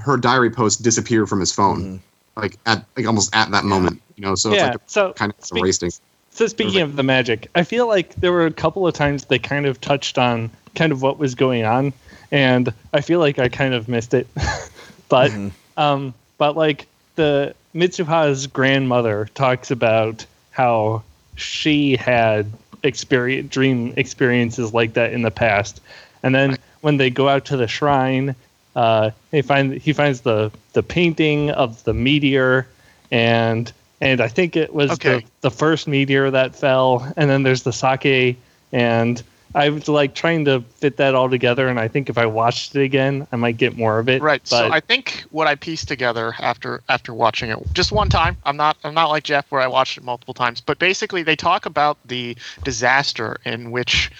her 0.00 0.16
diary 0.16 0.50
post 0.50 0.82
disappeared 0.82 1.28
from 1.28 1.40
his 1.40 1.52
phone, 1.52 2.00
like 2.36 2.58
at 2.66 2.84
like 2.96 3.06
almost 3.06 3.34
at 3.34 3.50
that 3.52 3.64
moment, 3.64 4.02
you 4.16 4.24
know. 4.24 4.34
So 4.34 4.50
yeah. 4.50 4.56
it's 4.56 4.74
like 4.74 4.80
so 4.86 5.12
kind 5.12 5.32
of 5.32 5.44
speak- 5.44 5.62
erasing. 5.62 5.92
So 6.30 6.48
speaking 6.48 6.80
of 6.80 6.96
the 6.96 7.04
magic, 7.04 7.48
I 7.54 7.62
feel 7.62 7.86
like 7.86 8.12
there 8.16 8.32
were 8.32 8.44
a 8.44 8.50
couple 8.50 8.86
of 8.88 8.92
times 8.92 9.26
they 9.26 9.38
kind 9.38 9.66
of 9.66 9.80
touched 9.80 10.18
on 10.18 10.50
kind 10.74 10.90
of 10.90 11.00
what 11.00 11.16
was 11.16 11.36
going 11.36 11.64
on, 11.64 11.92
and 12.32 12.74
I 12.92 13.00
feel 13.00 13.20
like 13.20 13.38
I 13.38 13.48
kind 13.48 13.72
of 13.72 13.88
missed 13.88 14.14
it. 14.14 14.26
but 15.08 15.32
um, 15.76 16.12
but 16.36 16.56
like 16.56 16.86
the 17.14 17.54
Mitsuha's 17.74 18.46
grandmother 18.46 19.28
talks 19.34 19.70
about 19.70 20.26
how 20.50 21.02
she 21.36 21.96
had 21.96 22.50
experience 22.82 23.50
dream 23.50 23.92
experiences 23.96 24.72
like 24.72 24.94
that 24.94 25.12
in 25.12 25.22
the 25.22 25.30
past, 25.30 25.80
and 26.22 26.34
then 26.34 26.56
when 26.82 26.96
they 26.98 27.10
go 27.10 27.28
out 27.28 27.46
to 27.46 27.56
the 27.56 27.66
shrine, 27.66 28.34
uh, 28.76 29.10
they 29.30 29.42
find 29.42 29.74
he 29.74 29.92
finds 29.92 30.20
the 30.20 30.52
the 30.72 30.82
painting 30.82 31.50
of 31.50 31.82
the 31.84 31.94
meteor 31.94 32.66
and 33.10 33.72
and 34.00 34.20
I 34.20 34.28
think 34.28 34.56
it 34.56 34.74
was 34.74 34.90
Okay. 34.92 35.20
the, 35.20 35.24
the 35.42 35.50
first 35.50 35.88
meteor 35.88 36.30
that 36.30 36.54
fell, 36.54 37.10
and 37.16 37.30
then 37.30 37.42
there's 37.42 37.62
the 37.62 37.72
sake, 37.72 38.36
and 38.72 39.22
I 39.54 39.68
was 39.68 39.86
like 39.88 40.14
trying 40.14 40.44
to 40.46 40.60
fit 40.62 40.96
that 40.96 41.14
all 41.14 41.30
together, 41.30 41.68
and 41.68 41.78
I 41.78 41.86
think 41.86 42.08
if 42.08 42.18
I 42.18 42.26
watched 42.26 42.74
it 42.74 42.82
again, 42.82 43.26
I 43.30 43.36
might 43.36 43.56
get 43.56 43.76
more 43.76 43.98
of 43.98 44.08
it. 44.08 44.20
Right. 44.20 44.46
so 44.46 44.70
I 44.70 44.80
think 44.80 45.24
what 45.30 45.46
I 45.46 45.54
pieced 45.54 45.86
together 45.86 46.34
after 46.40 46.82
after 46.88 47.14
watching 47.14 47.50
it 47.50 47.58
just 47.72 47.92
one 47.92 48.08
time. 48.08 48.36
I'm 48.44 48.56
not 48.56 48.76
I'm 48.82 48.94
not 48.94 49.10
like 49.10 49.22
Jeff 49.24 49.50
where 49.50 49.60
I 49.60 49.68
watched 49.68 49.96
it 49.96 50.02
multiple 50.04 50.34
times, 50.34 50.60
but 50.60 50.78
basically 50.78 51.22
they 51.22 51.36
talk 51.36 51.66
about 51.66 51.98
the 52.04 52.36
disaster 52.64 53.36
in 53.44 53.70
which 53.70 54.10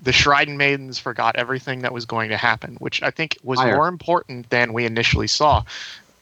the 0.00 0.12
Shrine 0.12 0.56
Maidens 0.56 0.98
forgot 0.98 1.36
everything 1.36 1.80
that 1.80 1.92
was 1.92 2.04
going 2.04 2.28
to 2.28 2.36
happen, 2.36 2.76
which 2.76 3.02
I 3.02 3.10
think 3.10 3.38
was 3.42 3.58
Fire. 3.58 3.76
more 3.76 3.88
important 3.88 4.50
than 4.50 4.72
we 4.72 4.84
initially 4.84 5.26
saw. 5.26 5.64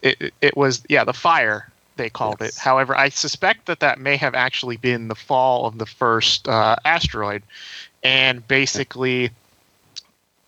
It, 0.01 0.19
it, 0.21 0.33
it 0.41 0.57
was 0.57 0.81
yeah 0.89 1.03
the 1.03 1.13
fire 1.13 1.69
they 1.97 2.09
called 2.09 2.37
Yes. 2.41 2.57
it. 2.57 2.59
However, 2.59 2.97
I 2.97 3.09
suspect 3.09 3.67
that 3.67 3.79
that 3.79 3.99
may 3.99 4.17
have 4.17 4.35
actually 4.35 4.77
been 4.77 5.07
the 5.07 5.15
fall 5.15 5.65
of 5.65 5.77
the 5.77 5.85
first 5.85 6.47
uh, 6.47 6.75
asteroid, 6.83 7.43
and 8.05 8.47
basically 8.47 9.31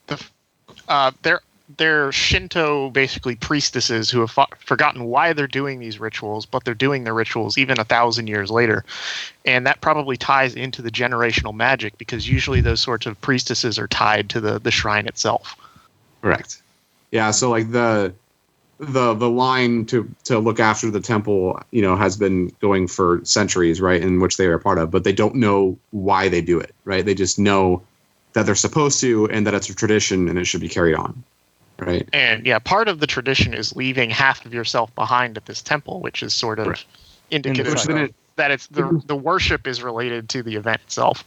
the 0.06 0.24
uh, 0.88 1.12
they're 1.24 1.42
they're 1.76 2.12
Shinto 2.14 2.92
basically 2.92 3.36
priestesses 3.36 4.10
who 4.10 4.22
have 4.22 4.32
fo- 4.32 4.46
forgotten 4.60 5.06
why 5.06 5.34
they're 5.34 5.48
doing 5.48 5.80
these 5.80 6.00
rituals, 6.00 6.46
but 6.46 6.64
they're 6.64 6.74
doing 6.74 7.04
the 7.04 7.12
rituals 7.12 7.58
even 7.58 7.78
a 7.78 7.84
thousand 7.84 8.28
years 8.28 8.50
later, 8.50 8.86
and 9.44 9.66
that 9.66 9.82
probably 9.82 10.16
ties 10.16 10.54
into 10.56 10.82
the 10.82 10.92
generational 10.92 11.54
magic 11.54 11.98
because 11.98 12.30
usually 12.30 12.62
those 12.62 12.80
sorts 12.80 13.06
of 13.06 13.20
priestesses 13.22 13.80
are 13.80 13.88
tied 13.88 14.30
to 14.30 14.40
the 14.40 14.60
the 14.60 14.72
shrine 14.72 15.08
itself. 15.08 15.56
Correct. 16.22 16.62
Yeah. 17.12 17.32
So 17.32 17.50
like 17.50 17.72
the 17.72 18.14
the 18.80 19.14
the 19.14 19.30
line 19.30 19.86
to 19.86 20.08
to 20.26 20.40
look 20.40 20.60
after 20.60 20.92
the 20.92 21.00
temple, 21.00 21.60
you 21.72 21.82
know, 21.82 21.96
has 21.96 22.16
been 22.18 22.48
going 22.60 22.88
for 22.88 23.22
centuries, 23.24 23.82
right? 23.82 24.02
In 24.02 24.20
which 24.20 24.38
they 24.38 24.46
are 24.46 24.54
a 24.56 24.60
part 24.60 24.78
of, 24.78 24.92
but 24.92 25.04
they 25.04 25.14
don't 25.14 25.36
know 25.36 25.78
why 25.92 26.30
they 26.30 26.42
do 26.42 26.60
it, 26.60 26.74
right? 26.86 27.06
They 27.06 27.16
just 27.16 27.40
know 27.40 27.82
that 28.34 28.46
they're 28.46 28.56
supposed 28.56 29.02
to, 29.02 29.28
and 29.30 29.48
that 29.48 29.54
it's 29.54 29.70
a 29.70 29.76
tradition, 29.76 30.30
and 30.30 30.38
it 30.38 30.46
should 30.46 30.62
be 30.62 30.70
carried 30.70 30.96
on, 30.96 31.24
right? 31.80 32.08
And 32.14 32.46
yeah, 32.46 32.60
part 32.60 32.88
of 32.88 33.00
the 33.00 33.08
tradition 33.08 33.54
is 33.54 33.76
leaving 33.76 34.12
half 34.12 34.46
of 34.46 34.54
yourself 34.54 34.94
behind 34.94 35.38
at 35.38 35.48
this 35.48 35.62
temple, 35.62 36.02
which 36.02 36.22
is 36.22 36.36
sort 36.36 36.60
of 36.60 36.68
Right. 36.68 36.86
indicative 37.32 37.74
of 37.74 37.90
it- 37.90 38.16
that 38.36 38.52
it's 38.52 38.68
the 38.68 38.84
mm-hmm. 38.84 39.00
the 39.08 39.16
worship 39.16 39.66
is 39.66 39.82
related 39.82 40.30
to 40.30 40.44
the 40.44 40.56
event 40.56 40.82
itself. 40.86 41.24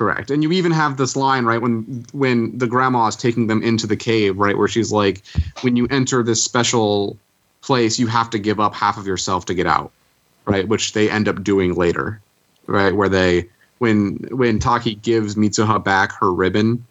Correct. 0.00 0.30
And 0.30 0.42
you 0.42 0.50
even 0.52 0.72
have 0.72 0.96
this 0.96 1.14
line, 1.14 1.44
right, 1.44 1.60
when 1.60 2.06
when 2.12 2.56
the 2.56 2.66
grandma 2.66 3.08
is 3.08 3.16
taking 3.16 3.48
them 3.48 3.62
into 3.62 3.86
the 3.86 3.98
cave, 3.98 4.38
right, 4.38 4.56
where 4.56 4.66
she's 4.66 4.90
like, 4.90 5.22
when 5.60 5.76
you 5.76 5.86
enter 5.90 6.22
this 6.22 6.42
special 6.42 7.18
place, 7.60 7.98
you 7.98 8.06
have 8.06 8.30
to 8.30 8.38
give 8.38 8.58
up 8.58 8.74
half 8.74 8.96
of 8.96 9.06
yourself 9.06 9.44
to 9.44 9.54
get 9.54 9.66
out. 9.66 9.92
Right? 10.46 10.66
Which 10.66 10.94
they 10.94 11.10
end 11.10 11.28
up 11.28 11.44
doing 11.44 11.74
later. 11.74 12.18
Right? 12.66 12.96
Where 12.96 13.10
they 13.10 13.50
when 13.76 14.16
when 14.30 14.58
Taki 14.58 14.94
gives 14.94 15.34
Mitsuha 15.34 15.84
back 15.84 16.12
her 16.12 16.32
ribbon, 16.32 16.82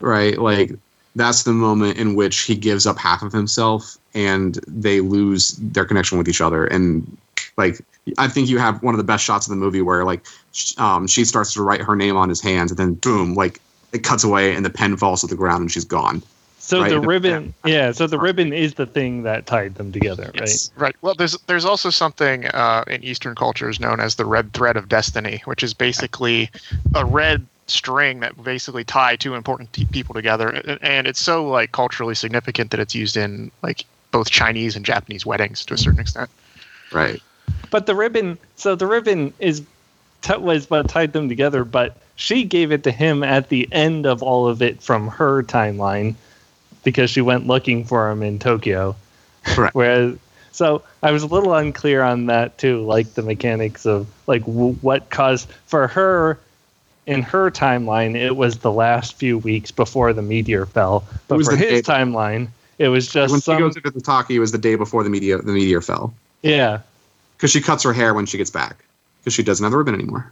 right, 0.00 0.36
like 0.36 0.72
that's 1.16 1.44
the 1.44 1.54
moment 1.54 1.96
in 1.96 2.16
which 2.16 2.40
he 2.40 2.54
gives 2.54 2.86
up 2.86 2.98
half 2.98 3.22
of 3.22 3.32
himself 3.32 3.96
and 4.12 4.56
they 4.66 5.00
lose 5.00 5.52
their 5.52 5.86
connection 5.86 6.18
with 6.18 6.28
each 6.28 6.42
other. 6.42 6.66
And 6.66 7.16
like 7.58 7.80
I 8.16 8.28
think 8.28 8.48
you 8.48 8.58
have 8.58 8.82
one 8.82 8.94
of 8.94 8.98
the 8.98 9.04
best 9.04 9.24
shots 9.24 9.46
of 9.46 9.50
the 9.50 9.56
movie 9.56 9.82
where 9.82 10.04
like 10.04 10.24
um, 10.78 11.06
she 11.06 11.24
starts 11.24 11.52
to 11.54 11.62
write 11.62 11.82
her 11.82 11.96
name 11.96 12.16
on 12.16 12.28
his 12.28 12.40
hands, 12.40 12.70
and 12.70 12.78
then 12.78 12.94
boom, 12.94 13.34
like 13.34 13.60
it 13.92 14.04
cuts 14.04 14.24
away, 14.24 14.54
and 14.54 14.64
the 14.64 14.70
pen 14.70 14.96
falls 14.96 15.20
to 15.20 15.26
the 15.26 15.34
ground, 15.34 15.62
and 15.62 15.72
she's 15.72 15.84
gone. 15.84 16.22
so 16.58 16.80
right, 16.80 16.88
the 16.88 17.00
the- 17.00 17.06
ribbon, 17.06 17.52
yeah. 17.64 17.90
So 17.92 18.06
the 18.06 18.18
ribbon 18.18 18.52
is 18.52 18.74
the 18.74 18.86
thing 18.86 19.24
that 19.24 19.46
tied 19.46 19.74
them 19.74 19.92
together, 19.92 20.30
Yes, 20.34 20.70
right. 20.76 20.94
Well, 21.02 21.14
there's 21.14 21.36
there's 21.48 21.64
also 21.64 21.90
something 21.90 22.46
uh, 22.46 22.84
in 22.86 23.02
Eastern 23.02 23.34
cultures 23.34 23.80
known 23.80 23.98
as 24.00 24.14
the 24.14 24.24
red 24.24 24.52
thread 24.52 24.76
of 24.76 24.88
destiny, 24.88 25.42
which 25.44 25.62
is 25.62 25.74
basically 25.74 26.50
a 26.94 27.04
red 27.04 27.44
string 27.66 28.20
that 28.20 28.42
basically 28.42 28.84
tie 28.84 29.16
two 29.16 29.34
important 29.34 29.72
t- 29.72 29.84
people 29.86 30.14
together, 30.14 30.78
and 30.80 31.08
it's 31.08 31.20
so 31.20 31.46
like 31.46 31.72
culturally 31.72 32.14
significant 32.14 32.70
that 32.70 32.78
it's 32.78 32.94
used 32.94 33.16
in 33.16 33.50
like 33.62 33.84
both 34.12 34.30
Chinese 34.30 34.76
and 34.76 34.86
Japanese 34.86 35.26
weddings 35.26 35.64
to 35.66 35.74
a 35.74 35.76
certain 35.76 36.00
extent. 36.00 36.30
Right. 36.92 37.20
But 37.70 37.86
the 37.86 37.94
ribbon, 37.94 38.38
so 38.56 38.74
the 38.74 38.86
ribbon 38.86 39.32
is 39.38 39.62
t- 40.22 40.36
was 40.36 40.68
what 40.70 40.88
tied 40.88 41.12
them 41.12 41.28
together. 41.28 41.64
But 41.64 41.96
she 42.16 42.44
gave 42.44 42.72
it 42.72 42.84
to 42.84 42.90
him 42.90 43.22
at 43.22 43.48
the 43.48 43.68
end 43.72 44.06
of 44.06 44.22
all 44.22 44.46
of 44.48 44.62
it 44.62 44.82
from 44.82 45.08
her 45.08 45.42
timeline 45.42 46.14
because 46.84 47.10
she 47.10 47.20
went 47.20 47.46
looking 47.46 47.84
for 47.84 48.10
him 48.10 48.22
in 48.22 48.38
Tokyo. 48.38 48.96
Correct. 49.44 49.74
Whereas, 49.74 50.16
so 50.52 50.82
I 51.02 51.12
was 51.12 51.22
a 51.22 51.26
little 51.26 51.54
unclear 51.54 52.02
on 52.02 52.26
that 52.26 52.58
too, 52.58 52.84
like 52.84 53.14
the 53.14 53.22
mechanics 53.22 53.86
of 53.86 54.06
like 54.26 54.44
w- 54.46 54.74
what 54.80 55.10
caused 55.10 55.48
for 55.66 55.86
her. 55.88 56.38
In 57.06 57.22
her 57.22 57.50
timeline, 57.50 58.16
it 58.16 58.36
was 58.36 58.58
the 58.58 58.70
last 58.70 59.14
few 59.14 59.38
weeks 59.38 59.70
before 59.70 60.12
the 60.12 60.20
meteor 60.20 60.66
fell. 60.66 61.04
But 61.26 61.38
was 61.38 61.48
for 61.48 61.56
his 61.56 61.80
day- 61.80 61.82
timeline, 61.82 62.48
it 62.78 62.88
was 62.88 63.08
just 63.08 63.32
when 63.32 63.40
some. 63.40 63.56
she 63.56 63.60
goes 63.60 63.76
into 63.76 63.90
the 63.90 64.02
talkie, 64.02 64.36
it 64.36 64.40
was 64.40 64.52
the 64.52 64.58
day 64.58 64.74
before 64.74 65.02
the 65.04 65.08
meteor 65.08 65.38
the 65.38 65.52
meteor 65.52 65.80
fell 65.80 66.12
yeah, 66.42 66.80
because 67.38 67.50
she 67.50 67.60
cuts 67.62 67.82
her 67.84 67.92
hair 67.94 68.12
when 68.12 68.26
she 68.26 68.36
gets 68.36 68.50
back 68.50 68.84
because 69.20 69.32
she 69.32 69.42
doesn't 69.42 69.64
have 69.64 69.70
the 69.72 69.78
ribbon 69.78 69.94
anymore. 69.94 70.30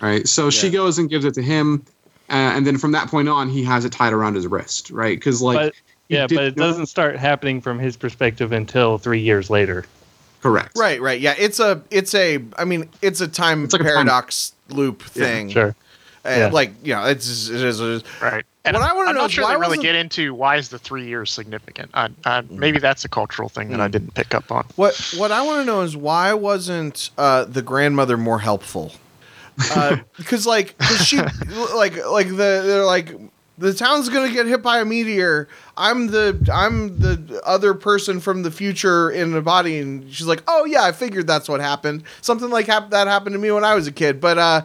All 0.00 0.08
right. 0.08 0.26
So 0.26 0.48
she 0.50 0.70
goes 0.70 0.98
and 0.98 1.10
gives 1.10 1.24
it 1.26 1.34
to 1.34 1.42
him, 1.42 1.84
uh, 2.30 2.32
and 2.32 2.66
then 2.66 2.78
from 2.78 2.92
that 2.92 3.08
point 3.08 3.28
on, 3.28 3.48
he 3.50 3.62
has 3.64 3.84
it 3.84 3.92
tied 3.92 4.12
around 4.12 4.34
his 4.34 4.46
wrist, 4.46 4.90
right? 4.90 5.18
Because 5.18 5.42
like 5.42 5.56
but 5.58 5.74
yeah, 6.08 6.26
but 6.26 6.38
it 6.44 6.56
know- 6.56 6.66
doesn't 6.68 6.86
start 6.86 7.16
happening 7.16 7.60
from 7.60 7.78
his 7.78 7.96
perspective 7.96 8.52
until 8.52 8.96
three 8.98 9.20
years 9.20 9.50
later. 9.50 9.84
correct. 10.42 10.76
Right, 10.78 11.00
right. 11.00 11.20
Yeah, 11.20 11.34
it's 11.38 11.58
a 11.60 11.82
it's 11.90 12.14
a 12.14 12.40
I 12.58 12.64
mean, 12.64 12.88
it's 13.02 13.20
a 13.20 13.28
time 13.28 13.64
It's 13.64 13.72
like 13.72 13.80
a 13.82 13.84
time- 13.84 13.94
paradox 13.94 14.52
loop 14.68 15.02
thing. 15.02 15.48
Yeah, 15.48 15.52
Sure. 15.54 15.76
And, 16.24 16.40
Yeah. 16.40 16.48
Like 16.48 16.72
you 16.84 16.94
know, 16.94 17.04
it's 17.06 17.48
it 17.48 17.60
is. 17.62 17.80
It 17.80 17.86
is. 17.88 18.02
Right. 18.20 18.44
And 18.66 18.76
What 18.76 18.82
I 18.82 18.92
wanna 18.94 19.08
I'm 19.10 19.14
know 19.14 19.20
not 19.22 19.26
is 19.30 19.32
sure 19.34 19.44
why 19.44 19.54
they 19.54 19.60
really 19.60 19.78
get 19.78 19.94
into 19.94 20.34
why 20.34 20.56
is 20.56 20.68
the 20.68 20.78
three 20.78 21.06
years 21.06 21.32
significant. 21.32 21.90
Uh, 21.94 22.08
uh, 22.24 22.42
Mm. 22.42 22.50
maybe 22.50 22.78
that's 22.78 23.04
a 23.04 23.08
cultural 23.08 23.48
thing 23.48 23.68
that 23.70 23.80
I 23.80 23.88
didn't 23.88 24.14
pick 24.14 24.34
up 24.34 24.50
on. 24.52 24.64
What 24.76 24.94
what 25.16 25.30
I 25.32 25.42
want 25.42 25.60
to 25.60 25.64
know 25.64 25.82
is 25.82 25.96
why 25.96 26.34
wasn't 26.34 27.10
uh, 27.16 27.44
the 27.44 27.62
grandmother 27.62 28.16
more 28.16 28.40
helpful? 28.40 28.92
Because 30.18 30.46
like, 30.46 30.76
cause 30.78 31.06
she 31.06 31.18
like 31.74 32.04
like 32.06 32.28
the 32.28 32.62
they're 32.64 32.84
like 32.84 33.14
the 33.58 33.72
town's 33.72 34.08
gonna 34.10 34.30
get 34.30 34.46
hit 34.46 34.62
by 34.62 34.80
a 34.80 34.84
meteor. 34.84 35.48
I'm 35.78 36.08
the 36.08 36.38
I'm 36.52 36.98
the 36.98 37.40
other 37.44 37.72
person 37.72 38.20
from 38.20 38.42
the 38.42 38.50
future 38.50 39.10
in 39.10 39.32
the 39.32 39.40
body, 39.40 39.78
and 39.78 40.12
she's 40.12 40.26
like, 40.26 40.42
oh 40.46 40.66
yeah, 40.66 40.84
I 40.84 40.92
figured 40.92 41.26
that's 41.26 41.48
what 41.48 41.60
happened. 41.60 42.02
Something 42.20 42.50
like 42.50 42.66
hap- 42.66 42.90
that 42.90 43.06
happened 43.06 43.32
to 43.32 43.38
me 43.38 43.50
when 43.50 43.64
I 43.64 43.74
was 43.74 43.86
a 43.86 43.92
kid, 43.92 44.20
but 44.20 44.36
uh, 44.36 44.62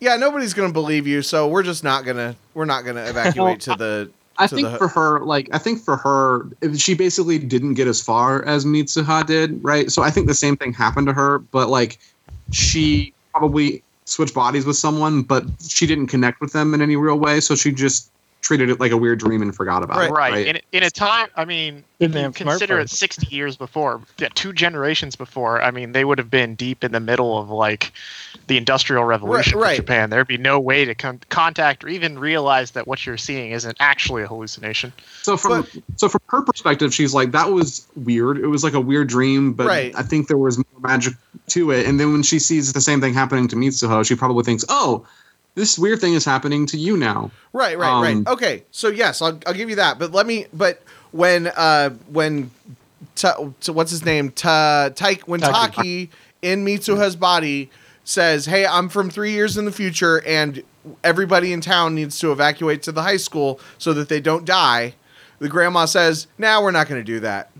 yeah, 0.00 0.16
nobody's 0.16 0.54
gonna 0.54 0.72
believe 0.72 1.06
you, 1.06 1.22
so 1.22 1.48
we're 1.48 1.62
just 1.62 1.82
not 1.82 2.04
gonna 2.04 2.36
we're 2.54 2.64
not 2.64 2.84
gonna 2.84 3.04
evacuate 3.04 3.60
to 3.60 3.74
the. 3.74 4.10
I 4.40 4.46
to 4.46 4.54
think 4.54 4.68
the, 4.68 4.78
for 4.78 4.86
her, 4.86 5.20
like 5.20 5.48
I 5.52 5.58
think 5.58 5.82
for 5.82 5.96
her, 5.96 6.46
she 6.76 6.94
basically 6.94 7.38
didn't 7.38 7.74
get 7.74 7.88
as 7.88 8.00
far 8.00 8.44
as 8.44 8.64
Mitsuha 8.64 9.26
did, 9.26 9.62
right? 9.64 9.90
So 9.90 10.02
I 10.02 10.10
think 10.10 10.28
the 10.28 10.34
same 10.34 10.56
thing 10.56 10.72
happened 10.72 11.08
to 11.08 11.12
her, 11.12 11.40
but 11.40 11.68
like 11.68 11.98
she 12.52 13.12
probably 13.32 13.82
switched 14.04 14.34
bodies 14.34 14.64
with 14.64 14.76
someone, 14.76 15.22
but 15.22 15.44
she 15.66 15.86
didn't 15.86 16.06
connect 16.06 16.40
with 16.40 16.52
them 16.52 16.72
in 16.72 16.80
any 16.80 16.94
real 16.94 17.18
way, 17.18 17.40
so 17.40 17.56
she 17.56 17.72
just 17.72 18.10
treated 18.48 18.70
it 18.70 18.80
like 18.80 18.92
a 18.92 18.96
weird 18.96 19.18
dream 19.18 19.42
and 19.42 19.54
forgot 19.54 19.82
about 19.82 20.02
it. 20.02 20.10
Right. 20.10 20.32
Right. 20.32 20.46
In, 20.46 20.60
in 20.72 20.82
a 20.82 20.88
time, 20.88 21.28
I 21.36 21.44
mean, 21.44 21.84
Didn't 22.00 22.16
you 22.16 22.22
have 22.22 22.34
consider 22.34 22.78
it 22.78 22.88
60 22.88 23.26
years 23.26 23.56
before, 23.56 24.00
yeah, 24.16 24.28
two 24.34 24.54
generations 24.54 25.16
before. 25.16 25.60
I 25.62 25.70
mean, 25.70 25.92
they 25.92 26.02
would 26.02 26.16
have 26.16 26.30
been 26.30 26.54
deep 26.54 26.82
in 26.82 26.92
the 26.92 27.00
middle 27.00 27.38
of 27.38 27.50
like 27.50 27.92
the 28.46 28.56
Industrial 28.56 29.04
Revolution 29.04 29.58
right. 29.58 29.76
for 29.76 29.82
Japan. 29.82 30.08
There'd 30.08 30.26
be 30.26 30.38
no 30.38 30.58
way 30.58 30.86
to 30.86 30.94
con- 30.94 31.20
contact 31.28 31.84
or 31.84 31.88
even 31.88 32.18
realize 32.18 32.70
that 32.70 32.86
what 32.86 33.04
you're 33.04 33.18
seeing 33.18 33.50
isn't 33.50 33.76
actually 33.80 34.22
a 34.22 34.26
hallucination. 34.26 34.94
So 35.20 35.36
from 35.36 35.66
so 35.96 36.08
from 36.08 36.22
her 36.28 36.40
perspective, 36.40 36.94
she's 36.94 37.12
like 37.12 37.32
that 37.32 37.52
was 37.52 37.86
weird. 37.96 38.38
It 38.38 38.46
was 38.46 38.64
like 38.64 38.72
a 38.72 38.80
weird 38.80 39.08
dream, 39.08 39.52
but 39.52 39.66
Right. 39.66 39.94
I 39.94 40.02
think 40.02 40.28
there 40.28 40.38
was 40.38 40.56
more 40.56 40.80
magic 40.80 41.12
to 41.48 41.70
it. 41.70 41.86
And 41.86 42.00
then 42.00 42.12
when 42.12 42.22
she 42.22 42.38
sees 42.38 42.72
the 42.72 42.80
same 42.80 43.02
thing 43.02 43.12
happening 43.12 43.46
to 43.48 43.56
Mitsuha, 43.56 44.06
she 44.06 44.14
probably 44.14 44.44
thinks, 44.44 44.64
"Oh, 44.70 45.06
this 45.58 45.78
weird 45.78 46.00
thing 46.00 46.14
is 46.14 46.24
happening 46.24 46.66
to 46.66 46.76
you 46.78 46.96
now." 46.96 47.30
Right, 47.52 47.76
right, 47.78 47.90
Um, 47.90 48.02
right. 48.24 48.32
Okay, 48.32 48.64
so 48.70 48.88
yes, 48.88 49.20
I'll, 49.20 49.38
I'll 49.46 49.54
give 49.54 49.68
you 49.70 49.76
that. 49.76 49.98
But 49.98 50.12
let 50.12 50.26
me. 50.26 50.46
But 50.52 50.82
when 51.12 51.48
uh 51.48 51.90
when 52.10 52.50
ta, 53.14 53.36
ta- 53.60 53.72
what's 53.72 53.90
his 53.90 54.04
name 54.04 54.30
ta, 54.30 54.90
ta 54.94 55.12
when 55.26 55.40
Taki. 55.40 55.52
Taki 55.76 56.10
in 56.42 56.64
Mitsuha's 56.64 57.16
body 57.16 57.70
says, 58.04 58.46
"Hey, 58.46 58.64
I'm 58.66 58.88
from 58.88 59.10
three 59.10 59.32
years 59.32 59.56
in 59.56 59.64
the 59.64 59.72
future, 59.72 60.22
and 60.24 60.62
everybody 61.04 61.52
in 61.52 61.60
town 61.60 61.94
needs 61.94 62.18
to 62.20 62.32
evacuate 62.32 62.82
to 62.84 62.92
the 62.92 63.02
high 63.02 63.16
school 63.18 63.60
so 63.78 63.92
that 63.92 64.08
they 64.08 64.20
don't 64.20 64.44
die." 64.44 64.94
The 65.40 65.48
grandma 65.48 65.84
says, 65.84 66.26
"Now 66.38 66.62
we're 66.62 66.70
not 66.70 66.88
going 66.88 67.00
to 67.00 67.04
do 67.04 67.20
that." 67.20 67.50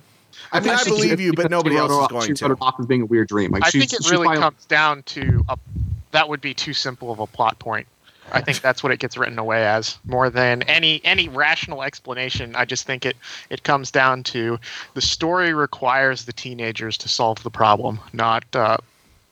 I 0.50 0.60
mean, 0.60 0.70
I 0.70 0.76
think 0.76 0.96
believe 0.96 1.20
you, 1.20 1.32
but 1.34 1.50
nobody 1.50 1.76
else 1.76 1.92
is 1.92 2.08
going 2.08 2.26
she 2.28 2.32
to. 2.34 2.44
wrote 2.46 2.52
it 2.52 2.58
off 2.62 2.74
as 2.80 2.86
being 2.86 3.02
a 3.02 3.06
weird 3.06 3.28
dream. 3.28 3.50
Like 3.50 3.64
I 3.64 3.70
she's, 3.70 3.90
think 3.90 4.00
it 4.00 4.10
really 4.10 4.24
probably- 4.24 4.40
comes 4.40 4.64
down 4.64 5.02
to 5.02 5.44
a, 5.48 5.58
that 6.12 6.28
would 6.28 6.40
be 6.40 6.54
too 6.54 6.72
simple 6.72 7.10
of 7.10 7.18
a 7.18 7.26
plot 7.26 7.58
point. 7.58 7.86
I 8.30 8.42
think 8.42 8.60
that's 8.60 8.82
what 8.82 8.92
it 8.92 8.98
gets 8.98 9.16
written 9.16 9.38
away 9.38 9.64
as 9.66 9.98
more 10.06 10.28
than 10.28 10.62
any 10.64 11.00
any 11.02 11.28
rational 11.30 11.82
explanation. 11.82 12.54
I 12.54 12.66
just 12.66 12.86
think 12.86 13.06
it 13.06 13.16
it 13.48 13.62
comes 13.62 13.90
down 13.90 14.22
to 14.24 14.58
the 14.92 15.00
story 15.00 15.54
requires 15.54 16.26
the 16.26 16.32
teenagers 16.34 16.98
to 16.98 17.08
solve 17.08 17.42
the 17.42 17.50
problem, 17.50 18.00
not 18.12 18.44
uh, 18.54 18.76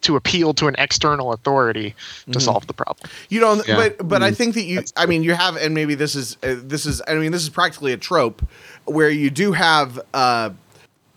to 0.00 0.16
appeal 0.16 0.54
to 0.54 0.66
an 0.66 0.76
external 0.78 1.32
authority 1.34 1.94
to 2.32 2.38
Mhm. 2.38 2.42
solve 2.42 2.66
the 2.68 2.72
problem. 2.72 3.10
You 3.28 3.40
know, 3.40 3.62
Yeah. 3.66 3.76
but 3.76 4.08
but 4.08 4.22
I 4.22 4.30
Mm. 4.30 4.36
think 4.36 4.54
that 4.54 4.62
you. 4.64 4.82
I 4.96 5.04
mean, 5.04 5.22
you 5.22 5.34
have, 5.34 5.56
and 5.56 5.74
maybe 5.74 5.94
this 5.94 6.14
is 6.14 6.38
uh, 6.42 6.54
this 6.56 6.86
is. 6.86 7.02
I 7.06 7.14
mean, 7.14 7.32
this 7.32 7.42
is 7.42 7.50
practically 7.50 7.92
a 7.92 7.98
trope 7.98 8.40
where 8.86 9.10
you 9.10 9.28
do 9.28 9.52
have 9.52 10.00
uh, 10.14 10.50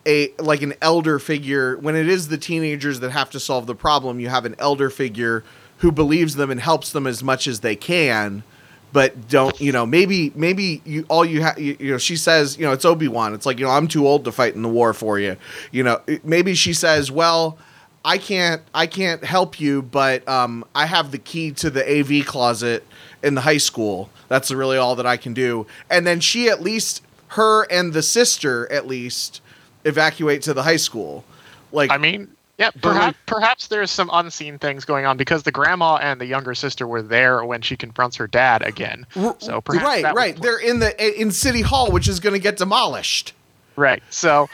a 0.10 0.34
like 0.40 0.62
an 0.64 0.74
elder 0.82 1.20
figure 1.20 1.78
when 1.78 1.96
it 1.96 2.10
is 2.10 2.28
the 2.30 2.38
teenagers 2.38 3.00
that 3.02 3.12
have 3.12 3.30
to 3.32 3.40
solve 3.40 3.68
the 3.68 3.76
problem. 3.76 4.20
You 4.20 4.30
have 4.30 4.46
an 4.46 4.56
elder 4.58 4.90
figure 4.90 5.44
who 5.78 5.92
believes 5.92 6.36
them 6.36 6.50
and 6.50 6.60
helps 6.60 6.92
them 6.92 7.06
as 7.06 7.24
much 7.24 7.48
as 7.48 7.60
they 7.60 7.76
can. 7.76 8.44
But 8.92 9.30
don't 9.30 9.60
you 9.62 9.72
know? 9.72 9.86
Maybe 9.86 10.32
maybe 10.36 10.82
you 10.84 11.06
all 11.10 11.24
you 11.24 11.44
have. 11.44 11.60
You, 11.60 11.78
you 11.80 11.92
know, 11.92 12.00
she 12.00 12.16
says 12.16 12.58
you 12.58 12.66
know 12.66 12.72
it's 12.72 12.86
Obi 12.86 13.08
Wan. 13.08 13.36
It's 13.36 13.46
like 13.46 13.60
you 13.60 13.66
know 13.66 13.72
I'm 13.72 13.88
too 13.88 14.08
old 14.08 14.26
to 14.26 14.32
fight 14.32 14.56
in 14.56 14.64
the 14.64 14.70
war 14.70 14.94
for 14.94 15.20
you. 15.20 15.38
You 15.72 15.84
know, 15.84 16.02
maybe 16.24 16.56
she 16.56 16.74
says, 16.74 17.12
well, 17.12 17.60
I 18.04 18.18
can't 18.18 18.64
I 18.74 18.88
can't 18.88 19.24
help 19.24 19.60
you, 19.60 19.84
but 19.84 20.28
um, 20.28 20.66
I 20.74 20.88
have 20.88 21.12
the 21.12 21.20
key 21.20 21.52
to 21.52 21.70
the 21.70 22.00
AV 22.00 22.26
closet 22.26 22.84
in 23.22 23.36
the 23.36 23.42
high 23.42 23.58
school. 23.58 24.10
That's 24.28 24.50
really 24.50 24.78
all 24.78 24.96
that 24.96 25.06
I 25.06 25.18
can 25.18 25.36
do. 25.36 25.68
And 25.88 26.08
then 26.08 26.20
she 26.20 26.50
at 26.50 26.62
least 26.62 27.04
her 27.30 27.66
and 27.72 27.94
the 27.94 28.02
sister 28.02 28.72
at 28.72 28.88
least 28.88 29.42
evacuate 29.86 30.42
to 30.44 30.54
the 30.54 30.64
high 30.64 30.78
school. 30.78 31.24
Like 31.72 31.92
I 31.92 31.98
mean, 31.98 32.30
yeah, 32.58 32.72
perhaps 32.72 33.18
perhaps 33.26 33.68
there's 33.68 33.92
some 33.92 34.10
unseen 34.12 34.60
things 34.60 34.86
going 34.86 35.06
on 35.06 35.18
because 35.18 35.44
the 35.44 35.52
grandma 35.52 35.96
and 35.96 36.20
the 36.20 36.26
younger 36.26 36.54
sister 36.54 36.86
were 36.86 37.02
there 37.02 37.44
when 37.46 37.62
she 37.62 37.78
confronts 37.78 38.18
her 38.18 38.28
dad 38.28 38.62
again. 38.62 39.06
So 39.40 39.62
perhaps 39.62 40.04
right, 40.04 40.14
right. 40.14 40.42
They're 40.42 40.60
in 40.60 40.80
the 40.80 41.20
in 41.22 41.32
City 41.32 41.62
Hall, 41.62 41.92
which 41.92 42.08
is 42.08 42.20
going 42.20 42.34
to 42.34 42.40
get 42.40 42.58
demolished. 42.58 43.34
Right. 43.76 44.04
So 44.10 44.50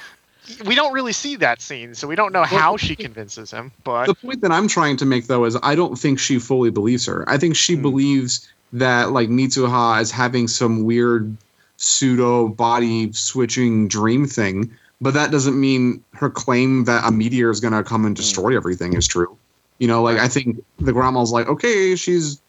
we 0.66 0.76
don't 0.76 0.94
really 0.94 1.14
see 1.14 1.36
that 1.38 1.62
scene, 1.62 1.96
so 1.96 2.08
we 2.08 2.16
don't 2.16 2.32
know 2.32 2.44
how 2.44 2.78
she 2.78 2.96
convinces 2.96 3.50
him. 3.50 3.72
But 3.84 4.06
the 4.06 4.14
point 4.14 4.42
that 4.42 4.52
I'm 4.52 4.68
trying 4.68 4.98
to 4.98 5.06
make 5.06 5.28
though 5.28 5.46
is 5.46 5.58
I 5.64 5.76
don't 5.76 5.96
think 5.96 6.20
she 6.20 6.38
fully 6.38 6.70
believes 6.70 7.06
her. 7.08 7.28
I 7.28 7.38
think 7.38 7.56
she 7.56 7.76
hmm. 7.76 7.82
believes 7.82 8.48
that 8.74 9.12
like 9.12 9.30
Mitsuha 9.30 10.02
is 10.02 10.12
having 10.12 10.48
some 10.48 10.84
weird 10.84 11.36
pseudo 11.78 12.48
body 12.50 13.12
switching 13.14 13.88
dream 13.88 14.28
thing, 14.28 14.72
but 15.02 15.14
that 15.14 15.32
doesn't 15.32 15.60
mean 15.60 16.04
her 16.14 16.30
claim 16.30 16.86
that 16.86 17.08
a 17.08 17.12
meteor 17.12 17.50
is 17.50 17.60
going 17.60 17.74
to 17.74 17.84
come 17.84 18.06
and 18.06 18.16
Hmm. 18.16 18.22
destroy 18.22 18.56
everything 18.56 18.94
is 18.94 19.08
true. 19.08 19.38
You 19.80 19.88
know, 19.88 20.02
like 20.04 20.18
I 20.18 20.28
think 20.28 20.64
the 20.80 20.94
grandma's 20.94 21.32
like, 21.32 21.48
okay, 21.48 21.96
she's. 21.96 22.42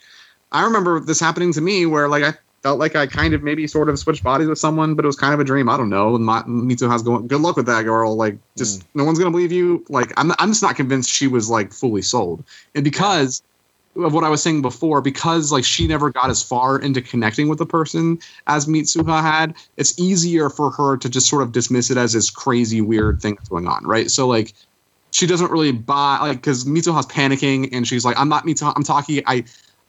I 0.53 0.63
remember 0.65 1.01
this 1.01 1.19
happening 1.19 1.53
to 1.55 1.61
me 1.61 1.87
where 1.87 2.09
like 2.09 2.23
I 2.23 2.35
felt 2.63 2.79
like 2.79 2.95
I 2.95 3.07
kind 3.07 3.35
of 3.35 3.43
maybe 3.43 3.67
sort 3.67 3.89
of 3.89 3.99
switched 3.99 4.23
bodies 4.23 4.47
with 4.49 4.59
someone, 4.61 4.95
but 4.95 5.05
it 5.05 5.09
was 5.09 5.17
kind 5.17 5.35
of 5.35 5.41
a 5.41 5.45
dream. 5.45 5.69
I 5.69 5.77
don't 5.77 5.89
know. 5.91 6.15
And 6.15 6.25
my, 6.25 6.43
Mitsuha's 6.43 7.03
going, 7.03 7.27
good 7.27 7.41
luck 7.41 7.57
with 7.57 7.67
that 7.67 7.83
girl. 7.83 8.15
Like, 8.17 8.39
just 8.57 8.85
no 8.95 9.05
one's 9.05 9.19
gonna 9.19 9.33
believe 9.33 9.51
you. 9.53 9.85
Like, 9.89 10.13
I'm 10.17 10.33
I'm 10.39 10.51
just 10.51 10.63
not 10.63 10.77
convinced 10.77 11.11
she 11.11 11.27
was 11.27 11.51
like 11.51 11.73
fully 11.73 12.03
sold, 12.03 12.45
and 12.77 12.85
because 12.85 13.43
of 13.97 14.13
what 14.13 14.25
I 14.25 14.29
was 14.29 14.43
saying 14.43 14.63
before, 14.63 15.01
because 15.01 15.53
like 15.53 15.65
she 15.65 15.87
never 15.87 16.11
got 16.11 16.31
as 16.31 16.43
far 16.43 16.79
into 16.79 17.01
connecting 17.01 17.49
with 17.49 17.59
the 17.59 17.67
person 17.67 18.19
as 18.47 18.67
Mitsuha 18.67 19.23
had, 19.23 19.55
it's 19.77 19.99
easier 19.99 20.51
for 20.51 20.71
her 20.71 20.97
to 20.97 21.09
just 21.09 21.29
sort 21.29 21.43
of 21.43 21.53
dismiss 21.53 21.91
it 21.91 21.97
as 21.97 22.13
this 22.13 22.31
crazy 22.31 22.81
weird 22.81 23.21
thing 23.21 23.35
that's 23.35 23.49
going 23.49 23.67
on, 23.67 23.85
right? 23.85 24.11
So 24.11 24.27
like 24.27 24.53
she 25.11 25.27
doesn't 25.27 25.51
really 25.51 25.73
buy 25.73 26.19
like 26.21 26.39
because 26.39 26.65
Mitsuha's 26.65 27.07
panicking 27.07 27.69
and 27.73 27.87
she's 27.87 28.05
like, 28.05 28.19
I'm 28.19 28.29
not 28.29 28.45
Mitsuha, 28.45 28.73
I'm 28.77 28.85
talking 28.85 29.23
I 29.27 29.45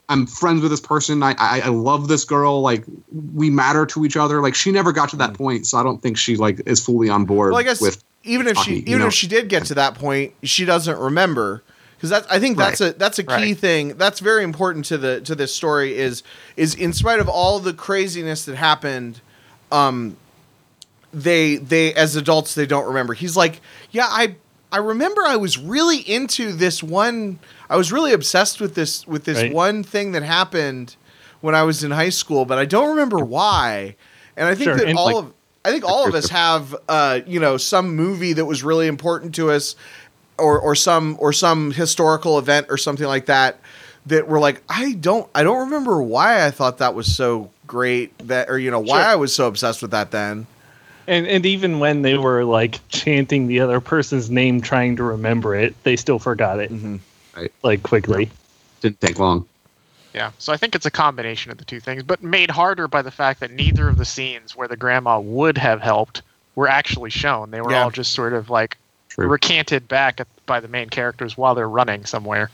I'm 0.10 0.26
friends 0.26 0.62
with 0.62 0.72
this 0.72 0.80
person. 0.80 1.22
I, 1.22 1.36
I 1.38 1.62
I 1.66 1.68
love 1.68 2.08
this 2.08 2.24
girl. 2.24 2.62
Like 2.62 2.86
we 3.34 3.50
matter 3.50 3.86
to 3.88 4.06
each 4.06 4.16
other. 4.16 4.42
Like 4.42 4.56
she 4.56 4.72
never 4.72 4.92
got 4.92 5.10
to 5.10 5.16
that 5.18 5.32
hmm. 5.32 5.36
point, 5.36 5.68
so 5.68 5.78
I 5.78 5.84
don't 5.84 6.02
think 6.02 6.18
she 6.18 6.38
like 6.38 6.62
is 6.66 6.84
fully 6.84 7.10
on 7.10 7.26
board 7.26 7.52
Well, 7.52 7.60
I 7.60 7.64
guess 7.64 7.82
with 7.82 8.04
even 8.24 8.48
if 8.48 8.58
she 8.58 8.76
Taki, 8.76 8.76
you 8.76 8.82
even 8.88 9.00
know? 9.00 9.08
if 9.08 9.14
she 9.14 9.28
did 9.28 9.50
get 9.50 9.66
to 9.66 9.76
that 9.76 9.96
point, 9.96 10.34
she 10.44 10.66
doesn't 10.66 10.98
remember 10.98 11.64
because 11.98 12.10
that's 12.10 12.28
I 12.30 12.40
think 12.40 12.58
that's 12.58 12.80
Right. 12.82 12.96
a 12.96 12.98
that's 12.98 13.20
a 13.20 13.24
key 13.24 13.34
Right. 13.34 13.58
thing 13.58 13.98
that's 13.98 14.20
very 14.20 14.44
important 14.44 14.86
to 14.86 14.98
the 14.98 15.20
to 15.22 15.36
this 15.36 15.54
story 15.54 15.98
is 15.98 16.24
is 16.56 16.74
in 16.76 16.94
spite 16.94 17.20
of 17.20 17.28
all 17.28 17.60
the 17.60 17.74
craziness 17.74 18.46
that 18.46 18.56
happened, 18.56 19.20
um, 19.72 20.16
they 21.14 21.56
they 21.58 21.94
as 21.94 22.16
adults 22.16 22.56
they 22.56 22.66
don't 22.66 22.86
remember. 22.86 23.14
He's 23.14 23.36
like, 23.38 23.62
yeah, 23.92 24.08
I 24.10 24.36
I 24.72 24.78
remember 24.78 25.22
I 25.26 25.38
was 25.38 25.58
really 25.58 26.00
into 26.00 26.52
this 26.52 26.84
one. 26.84 27.40
I 27.70 27.78
was 27.78 27.92
really 27.92 28.14
obsessed 28.14 28.60
with 28.60 28.76
this 28.76 29.08
with 29.08 29.24
this 29.24 29.38
Right. 29.38 29.54
one 29.54 29.84
thing 29.84 30.12
that 30.12 30.24
happened 30.24 30.96
when 31.42 31.56
I 31.56 31.64
was 31.64 31.84
in 31.84 31.92
high 31.92 32.10
school, 32.10 32.46
but 32.46 32.58
I 32.58 32.66
don't 32.66 32.90
remember 32.90 33.20
why. 33.20 33.96
And 34.36 34.48
I 34.48 34.54
think 34.56 34.66
Sure, 34.66 34.76
that 34.78 34.88
and, 34.88 34.98
all 34.98 35.06
like- 35.06 35.16
of 35.16 35.34
I 35.66 35.72
think 35.72 35.84
all 35.84 36.08
of 36.08 36.16
us 36.16 36.30
have 36.30 36.74
uh, 36.88 37.20
you 37.26 37.40
know 37.40 37.58
some 37.58 37.96
movie 37.96 38.34
that 38.34 38.46
was 38.46 38.64
really 38.64 38.88
important 38.88 39.36
to 39.36 39.52
us, 39.52 39.76
or 40.38 40.60
or 40.60 40.76
some 40.76 41.16
or 41.20 41.34
some 41.34 41.72
historical 41.72 42.38
event 42.40 42.68
or 42.70 42.78
something 42.78 43.08
like 43.08 43.26
that 43.28 43.60
that 44.06 44.28
we're 44.28 44.40
like 44.40 44.62
I 44.70 44.94
don't 44.94 45.30
I 45.36 45.44
don't 45.44 45.66
remember 45.66 46.02
why 46.02 46.46
I 46.46 46.52
thought 46.52 46.78
that 46.80 46.94
was 46.96 47.14
so 47.14 47.50
great 47.66 48.18
that 48.28 48.50
or 48.50 48.58
you 48.58 48.72
know 48.72 48.80
why 48.80 49.02
Sure. 49.02 49.10
I 49.12 49.16
was 49.16 49.34
so 49.36 49.48
obsessed 49.48 49.82
with 49.82 49.92
that 49.92 50.12
then. 50.12 50.48
And 51.08 51.26
and 51.28 51.46
even 51.46 51.80
when 51.80 52.02
they 52.02 52.18
were 52.18 52.44
like 52.44 52.80
chanting 52.90 53.48
the 53.48 53.60
other 53.62 53.80
person's 53.80 54.30
name, 54.30 54.62
trying 54.62 54.96
to 54.98 55.04
remember 55.04 55.56
it, 55.56 55.74
they 55.84 55.96
still 55.96 56.20
forgot 56.20 56.60
it. 56.60 56.72
Mm-hmm. 56.72 56.98
Right. 57.36 57.52
Like 57.64 57.84
quickly. 57.84 58.30
Didn't 58.82 59.00
take 59.02 59.18
long. 59.20 59.46
Yeah, 60.14 60.32
so 60.40 60.52
I 60.52 60.58
think 60.58 60.74
it's 60.74 60.86
a 60.86 60.92
combination 60.92 61.52
of 61.52 61.60
the 61.60 61.66
two 61.66 61.80
things, 61.80 62.02
but 62.02 62.24
made 62.24 62.50
harder 62.50 62.88
by 62.88 63.04
the 63.04 63.12
fact 63.12 63.40
that 63.42 63.52
neither 63.52 63.88
of 63.88 63.98
the 63.98 64.06
scenes 64.06 64.56
where 64.56 64.68
the 64.68 64.78
grandma 64.78 65.20
would 65.20 65.58
have 65.60 65.80
helped 65.80 66.24
were 66.56 66.68
actually 66.68 67.12
shown. 67.12 67.52
They 67.52 67.62
were 67.62 67.72
Yeah. 67.72 67.84
all 67.84 67.92
just 67.92 68.14
sort 68.14 68.34
of 68.34 68.50
like 68.50 68.78
True. 69.10 69.28
recanted 69.28 69.88
back 69.88 70.20
at, 70.20 70.28
by 70.46 70.60
the 70.60 70.68
main 70.68 70.90
characters 70.90 71.38
while 71.38 71.56
they're 71.56 71.70
running 71.70 72.06
somewhere. 72.06 72.50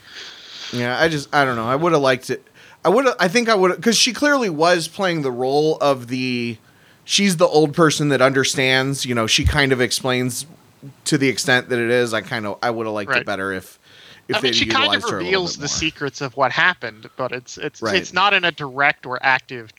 Yeah, 0.72 0.98
I 0.98 1.08
just 1.08 1.32
I 1.34 1.44
don't 1.44 1.56
know. 1.56 1.66
I 1.68 1.76
would 1.76 1.92
have 1.92 2.00
liked 2.02 2.30
it. 2.30 2.44
I 2.84 2.88
would 2.88 3.06
I 3.20 3.28
think 3.28 3.48
I 3.48 3.54
would 3.54 3.76
because 3.76 3.96
she 3.96 4.12
clearly 4.12 4.50
was 4.50 4.88
playing 4.88 5.22
the 5.22 5.30
role 5.32 5.76
of 5.80 6.08
the 6.08 6.58
she's 7.04 7.36
the 7.36 7.46
old 7.46 7.74
person 7.74 8.08
that 8.10 8.20
understands. 8.22 9.04
You 9.04 9.14
know, 9.14 9.26
she 9.26 9.44
kind 9.44 9.72
of 9.72 9.80
explains 9.80 10.46
to 11.04 11.16
the 11.18 11.28
extent 11.28 11.68
that 11.70 11.78
it 11.78 11.90
is. 11.90 12.12
I 12.14 12.20
kind 12.22 12.46
of 12.46 12.58
I 12.62 12.70
would 12.70 12.86
have 12.86 12.94
liked 12.94 13.10
Right. 13.10 13.20
it 13.20 13.26
better 13.26 13.52
if 13.52 13.78
if 14.28 14.36
I 14.36 14.40
mean, 14.40 14.52
she 14.54 14.66
kind 14.66 14.86
of 14.86 14.92
utilized 14.94 15.02
her 15.10 15.18
a 15.18 15.22
little 15.22 15.24
reveals 15.26 15.56
the 15.58 15.68
secrets 15.68 16.20
of 16.22 16.36
what 16.36 16.50
happened, 16.52 17.08
but 17.16 17.32
it's 17.32 17.58
it's 17.58 17.80
Right. 17.82 17.96
it's 17.96 18.12
not 18.12 18.32
in 18.34 18.44
a 18.44 18.52
direct 18.52 19.06
or 19.06 19.18
active 19.22 19.70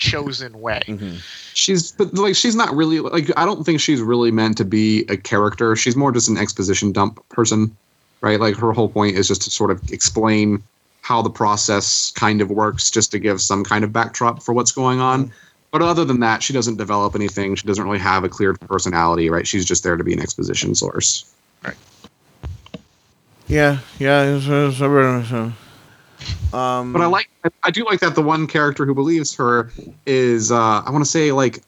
chosen 0.00 0.60
way. 0.60 0.80
Mm-hmm. 0.86 1.16
she's 1.54 1.92
but 1.92 2.12
like 2.14 2.34
she's 2.34 2.56
not 2.56 2.74
really 2.74 2.98
like 3.00 3.30
I 3.36 3.44
don't 3.44 3.64
think 3.64 3.80
she's 3.80 4.00
really 4.00 4.30
meant 4.32 4.56
to 4.58 4.64
be 4.64 5.04
a 5.08 5.16
character. 5.16 5.76
She's 5.76 5.94
more 5.94 6.10
just 6.10 6.28
an 6.28 6.36
exposition 6.38 6.90
dump 6.90 7.26
person, 7.28 7.76
right? 8.20 8.40
Like 8.40 8.56
her 8.56 8.72
whole 8.72 8.88
point 8.88 9.16
is 9.16 9.28
just 9.28 9.42
to 9.42 9.50
sort 9.50 9.70
of 9.70 9.80
explain 9.92 10.62
how 11.02 11.22
the 11.22 11.30
process 11.30 12.12
kind 12.16 12.40
of 12.40 12.50
works, 12.50 12.90
just 12.90 13.10
to 13.12 13.18
give 13.18 13.40
some 13.40 13.62
kind 13.64 13.84
of 13.84 13.92
backdrop 13.92 14.42
for 14.42 14.52
what's 14.52 14.72
going 14.72 15.00
on. 15.00 15.30
But 15.70 15.82
other 15.82 16.04
than 16.04 16.20
that, 16.20 16.42
she 16.42 16.52
doesn't 16.52 16.76
develop 16.78 17.14
anything. 17.14 17.54
She 17.54 17.66
doesn't 17.66 17.84
really 17.84 17.98
have 18.00 18.24
a 18.24 18.28
clear 18.28 18.54
personality, 18.54 19.30
right? 19.30 19.46
She's 19.46 19.64
just 19.64 19.84
there 19.84 19.96
to 19.96 20.02
be 20.02 20.12
an 20.12 20.20
exposition 20.20 20.74
source. 20.74 21.32
Right. 21.64 21.76
Yeah, 23.46 23.78
yeah. 23.98 24.22
it's- 24.36 24.48
it's- 24.48 24.80
it's- 24.80 25.52
Um, 26.52 26.92
But 26.92 27.02
I 27.02 27.06
like, 27.06 27.30
I- 27.44 27.50
I 27.64 27.70
do 27.70 27.84
like 27.84 28.00
that 28.00 28.14
the 28.14 28.22
one 28.22 28.46
character 28.46 28.84
who 28.86 28.94
believes 28.94 29.34
her 29.36 29.70
is, 30.06 30.50
uh, 30.50 30.82
I 30.84 30.90
want 30.90 31.04
to 31.04 31.10
say 31.10 31.32
like, 31.32 31.62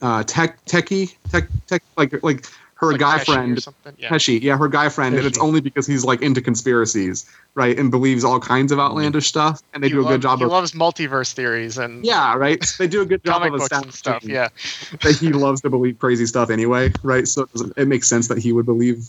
uh, 0.00 0.22
tech, 0.24 0.64
techie, 0.66 1.14
tech, 1.30 1.48
tech, 1.66 1.82
like, 1.96 2.22
like 2.22 2.46
her 2.74 2.90
Like 2.90 3.00
guy 3.00 3.18
Tessie 3.18 3.32
friend, 3.32 3.62
something, 3.62 3.94
yeah. 3.96 4.08
Tessie, 4.08 4.38
yeah, 4.40 4.56
her 4.56 4.66
guy 4.66 4.88
friend, 4.88 5.14
and 5.16 5.24
it's 5.24 5.38
only 5.38 5.60
because 5.60 5.86
he's 5.86 6.04
like 6.04 6.20
into 6.20 6.40
conspiracies, 6.40 7.24
right, 7.54 7.78
and 7.78 7.92
believes 7.92 8.24
all 8.24 8.40
kinds 8.40 8.72
of 8.72 8.80
outlandish 8.80 9.28
stuff, 9.28 9.60
and 9.72 9.84
they 9.84 9.86
He 9.86 9.92
do 9.92 10.00
a 10.00 10.02
love- 10.02 10.14
good 10.14 10.22
job 10.22 10.38
He 10.40 10.44
of, 10.46 10.50
loves 10.50 10.72
multiverse 10.72 11.32
theories 11.32 11.78
and 11.78 12.04
yeah, 12.04 12.34
right, 12.34 12.60
they 12.78 12.88
do 12.88 13.00
a 13.00 13.06
good 13.06 13.22
job 13.24 13.44
of 13.44 13.52
books 13.52 13.66
stuff. 13.96 14.24
Yeah, 14.24 14.48
that 15.02 15.16
he 15.16 15.32
loves 15.32 15.60
to 15.60 15.70
believe 15.70 16.00
crazy 16.00 16.26
stuff 16.26 16.50
anyway, 16.50 16.92
right? 17.04 17.28
So 17.28 17.42
it 17.54 17.72
it 17.76 17.86
makes 17.88 18.08
sense 18.08 18.26
that 18.26 18.38
he 18.38 18.52
would 18.52 18.66
believe 18.66 19.08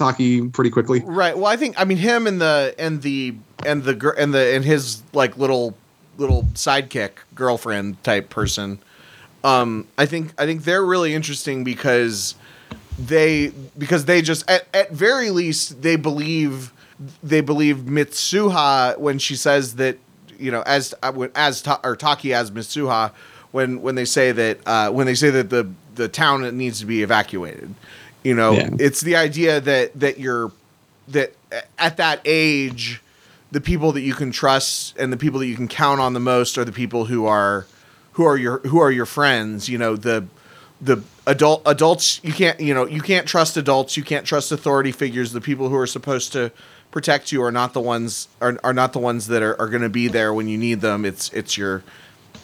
Taki 0.00 0.48
pretty 0.48 0.70
quickly. 0.70 1.02
Right. 1.04 1.36
Well, 1.36 1.46
I 1.46 1.56
think 1.56 1.78
I 1.78 1.84
mean 1.84 1.98
him 1.98 2.26
and 2.26 2.40
the 2.40 2.74
and 2.78 3.02
the 3.02 3.34
and 3.66 3.84
the 3.84 4.14
and 4.16 4.32
the 4.32 4.54
and 4.54 4.64
his 4.64 5.02
like 5.12 5.36
little 5.36 5.76
little 6.16 6.44
sidekick 6.54 7.10
girlfriend 7.34 8.02
type 8.02 8.30
person. 8.30 8.78
Um, 9.44 9.86
I 9.98 10.06
think 10.06 10.32
I 10.38 10.46
think 10.46 10.64
they're 10.64 10.84
really 10.84 11.12
interesting 11.12 11.64
because 11.64 12.34
they 12.98 13.52
because 13.76 14.06
they 14.06 14.22
just 14.22 14.50
at, 14.50 14.66
at 14.72 14.90
very 14.90 15.28
least 15.30 15.82
they 15.82 15.96
believe 15.96 16.72
they 17.22 17.42
believe 17.42 17.76
Mitsuha 17.78 18.96
when 18.98 19.18
she 19.18 19.36
says 19.36 19.76
that 19.76 19.98
you 20.38 20.50
know 20.50 20.62
as 20.62 20.94
uh, 21.02 21.28
as 21.34 21.62
or 21.84 21.94
Taki 21.94 22.32
as 22.32 22.50
Mitsuha 22.50 23.12
when 23.52 23.82
when 23.82 23.96
they 23.96 24.06
say 24.06 24.32
that 24.32 24.60
uh, 24.64 24.90
when 24.90 25.04
they 25.04 25.14
say 25.14 25.28
that 25.28 25.50
the 25.50 25.70
the 25.94 26.08
town 26.08 26.56
needs 26.56 26.80
to 26.80 26.86
be 26.86 27.02
evacuated. 27.02 27.74
You 28.22 28.34
know, 28.34 28.52
Yeah. 28.52 28.70
it's 28.78 29.00
the 29.00 29.16
idea 29.16 29.60
that 29.60 29.98
that 29.98 30.18
you're 30.18 30.52
that 31.08 31.34
at 31.78 31.96
that 31.96 32.20
age 32.24 33.02
the 33.50 33.60
people 33.60 33.90
that 33.92 34.02
you 34.02 34.14
can 34.14 34.30
trust 34.30 34.96
and 34.96 35.12
the 35.12 35.16
people 35.16 35.40
that 35.40 35.46
you 35.46 35.56
can 35.56 35.66
count 35.66 36.00
on 36.00 36.12
the 36.12 36.20
most 36.20 36.56
are 36.56 36.64
the 36.64 36.70
people 36.72 37.06
who 37.06 37.26
are 37.26 37.66
who 38.12 38.24
are 38.24 38.36
your 38.36 38.58
who 38.60 38.78
are 38.78 38.92
your 38.92 39.06
friends 39.06 39.68
you 39.68 39.76
know 39.78 39.96
the 39.96 40.24
the 40.80 41.02
adult 41.26 41.62
adults 41.66 42.20
you 42.22 42.32
can't 42.32 42.60
you 42.60 42.72
know 42.72 42.86
you 42.86 43.00
can't 43.00 43.26
trust 43.26 43.56
adults 43.56 43.96
you 43.96 44.04
can't 44.04 44.24
trust 44.24 44.52
authority 44.52 44.92
figures 44.92 45.32
the 45.32 45.40
people 45.40 45.68
who 45.68 45.74
are 45.76 45.86
supposed 45.86 46.32
to 46.32 46.52
protect 46.92 47.32
you 47.32 47.42
are 47.42 47.50
not 47.52 47.72
the 47.72 47.80
ones 47.80 48.28
are, 48.40 48.56
are 48.62 48.72
not 48.72 48.92
the 48.92 48.98
ones 49.00 49.26
that 49.26 49.42
are, 49.42 49.60
are 49.60 49.68
going 49.68 49.82
to 49.82 49.88
be 49.88 50.06
there 50.08 50.32
when 50.32 50.46
you 50.46 50.56
need 50.58 50.80
them 50.80 51.04
it's 51.04 51.28
it's 51.32 51.58
your 51.58 51.82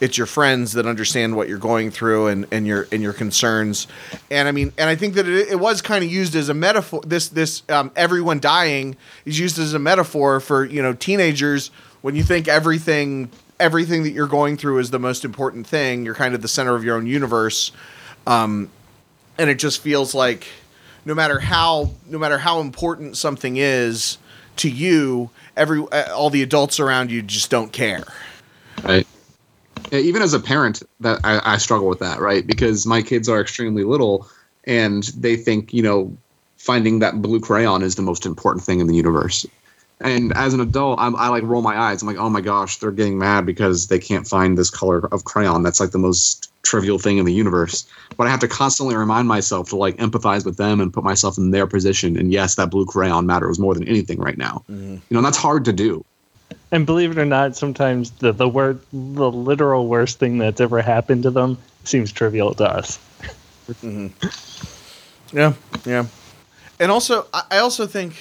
it's 0.01 0.19
your 0.19 0.27
friends 0.27 0.73
that 0.73 0.87
understand 0.87 1.37
what 1.37 1.49
you're 1.49 1.59
going 1.59 1.91
through 1.91 2.29
and, 2.29 2.47
and 2.51 2.67
your 2.67 2.87
and 2.93 3.03
your 3.03 3.13
concerns. 3.13 3.87
And 4.31 4.49
i 4.49 4.53
mean 4.53 4.73
and 4.79 4.89
i 4.89 4.95
think 4.95 5.15
that 5.15 5.27
it, 5.27 5.49
it 5.49 5.61
was 5.61 5.83
kind 5.83 6.05
of 6.05 6.11
used 6.11 6.35
as 6.35 6.49
a 6.49 6.55
metaphor 6.55 7.01
this 7.07 7.29
this 7.29 7.63
um, 7.69 7.91
everyone 7.97 8.41
dying 8.41 8.97
is 9.25 9.39
used 9.39 9.59
as 9.59 9.75
a 9.75 9.79
metaphor 9.79 10.41
for 10.41 10.65
you 10.65 10.83
know 10.83 10.93
teenagers. 10.93 11.71
When 12.03 12.15
you 12.15 12.23
think 12.23 12.47
everything 12.47 13.31
everything 13.59 14.03
that 14.03 14.11
you're 14.11 14.27
going 14.27 14.57
through 14.57 14.79
is 14.79 14.91
the 14.91 14.99
most 14.99 15.25
important 15.25 15.67
thing 15.67 16.05
you're 16.05 16.15
kind 16.15 16.35
of 16.35 16.43
the 16.43 16.49
center 16.49 16.75
of 16.75 16.85
your 16.85 16.97
own 16.97 17.07
universe. 17.07 17.73
Um, 18.27 18.71
and 19.39 19.51
it 19.51 19.59
just 19.59 19.81
feels 19.81 20.15
like 20.15 20.47
no 21.05 21.15
matter 21.15 21.39
how 21.39 21.91
no 22.07 22.19
matter 22.19 22.39
how 22.39 22.61
important 22.61 23.17
something 23.17 23.57
is 23.57 24.19
to 24.57 24.71
you 24.71 25.31
every 25.57 25.81
uh, 25.93 26.15
all 26.15 26.31
the 26.31 26.43
adults 26.43 26.81
around 26.81 27.11
you 27.11 27.23
just 27.23 27.51
don't 27.51 27.73
care. 27.73 28.05
Right. 28.85 29.07
Yeah, 29.91 29.99
even 29.99 30.23
as 30.23 30.35
a 30.35 30.41
parent, 30.41 30.83
that 31.01 31.21
I, 31.25 31.41
I 31.45 31.59
struggle 31.59 31.89
with 31.89 32.01
that, 32.01 32.21
right? 32.21 32.47
Because 32.47 32.87
my 32.87 33.03
kids 33.03 33.29
are 33.29 33.41
extremely 33.41 33.85
little, 33.85 34.29
and 34.65 35.05
they 35.17 35.37
think 35.37 35.73
you 35.73 35.83
know 35.83 36.17
finding 36.57 36.99
that 36.99 37.23
blue 37.23 37.41
crayon 37.41 37.83
is 37.83 37.95
the 37.95 38.03
most 38.03 38.27
important 38.27 38.65
thing 38.65 38.81
in 38.81 38.87
the 38.87 38.95
universe. 38.95 39.47
And 40.01 40.37
as 40.37 40.53
an 40.53 40.61
adult, 40.61 40.99
I'm, 41.01 41.17
I 41.17 41.29
like 41.29 41.43
roll 41.45 41.63
my 41.63 41.79
eyes. 41.79 42.03
I'm 42.03 42.09
like, 42.09 42.19
oh 42.19 42.29
my 42.29 42.43
gosh, 42.43 42.79
they're 42.79 42.91
getting 42.91 43.19
mad 43.19 43.47
because 43.47 43.87
they 43.87 43.99
can't 43.99 44.27
find 44.27 44.59
this 44.59 44.69
color 44.69 45.07
of 45.13 45.25
crayon. 45.25 45.63
That's 45.63 45.81
like 45.81 45.93
the 45.93 45.99
most 45.99 46.51
trivial 46.63 46.99
thing 46.99 47.17
in 47.17 47.25
the 47.25 47.33
universe. 47.33 47.89
But 48.17 48.27
I 48.27 48.31
have 48.31 48.41
to 48.41 48.49
constantly 48.49 48.95
remind 48.95 49.27
myself 49.27 49.71
to 49.71 49.77
like 49.77 49.97
empathize 49.97 50.45
with 50.45 50.59
them 50.59 50.81
and 50.81 50.93
put 50.93 51.05
myself 51.05 51.39
in 51.39 51.51
their 51.51 51.67
position. 51.67 52.17
And 52.19 52.31
yes, 52.31 52.57
that 52.57 52.71
blue 52.71 52.85
crayon 52.85 53.25
matters 53.25 53.59
more 53.59 53.73
than 53.73 53.89
anything 53.89 54.19
right 54.19 54.37
now. 54.37 54.65
Mm-hmm. 54.71 54.95
You 54.95 55.01
know, 55.11 55.19
and 55.19 55.25
that's 55.25 55.39
hard 55.39 55.65
to 55.65 55.73
do. 55.73 56.05
And 56.73 56.85
believe 56.85 57.13
it 57.13 57.19
or 57.19 57.25
not, 57.25 57.57
sometimes 57.57 58.11
the 58.13 58.33
the 58.33 58.49
word 58.49 58.81
the 58.93 59.31
literal 59.31 59.87
worst 59.89 60.19
thing 60.19 60.39
that's 60.39 60.61
ever 60.61 60.83
happened 60.83 61.23
to 61.25 61.31
them 61.31 61.59
seems 61.85 62.13
trivial 62.13 62.55
to 62.55 62.65
us. 62.65 62.99
Yeah, 65.33 65.55
yeah. 65.85 66.07
And 66.79 66.91
also, 66.91 67.27
I 67.33 67.59
also 67.59 67.87
think, 67.87 68.17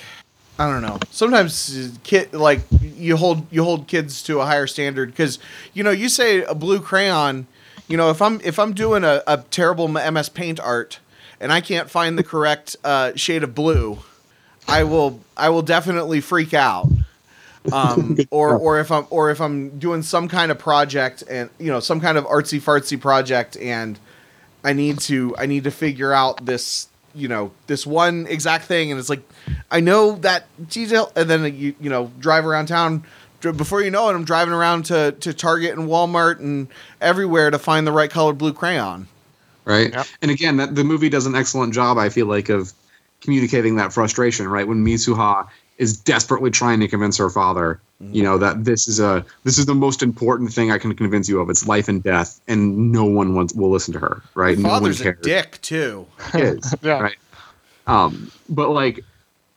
I 0.57 0.69
don't 0.69 0.81
know. 0.81 0.99
Sometimes 1.11 1.97
kid 2.03 2.33
like 2.33 2.61
you 2.81 3.17
hold 3.17 3.51
you 3.51 3.63
hold 3.63 3.87
kids 3.87 4.23
to 4.23 4.39
a 4.39 4.45
higher 4.45 4.67
standard 4.67 5.11
because 5.11 5.39
you 5.73 5.83
know 5.83 5.91
you 5.91 6.09
say 6.09 6.43
a 6.43 6.55
blue 6.55 6.79
crayon. 6.79 7.47
You 7.87 7.97
know, 7.97 8.09
if 8.09 8.21
I'm 8.21 8.39
if 8.43 8.57
I'm 8.57 8.73
doing 8.73 9.03
a, 9.03 9.21
a 9.27 9.43
terrible 9.51 9.87
MS 9.87 10.29
Paint 10.29 10.59
art 10.59 10.99
and 11.39 11.51
I 11.51 11.61
can't 11.61 11.89
find 11.89 12.17
the 12.17 12.23
correct 12.23 12.75
uh, 12.83 13.11
shade 13.15 13.43
of 13.43 13.53
blue, 13.53 13.99
I 14.67 14.83
will 14.83 15.19
I 15.35 15.49
will 15.49 15.61
definitely 15.61 16.21
freak 16.21 16.53
out. 16.53 16.89
Um, 17.71 18.17
or 18.31 18.57
or 18.57 18.79
if 18.79 18.91
I'm 18.91 19.07
or 19.09 19.31
if 19.31 19.41
I'm 19.41 19.77
doing 19.79 20.01
some 20.03 20.27
kind 20.27 20.51
of 20.51 20.59
project 20.59 21.23
and 21.29 21.49
you 21.59 21.67
know 21.67 21.79
some 21.79 21.99
kind 21.99 22.17
of 22.17 22.25
artsy 22.25 22.61
fartsy 22.61 22.99
project 22.99 23.57
and 23.57 23.99
I 24.63 24.73
need 24.73 24.99
to 25.01 25.35
I 25.37 25.45
need 25.45 25.63
to 25.63 25.71
figure 25.71 26.13
out 26.13 26.45
this 26.45 26.87
you 27.13 27.27
know 27.27 27.51
this 27.67 27.85
one 27.85 28.27
exact 28.27 28.65
thing 28.65 28.91
and 28.91 28.99
it's 28.99 29.09
like 29.09 29.27
I 29.71 29.79
know 29.79 30.13
that 30.17 30.45
detail 30.69 31.11
and 31.15 31.29
then 31.29 31.43
you 31.55 31.75
you 31.79 31.89
know 31.89 32.11
drive 32.19 32.45
around 32.45 32.67
town 32.67 33.03
before 33.41 33.81
you 33.81 33.91
know 33.91 34.09
it 34.09 34.13
I'm 34.13 34.25
driving 34.25 34.53
around 34.53 34.85
to 34.85 35.11
to 35.11 35.33
Target 35.33 35.77
and 35.77 35.87
Walmart 35.87 36.39
and 36.39 36.67
everywhere 37.01 37.51
to 37.51 37.59
find 37.59 37.85
the 37.85 37.91
right 37.91 38.09
color 38.09 38.33
blue 38.33 38.53
crayon. 38.53 39.07
right? 39.65 39.91
Yep. 39.91 40.07
And 40.21 40.31
again, 40.31 40.57
that 40.57 40.75
the 40.75 40.83
movie 40.83 41.09
does 41.09 41.25
an 41.25 41.35
excellent 41.35 41.73
job, 41.73 41.97
I 41.97 42.09
feel 42.09 42.27
like, 42.27 42.49
of 42.49 42.71
communicating 43.21 43.75
that 43.77 43.91
frustration, 43.91 44.47
right? 44.47 44.67
When 44.67 44.85
Mitsuha 44.85 45.47
is 45.77 45.97
desperately 45.97 46.49
trying 46.51 46.79
to 46.79 46.87
convince 46.87 47.17
her 47.17 47.29
father, 47.29 47.79
you 47.99 48.23
know, 48.23 48.37
that 48.37 48.63
this 48.63 48.87
is 48.87 48.99
a 48.99 49.25
this 49.43 49.57
is 49.57 49.65
the 49.65 49.75
most 49.75 50.01
important 50.03 50.53
thing 50.53 50.71
I 50.71 50.77
can 50.77 50.95
convince 50.95 51.27
you 51.27 51.39
of. 51.39 51.49
It's 51.49 51.67
life 51.67 51.87
and 51.87 52.01
death, 52.01 52.39
and 52.47 52.91
no 52.91 53.03
one 53.05 53.35
wants, 53.35 53.53
will 53.53 53.69
listen 53.69 53.93
to 53.93 53.99
her, 53.99 54.21
right? 54.35 54.57
no 54.57 54.69
one 54.69 54.81
Father's 54.81 55.01
a 55.01 55.13
dick 55.13 55.59
too. 55.61 56.05
Is, 56.33 56.73
Yeah. 56.81 56.99
right. 57.01 57.15
Um, 57.87 58.31
but 58.49 58.69
like, 58.69 59.01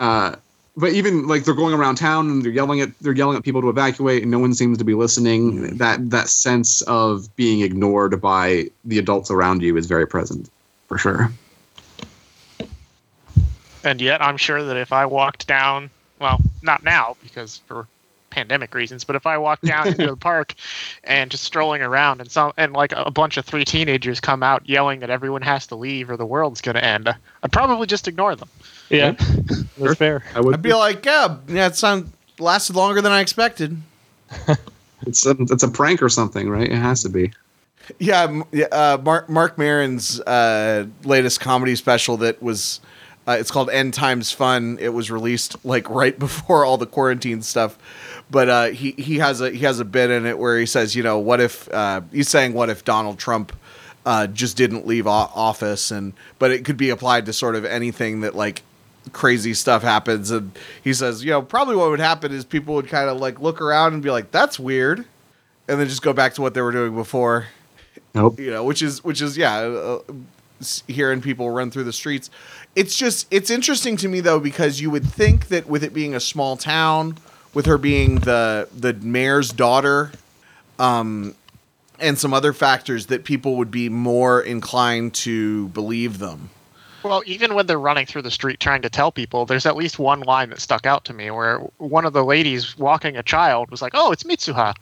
uh, 0.01 0.37
but 0.77 0.93
even 0.93 1.27
like 1.27 1.45
they're 1.45 1.55
going 1.55 1.75
around 1.75 1.97
town 1.97 2.29
and 2.31 2.45
they're 2.45 2.53
yelling 2.53 2.81
at 2.81 2.97
they're 3.01 3.13
yelling 3.13 3.37
at 3.37 3.43
people 3.45 3.61
to 3.63 3.69
evacuate, 3.69 4.23
and 4.23 4.31
no 4.31 4.39
one 4.39 4.55
seems 4.55 4.79
to 4.79 4.85
be 4.85 4.95
listening. 4.95 5.77
That 5.79 6.11
that 6.11 6.29
sense 6.29 6.83
of 6.83 7.35
being 7.37 7.61
ignored 7.63 8.21
by 8.21 8.71
the 8.85 8.99
adults 8.99 9.31
around 9.31 9.63
you 9.63 9.77
is 9.77 9.87
very 9.87 10.07
present, 10.07 10.49
for 10.89 10.99
sure. 10.99 11.31
and 13.85 14.01
yet 14.01 14.21
I'm 14.23 14.37
sure 14.37 14.63
that 14.65 14.77
if 14.77 14.93
I 14.93 15.07
walked 15.07 15.47
down, 15.47 15.91
well, 16.19 16.41
not 16.63 16.83
now 16.83 17.17
because 17.23 17.59
for 17.67 17.87
pandemic 18.31 18.75
reasons, 18.75 19.05
but 19.05 19.17
if 19.17 19.27
I 19.27 19.39
walk 19.39 19.61
down 19.63 19.89
into 19.89 20.07
the 20.07 20.17
park 20.31 20.55
and 21.05 21.31
just 21.31 21.45
strolling 21.45 21.83
around 21.83 22.21
and 22.21 22.31
some 22.31 22.53
and 22.57 22.73
like 22.73 22.93
a 22.95 23.11
bunch 23.11 23.37
of 23.37 23.45
three 23.45 23.65
teenagers 23.65 24.21
come 24.21 24.43
out 24.43 24.69
yelling 24.69 25.01
that 25.01 25.11
everyone 25.11 25.43
has 25.43 25.67
to 25.69 25.77
leave 25.77 26.11
or 26.11 26.17
the 26.17 26.27
world's 26.27 26.61
going 26.61 26.77
to 26.77 26.85
end, 26.85 27.09
I'd 27.43 27.53
probably 27.53 27.87
just 27.87 28.07
ignore 28.09 28.37
them. 28.37 28.49
Yeah, 28.91 29.13
that's 29.79 29.97
fair. 29.97 30.23
I 30.35 30.41
would 30.41 30.55
I'd 30.55 30.63
be 30.63 30.75
like, 30.75 31.05
yeah, 31.05 31.37
yeah, 31.49 31.67
it 31.67 31.77
sound 31.77 32.13
lasted 32.39 32.77
longer 32.77 33.01
than 33.01 33.13
I 33.13 33.21
expected. 33.21 33.77
It's 35.07 35.25
a, 35.27 35.37
it's 35.39 35.63
a 35.63 35.69
prank 35.69 36.03
or 36.03 36.09
something, 36.09 36.51
right? 36.51 36.69
It 36.69 36.77
has 36.77 37.03
to 37.03 37.09
be. 37.09 37.33
Yeah, 37.99 38.43
yeah, 38.53 38.67
uh, 38.67 38.99
Mark 39.03 39.29
Marc 39.29 39.57
Maron's 39.57 40.21
uh, 40.21 40.87
latest 41.05 41.41
comedy 41.41 41.75
special 41.77 42.17
that 42.19 42.43
was 42.43 42.81
uh, 43.29 43.37
it's 43.39 43.51
called 43.51 43.69
End 43.69 43.93
Times 43.93 44.33
Fun. 44.33 44.79
It 44.81 44.89
was 44.89 45.11
released 45.11 45.63
like 45.65 45.89
right 45.91 46.19
before 46.27 46.65
all 46.65 46.79
the 46.79 46.87
quarantine 46.87 47.43
stuff, 47.43 47.79
but 48.31 48.49
uh, 48.49 48.65
he 48.67 48.93
he 48.93 49.19
has 49.19 49.41
a 49.43 49.51
he 49.51 49.59
has 49.59 49.79
a 49.81 49.85
bit 49.85 50.11
in 50.11 50.25
it 50.25 50.39
where 50.39 50.59
he 50.59 50.65
says, 50.67 50.97
you 50.97 51.03
know, 51.03 51.19
what 51.19 51.41
if 51.41 51.73
uh, 51.73 52.01
he's 52.11 52.29
saying, 52.29 52.55
what 52.55 52.71
if 52.71 52.85
Donald 52.85 53.19
Trump 53.19 53.53
uh, 54.07 54.27
just 54.27 54.57
didn't 54.57 54.87
leave 54.87 55.07
o- 55.07 55.11
office, 55.11 55.91
and 55.91 56.15
but 56.39 56.51
it 56.51 56.65
could 56.65 56.79
be 56.79 56.89
applied 56.89 57.27
to 57.27 57.33
sort 57.35 57.55
of 57.55 57.67
anything 57.67 58.23
that 58.23 58.35
like 58.35 58.63
crazy 59.13 59.53
stuff 59.53 59.83
happens, 59.83 60.31
and 60.31 60.59
he 60.83 60.95
says, 60.95 61.23
you 61.23 61.31
know, 61.31 61.43
probably 61.43 61.77
what 61.77 61.91
would 61.91 62.01
happen 62.01 62.33
is 62.33 62.47
people 62.47 62.75
would 62.77 62.89
kind 62.89 63.11
of 63.11 63.19
like 63.19 63.41
look 63.41 63.61
around 63.61 63.93
and 63.93 64.03
be 64.03 64.11
like, 64.11 64.31
that's 64.31 64.59
weird, 64.59 65.05
and 65.69 65.79
then 65.79 65.87
just 65.87 66.01
go 66.01 66.15
back 66.15 66.33
to 66.33 66.41
what 66.41 66.55
they 66.55 66.63
were 66.63 66.73
doing 66.73 66.95
before. 66.95 67.49
Nope. 68.15 68.41
You 68.41 68.51
know, 68.51 68.65
which 68.65 68.81
is 68.81 69.05
which 69.05 69.21
is 69.21 69.37
yeah, 69.37 69.59
uh, 69.59 70.01
hearing 70.87 71.21
people 71.21 71.51
run 71.51 71.71
through 71.71 71.85
the 71.85 71.93
streets. 71.93 72.31
It's 72.75 72.97
just 72.97 73.27
it's 73.31 73.51
interesting 73.51 73.97
to 73.99 74.09
me 74.09 74.21
though 74.21 74.41
because 74.41 74.81
you 74.81 74.91
would 74.91 75.05
think 75.05 75.49
that 75.49 75.67
with 75.67 75.85
it 75.85 75.93
being 75.93 76.15
a 76.15 76.21
small 76.21 76.57
town, 76.57 77.19
with 77.55 77.67
her 77.67 77.79
being 77.79 78.21
the 78.21 78.69
the 78.77 78.95
mayor's 78.95 79.51
daughter, 79.51 80.13
um, 80.79 81.35
and 81.99 82.19
some 82.19 82.35
other 82.35 82.53
factors 82.53 83.07
that 83.07 83.25
people 83.25 83.57
would 83.57 83.71
be 83.71 83.89
more 83.89 84.41
inclined 84.41 85.15
to 85.15 85.69
believe 85.69 86.19
them. 86.19 86.51
Well, 87.05 87.23
even 87.27 87.55
when 87.55 87.67
they're 87.67 87.79
running 87.79 88.07
through 88.07 88.23
the 88.23 88.31
street 88.31 88.59
trying 88.59 88.83
to 88.83 88.91
tell 88.91 89.13
people, 89.13 89.47
there's 89.47 89.67
at 89.67 89.77
least 89.77 89.99
one 89.99 90.21
line 90.21 90.51
that 90.51 90.61
stuck 90.61 90.85
out 90.85 91.05
to 91.07 91.15
me 91.15 91.31
where 91.31 91.59
one 91.79 92.05
of 92.05 92.13
the 92.13 92.25
ladies 92.25 92.77
walking 92.77 93.17
a 93.17 93.23
child 93.23 93.71
was 93.71 93.81
like, 93.81 93.93
"Oh, 93.95 94.13
it's 94.13 94.25
Mitsuha." 94.25 94.75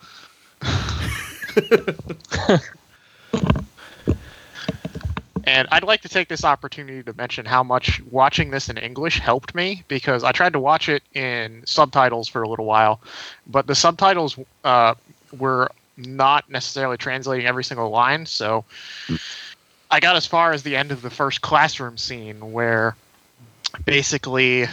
and 5.47 5.69
I'd 5.71 5.85
like 5.85 6.03
to 6.03 6.09
take 6.09 6.29
this 6.29 6.45
opportunity 6.45 7.05
to 7.05 7.15
mention 7.17 7.47
how 7.47 7.63
much 7.63 8.03
watching 8.11 8.51
this 8.51 8.69
in 8.69 8.77
English 8.77 9.21
helped 9.21 9.55
me 9.55 9.85
because 9.87 10.25
I 10.25 10.33
tried 10.33 10.53
to 10.55 10.61
watch 10.61 10.89
it 10.89 11.05
in 11.15 11.63
subtitles 11.65 12.29
for 12.29 12.43
a 12.43 12.49
little 12.49 12.65
while, 12.65 13.01
but 13.47 13.69
the 13.69 13.75
subtitles 13.75 14.37
uh, 14.65 14.95
were 15.39 15.71
not 15.97 16.51
necessarily 16.51 16.97
translating 16.97 17.47
every 17.47 17.63
single 17.63 17.91
line. 17.91 18.27
So 18.27 18.65
I 19.91 20.01
got 20.01 20.17
as 20.17 20.27
far 20.27 20.53
as 20.53 20.65
the 20.65 20.75
end 20.75 20.91
of 20.91 21.01
the 21.01 21.11
first 21.11 21.43
classroom 21.43 21.97
scene 21.97 22.53
where 22.53 22.97
basically 23.85 24.67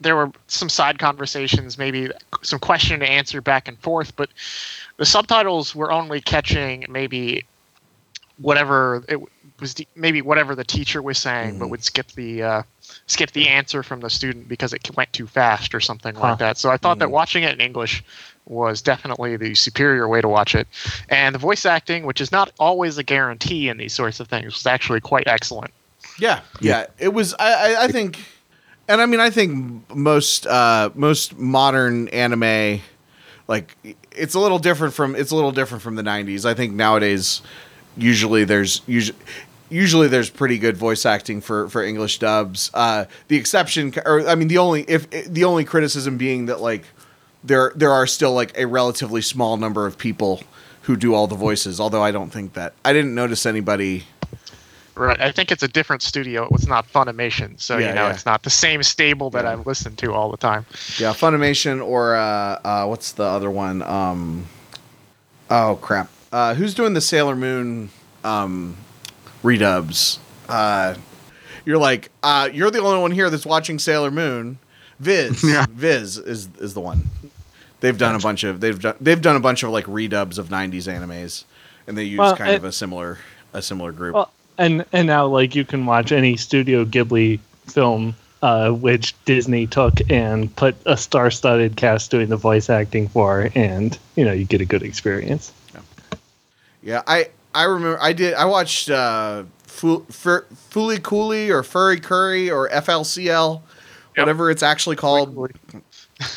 there 0.00 0.14
were 0.14 0.30
some 0.46 0.68
side 0.68 1.00
conversations, 1.00 1.78
maybe 1.78 2.10
some 2.42 2.60
question 2.60 2.94
and 2.94 3.10
answer 3.10 3.40
back 3.40 3.66
and 3.66 3.78
forth, 3.80 4.14
but 4.14 4.30
the 4.98 5.06
subtitles 5.06 5.74
were 5.74 5.90
only 5.90 6.20
catching 6.20 6.86
maybe 6.88 7.44
whatever 8.38 9.02
it 9.08 9.20
was 9.60 9.74
the, 9.74 9.86
maybe 9.94 10.22
whatever 10.22 10.54
the 10.54 10.64
teacher 10.64 11.00
was 11.02 11.18
saying, 11.18 11.58
but 11.58 11.68
would 11.70 11.82
skip 11.84 12.06
the 12.12 12.42
uh, 12.42 12.62
skip 13.06 13.30
the 13.32 13.48
answer 13.48 13.82
from 13.82 14.00
the 14.00 14.10
student 14.10 14.48
because 14.48 14.72
it 14.72 14.94
went 14.96 15.12
too 15.12 15.26
fast 15.26 15.74
or 15.74 15.80
something 15.80 16.14
Huh. 16.14 16.20
like 16.20 16.38
that. 16.38 16.58
So 16.58 16.70
I 16.70 16.76
thought 16.76 16.98
that 16.98 17.10
watching 17.10 17.42
it 17.42 17.52
in 17.52 17.60
English 17.60 18.04
was 18.46 18.80
definitely 18.80 19.36
the 19.36 19.54
superior 19.54 20.06
way 20.08 20.20
to 20.20 20.28
watch 20.28 20.54
it, 20.54 20.68
and 21.08 21.34
the 21.34 21.38
voice 21.38 21.66
acting, 21.66 22.06
which 22.06 22.20
is 22.20 22.30
not 22.30 22.52
always 22.60 22.96
a 22.98 23.02
guarantee 23.02 23.68
in 23.68 23.76
these 23.76 23.92
sorts 23.92 24.20
of 24.20 24.28
things, 24.28 24.54
was 24.54 24.66
actually 24.66 25.00
quite 25.00 25.26
excellent. 25.26 25.72
Yeah, 26.18 26.40
yeah. 26.60 26.86
It 26.98 27.12
was. 27.12 27.34
I, 27.34 27.74
I, 27.74 27.84
I 27.84 27.88
think, 27.88 28.24
and 28.88 29.00
I 29.00 29.06
mean, 29.06 29.20
I 29.20 29.30
think 29.30 29.92
most 29.94 30.46
uh, 30.46 30.90
most 30.94 31.36
modern 31.36 32.08
anime, 32.08 32.80
like 33.48 33.76
it's 34.12 34.34
a 34.34 34.40
little 34.40 34.58
different 34.60 34.94
from 34.94 35.16
it's 35.16 35.32
a 35.32 35.34
little 35.34 35.52
different 35.52 35.82
from 35.82 35.96
the 35.96 36.02
'90s. 36.02 36.44
I 36.44 36.54
think 36.54 36.72
nowadays, 36.74 37.42
usually 37.96 38.44
there's 38.44 38.82
usually. 38.86 39.18
Usually, 39.68 40.06
there's 40.06 40.30
pretty 40.30 40.58
good 40.58 40.76
voice 40.76 41.04
acting 41.04 41.40
for, 41.40 41.68
for 41.68 41.82
English 41.82 42.20
dubs. 42.20 42.70
Uh, 42.72 43.06
the 43.26 43.36
exception, 43.36 43.92
or 44.04 44.24
I 44.28 44.36
mean, 44.36 44.46
the 44.46 44.58
only 44.58 44.82
if 44.82 45.10
the 45.10 45.42
only 45.42 45.64
criticism 45.64 46.16
being 46.16 46.46
that 46.46 46.60
like 46.60 46.84
there 47.42 47.72
there 47.74 47.90
are 47.90 48.06
still 48.06 48.32
like 48.32 48.56
a 48.56 48.66
relatively 48.66 49.22
small 49.22 49.56
number 49.56 49.84
of 49.84 49.98
people 49.98 50.44
who 50.82 50.94
do 50.94 51.14
all 51.14 51.26
the 51.26 51.34
voices. 51.34 51.80
Although 51.80 52.00
I 52.02 52.12
don't 52.12 52.30
think 52.30 52.52
that 52.52 52.74
I 52.84 52.92
didn't 52.92 53.16
notice 53.16 53.44
anybody 53.44 54.04
Right. 54.96 55.20
I 55.20 55.30
think 55.30 55.52
it's 55.52 55.62
a 55.62 55.68
different 55.68 56.00
studio. 56.02 56.48
It's 56.52 56.66
not 56.66 56.90
Funimation, 56.90 57.60
so 57.60 57.76
Yeah, 57.76 57.88
you 57.88 57.94
know 57.94 58.06
yeah. 58.06 58.12
it's 58.14 58.24
not 58.24 58.42
the 58.42 58.50
same 58.50 58.82
stable 58.82 59.28
that 59.30 59.44
I've 59.44 59.66
listened 59.66 59.98
to 59.98 60.14
all 60.14 60.30
the 60.30 60.38
time. 60.38 60.64
Yeah, 60.98 61.12
Funimation 61.12 61.84
or 61.84 62.16
uh, 62.16 62.60
uh, 62.64 62.86
what's 62.86 63.12
the 63.12 63.24
other 63.24 63.50
one? 63.50 63.82
Um, 63.82 64.46
oh 65.50 65.78
crap! 65.82 66.08
Uh, 66.32 66.54
who's 66.54 66.74
doing 66.74 66.94
the 66.94 67.00
Sailor 67.00 67.36
Moon 67.36 67.88
um, 68.24 68.76
redubs? 69.42 70.18
Uh, 70.48 70.94
you're 71.64 71.78
like, 71.78 72.10
uh, 72.22 72.48
you're 72.52 72.70
the 72.70 72.80
only 72.80 73.00
one 73.00 73.10
here 73.12 73.30
that's 73.30 73.46
watching 73.46 73.78
Sailor 73.78 74.10
Moon. 74.10 74.58
Viz, 75.00 75.42
Yeah. 75.46 75.66
Viz 75.70 76.16
is 76.18 76.48
is 76.58 76.74
the 76.74 76.80
one. 76.80 77.08
They've 77.80 77.96
done 77.98 78.14
a 78.14 78.18
bunch 78.18 78.44
of 78.44 78.60
they've 78.60 78.80
done 78.80 78.96
they've 79.00 79.20
done 79.20 79.36
a 79.36 79.40
bunch 79.40 79.62
of 79.62 79.70
like 79.70 79.84
redubs 79.84 80.38
of 80.38 80.48
'90s 80.48 80.84
animes, 80.90 81.44
and 81.86 81.96
they 81.98 82.04
use 82.04 82.18
Well, 82.18 82.36
kind 82.36 82.52
it- 82.52 82.56
of 82.56 82.64
a 82.64 82.72
similar 82.72 83.18
a 83.52 83.60
similar 83.60 83.92
group. 83.92 84.14
Well, 84.14 84.32
and 84.58 84.84
and 84.92 85.06
now 85.06 85.26
like 85.26 85.54
you 85.54 85.64
can 85.66 85.84
watch 85.84 86.12
any 86.12 86.36
Studio 86.38 86.84
Ghibli 86.86 87.38
film 87.66 88.16
uh, 88.42 88.70
which 88.70 89.14
Disney 89.26 89.66
took 89.66 89.94
and 90.10 90.54
put 90.56 90.74
a 90.86 90.96
star-studded 90.96 91.76
cast 91.76 92.10
doing 92.10 92.28
the 92.28 92.36
voice 92.36 92.70
acting 92.70 93.08
for, 93.08 93.50
and 93.54 93.98
you 94.14 94.24
know 94.24 94.32
you 94.32 94.44
get 94.46 94.62
a 94.62 94.66
good 94.66 94.82
experience. 94.82 95.52
Yeah, 96.86 97.02
I 97.06 97.30
I 97.52 97.64
remember 97.64 97.98
I 98.00 98.12
did 98.12 98.34
I 98.34 98.44
watched 98.44 98.88
uh 98.90 99.42
Fu- 99.64 100.06
Fur, 100.08 100.46
Fooly 100.70 101.02
Cooley 101.02 101.50
or 101.50 101.62
Furry 101.64 101.98
Curry 102.00 102.48
or 102.50 102.68
FLCL, 102.70 103.60
whatever 104.16 104.50
it's 104.50 104.62
actually 104.62 104.94
called. 104.96 105.50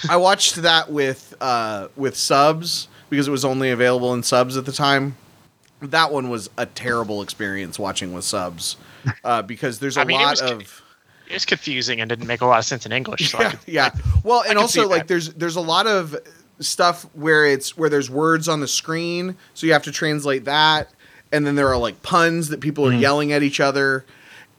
I 0.09 0.17
watched 0.17 0.55
that 0.55 0.91
with 0.91 1.35
uh 1.39 1.89
with 1.95 2.17
subs 2.17 2.87
because 3.11 3.27
it 3.27 3.31
was 3.31 3.45
only 3.45 3.69
available 3.69 4.13
in 4.15 4.23
subs 4.23 4.57
at 4.57 4.65
the 4.65 4.71
time. 4.71 5.15
That 5.81 6.11
one 6.11 6.29
was 6.29 6.49
a 6.57 6.65
terrible 6.65 7.21
experience 7.21 7.77
watching 7.77 8.11
with 8.11 8.25
subs 8.25 8.75
uh, 9.23 9.43
because 9.43 9.77
there's 9.79 9.97
a 9.97 10.01
I 10.01 10.05
mean, 10.05 10.19
it 10.19 10.23
lot 10.23 10.31
was- 10.31 10.41
of 10.41 10.81
It 11.29 11.33
was 11.33 11.45
confusing 11.45 12.01
and 12.01 12.09
didn't 12.09 12.25
make 12.27 12.41
a 12.41 12.45
lot 12.47 12.57
of 12.57 12.65
sense 12.65 12.85
in 12.87 12.91
English. 12.91 13.31
So 13.31 13.39
yeah, 13.39 13.51
could- 13.51 13.59
yeah. 13.67 13.89
Well, 14.23 14.43
and 14.49 14.57
also 14.57 14.87
like 14.89 15.01
that. 15.01 15.07
there's 15.07 15.29
there's 15.35 15.55
a 15.57 15.61
lot 15.61 15.85
of 15.85 16.17
stuff 16.59 17.03
where 17.13 17.45
it's 17.45 17.77
where 17.77 17.89
there's 17.89 18.09
words 18.09 18.47
on 18.47 18.59
the 18.59 18.67
screen, 18.67 19.35
so 19.53 19.65
you 19.67 19.73
have 19.73 19.83
to 19.83 19.91
translate 19.91 20.45
that, 20.45 20.89
and 21.31 21.45
then 21.45 21.55
there 21.55 21.67
are 21.69 21.77
like 21.77 22.01
puns 22.03 22.49
that 22.49 22.59
people 22.61 22.85
are 22.87 22.93
yelling 22.93 23.31
at 23.31 23.43
each 23.43 23.59
other, 23.59 24.05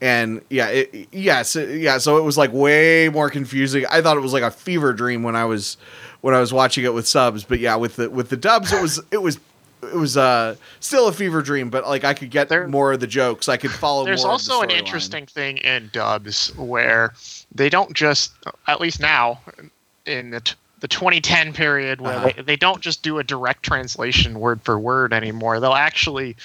and 0.01 0.41
yeah, 0.49 0.67
it, 0.69 1.07
yes, 1.11 1.55
it- 1.55 1.79
yeah. 1.81 1.97
So 1.97 2.17
it 2.17 2.23
was 2.23 2.37
like 2.37 2.51
way 2.53 3.09
more 3.09 3.29
confusing. 3.29 3.85
I 3.89 4.01
thought 4.01 4.17
it 4.17 4.21
was 4.21 4.33
like 4.33 4.43
a 4.43 4.51
fever 4.51 4.93
dream 4.93 5.23
when 5.23 5.35
I 5.35 5.45
was 5.45 5.77
when 6.21 6.33
I 6.33 6.39
was 6.39 6.51
watching 6.53 6.83
it 6.85 6.93
with 6.93 7.07
subs, 7.07 7.43
but 7.43 7.59
yeah, 7.59 7.75
with 7.75 7.95
the 7.97 8.09
with 8.09 8.29
the 8.29 8.37
dubs, 8.37 8.71
it 8.73 8.81
was 8.81 8.99
it 9.11 9.21
was. 9.21 9.39
It 9.83 9.95
was 9.95 10.15
uh, 10.15 10.57
still 10.79 11.07
a 11.07 11.11
fever 11.11 11.41
dream, 11.41 11.71
but 11.71 11.87
like 11.87 12.03
I 12.03 12.13
could 12.13 12.29
get 12.29 12.49
There- 12.49 12.67
more 12.67 12.93
of 12.93 12.99
the 12.99 13.07
jokes. 13.07 13.49
I 13.49 13.57
could 13.57 13.71
follow. 13.71 14.05
There's 14.05 14.23
more 14.23 14.35
of 14.35 14.45
the 14.45 14.51
also 14.53 14.61
an 14.61 14.69
storyline. 14.69 14.77
interesting 14.77 15.25
thing 15.25 15.57
in 15.57 15.89
dubs 15.91 16.55
where 16.55 17.13
they 17.55 17.67
don't 17.67 17.91
just, 17.91 18.31
at 18.67 18.79
least 18.79 18.99
now, 18.99 19.39
in 20.05 20.29
the, 20.29 20.41
t- 20.41 20.53
the 20.81 20.87
2010 20.87 21.53
period, 21.53 22.01
where 22.01 22.17
Uh-huh. 22.17 22.31
they, 22.35 22.41
they 22.41 22.55
don't 22.57 22.81
just 22.81 23.01
do 23.03 23.19
a 23.19 23.23
direct 23.23 23.63
translation 23.63 24.39
word 24.39 24.61
for 24.61 24.77
word 24.77 25.13
anymore. 25.13 25.59
They'll 25.59 25.73
actually 25.73 26.35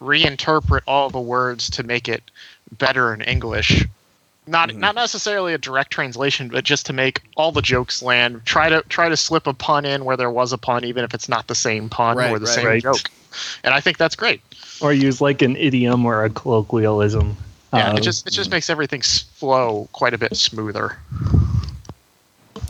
reinterpret 0.00 0.82
all 0.86 1.10
the 1.10 1.20
words 1.20 1.70
to 1.70 1.82
make 1.82 2.08
it 2.08 2.22
better 2.78 3.14
in 3.14 3.22
English. 3.22 3.84
Not 4.48 4.68
Mm-hmm. 4.70 4.80
not 4.80 4.94
necessarily 4.94 5.54
a 5.54 5.58
direct 5.58 5.90
translation, 5.90 6.48
but 6.48 6.64
just 6.64 6.86
to 6.86 6.92
make 6.92 7.20
all 7.36 7.50
the 7.50 7.62
jokes 7.62 8.02
land. 8.02 8.42
Try 8.44 8.68
to 8.68 8.82
try 8.88 9.08
to 9.08 9.16
slip 9.16 9.46
a 9.46 9.52
pun 9.54 9.84
in 9.84 10.04
where 10.04 10.16
there 10.16 10.30
was 10.30 10.52
a 10.52 10.58
pun, 10.58 10.84
even 10.84 11.04
if 11.04 11.14
it's 11.14 11.28
not 11.28 11.48
the 11.48 11.54
same 11.54 11.88
pun 11.88 12.16
Right, 12.16 12.30
or 12.30 12.38
the 12.38 12.46
right. 12.46 12.54
same 12.54 12.66
Right. 12.66 12.82
joke. 12.82 13.10
And 13.64 13.74
I 13.74 13.80
think 13.80 13.98
that's 13.98 14.14
great. 14.14 14.40
Or 14.80 14.92
use 14.92 15.20
like 15.20 15.42
an 15.42 15.56
idiom 15.56 16.06
or 16.06 16.24
a 16.24 16.30
colloquialism. 16.30 17.36
Yeah, 17.72 17.92
Uh, 17.92 17.96
it 17.96 18.02
just 18.02 18.26
it 18.26 18.32
just 18.32 18.50
makes 18.52 18.70
everything 18.70 19.02
flow 19.02 19.88
quite 19.92 20.14
a 20.14 20.18
bit 20.18 20.36
smoother. 20.36 20.96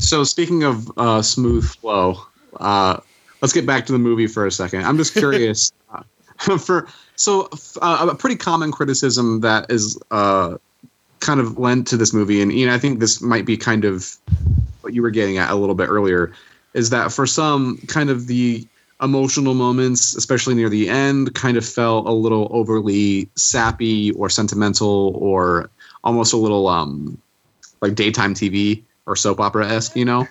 So 0.06 0.22
speaking 0.22 0.62
of 0.62 0.96
uh, 0.96 1.20
smooth 1.20 1.64
flow, 1.64 2.20
uh, 2.60 3.00
let's 3.42 3.52
get 3.52 3.66
back 3.66 3.86
to 3.86 3.92
the 3.92 3.98
movie 3.98 4.28
for 4.28 4.46
a 4.46 4.52
second. 4.52 4.84
I'm 4.84 4.96
just 4.96 5.14
curious. 5.14 5.72
uh, 5.90 6.02
for 6.58 6.86
so 7.16 7.48
uh, 7.82 8.06
a 8.10 8.14
pretty 8.14 8.36
common 8.36 8.70
criticism 8.70 9.40
that 9.40 9.68
is 9.68 9.98
uh, 10.12 10.58
kind 11.18 11.40
of 11.40 11.58
lent 11.58 11.88
to 11.88 11.96
this 11.96 12.14
movie, 12.14 12.40
and 12.40 12.52
know, 12.66 12.74
I 12.74 12.78
think 12.78 13.00
this 13.00 13.20
might 13.20 13.44
be 13.44 13.56
kind 13.56 13.84
of 13.84 14.16
what 14.82 14.94
you 14.94 15.02
were 15.02 15.10
getting 15.10 15.38
at 15.38 15.50
a 15.50 15.56
little 15.56 15.74
bit 15.74 15.88
earlier, 15.88 16.32
is 16.74 16.90
that 16.90 17.10
for 17.10 17.26
some 17.26 17.78
kind 17.88 18.08
of 18.08 18.28
the 18.28 18.64
emotional 19.02 19.54
moments, 19.54 20.14
especially 20.14 20.54
near 20.54 20.68
the 20.68 20.88
end, 20.88 21.34
kind 21.34 21.56
of 21.56 21.66
felt 21.66 22.06
a 22.06 22.12
little 22.12 22.46
overly 22.52 23.28
sappy 23.34 24.12
or 24.12 24.30
sentimental 24.30 25.16
or 25.16 25.68
almost 26.04 26.32
a 26.32 26.36
little 26.36 26.68
um 26.68 27.18
like 27.80 27.96
daytime 27.96 28.34
TV 28.34 28.84
or 29.06 29.16
soap 29.16 29.40
opera 29.40 29.68
esque, 29.68 29.96
you 29.96 30.04
know. 30.04 30.26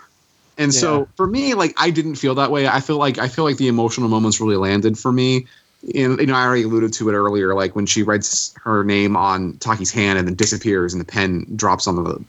And 0.58 0.74
so 0.74 1.08
for 1.16 1.28
me, 1.28 1.54
like 1.54 1.74
I 1.78 1.90
didn't 1.90 2.16
feel 2.16 2.36
that 2.36 2.52
way. 2.52 2.68
I 2.68 2.80
feel 2.80 2.98
like 2.98 3.18
I 3.18 3.28
feel 3.28 3.44
like 3.44 3.58
the 3.58 3.68
emotional 3.68 4.08
moments 4.08 4.40
really 4.40 4.56
landed 4.56 4.98
for 4.98 5.12
me. 5.12 5.48
And 5.94 6.20
you 6.20 6.28
know, 6.28 6.36
I 6.36 6.46
already 6.46 6.64
alluded 6.64 6.94
to 6.94 7.10
it 7.10 7.14
earlier, 7.14 7.54
like 7.54 7.76
when 7.76 7.86
she 7.86 8.04
writes 8.04 8.56
her 8.64 8.84
name 8.84 9.16
on 9.16 9.54
Taki's 9.58 9.92
hand 9.92 10.18
and 10.18 10.28
then 10.28 10.36
disappears 10.36 10.94
and 10.94 11.02
the 11.02 11.06
pen 11.06 11.46
drops 11.56 11.88
on 11.88 12.02
the 12.02 12.24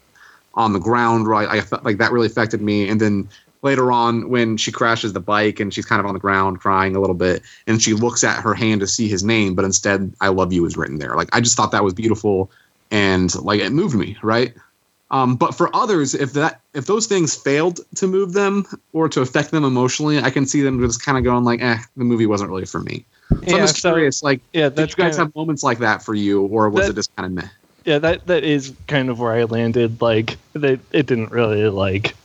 on 0.54 0.72
the 0.72 0.80
ground. 0.80 1.28
Right, 1.28 1.48
I 1.48 1.60
felt 1.60 1.84
like 1.84 1.98
that 1.98 2.10
really 2.10 2.26
affected 2.26 2.60
me. 2.60 2.88
And 2.88 3.00
then 3.00 3.28
later 3.62 3.90
on 3.90 4.28
when 4.28 4.56
she 4.56 4.70
crashes 4.70 5.12
the 5.12 5.20
bike 5.20 5.60
and 5.60 5.72
she's 5.72 5.84
kind 5.84 6.00
of 6.00 6.06
on 6.06 6.14
the 6.14 6.20
ground 6.20 6.60
crying 6.60 6.94
a 6.94 7.00
little 7.00 7.16
bit 7.16 7.42
and 7.66 7.82
she 7.82 7.94
looks 7.94 8.22
at 8.22 8.40
her 8.40 8.54
hand 8.54 8.80
to 8.80 8.86
see 8.86 9.08
his 9.08 9.24
name 9.24 9.54
but 9.56 9.64
instead 9.64 10.12
i 10.20 10.28
love 10.28 10.52
you 10.52 10.64
is 10.66 10.76
written 10.76 10.98
there 10.98 11.16
like 11.16 11.28
i 11.32 11.40
just 11.40 11.56
thought 11.56 11.72
that 11.72 11.82
was 11.82 11.92
beautiful 11.92 12.48
and 12.92 13.34
like 13.42 13.60
it 13.60 13.72
moved 13.72 13.96
me 13.96 14.16
right 14.22 14.54
um, 15.10 15.36
but 15.36 15.54
for 15.54 15.74
others 15.74 16.14
if 16.14 16.32
that 16.32 16.60
if 16.74 16.86
those 16.86 17.06
things 17.06 17.34
failed 17.34 17.80
to 17.94 18.06
move 18.06 18.32
them 18.32 18.64
or 18.92 19.08
to 19.08 19.20
affect 19.20 19.50
them 19.52 19.64
emotionally 19.64 20.18
i 20.18 20.30
can 20.30 20.44
see 20.46 20.62
them 20.62 20.80
just 20.80 21.02
kind 21.04 21.16
of 21.16 21.24
going 21.24 21.44
like 21.44 21.60
eh 21.62 21.78
the 21.96 22.04
movie 22.04 22.26
wasn't 22.26 22.50
really 22.50 22.64
for 22.66 22.80
me. 22.80 23.04
So 23.30 23.36
Yeah, 23.42 23.54
i'm 23.54 23.60
just 23.62 23.76
so- 23.80 23.90
curious 23.92 24.22
like 24.22 24.40
yeah, 24.52 24.68
did 24.68 24.90
you 24.90 24.96
guys 24.96 25.14
kinda- 25.14 25.16
have 25.18 25.34
moments 25.36 25.62
like 25.62 25.78
that 25.78 26.02
for 26.02 26.14
you 26.14 26.42
or 26.46 26.68
was 26.70 26.86
That- 26.86 26.92
it 26.92 26.94
just 26.96 27.14
kind 27.16 27.26
of 27.26 27.32
meh? 27.44 27.48
Yeah 27.84 27.98
that 28.00 28.26
that 28.26 28.42
is 28.42 28.72
kind 28.88 29.08
of 29.10 29.20
where 29.20 29.32
i 29.32 29.44
landed 29.44 30.00
like 30.02 30.36
that 30.54 30.80
it 30.92 31.06
didn't 31.06 31.30
really 31.30 31.68
like 31.68 32.16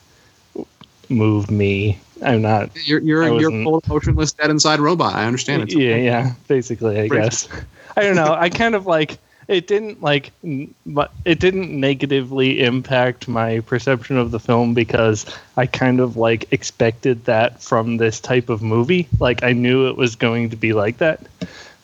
move 1.10 1.52
me. 1.52 2.00
I'm 2.24 2.42
not 2.42 2.70
you're 2.88 3.00
you're 3.02 3.40
you're 3.40 3.52
full 3.64 3.84
motionless 3.88 4.32
dead 4.34 4.50
inside 4.50 4.80
robot. 4.80 5.14
I 5.16 5.26
understand 5.26 5.64
it 5.64 5.74
yeah 5.74 5.96
yeah 5.98 6.34
basically 6.48 7.00
i 7.00 7.08
guess. 7.08 7.48
I 7.98 8.02
don't 8.04 8.16
know 8.16 8.34
i 8.34 8.50
kind 8.50 8.74
of 8.76 8.86
like 8.86 9.18
it 9.52 9.68
didn't 9.68 10.02
like 10.02 10.32
it 10.44 11.40
didn't 11.40 11.78
negatively 11.78 12.62
impact 12.62 13.28
my 13.28 13.60
perception 13.60 14.18
of 14.18 14.32
the 14.32 14.40
film 14.40 14.74
because 14.74 15.26
i 15.58 15.66
kind 15.66 16.00
of 16.00 16.16
like 16.16 16.52
expected 16.52 17.26
that 17.26 17.62
from 17.62 17.98
this 17.98 18.20
type 18.20 18.50
of 18.50 18.62
movie. 18.62 19.08
Like 19.20 19.44
i 19.44 19.52
knew 19.52 19.88
it 19.88 19.98
was 19.98 20.16
going 20.16 20.50
to 20.52 20.56
be 20.56 20.72
like 20.74 20.98
that 20.98 21.28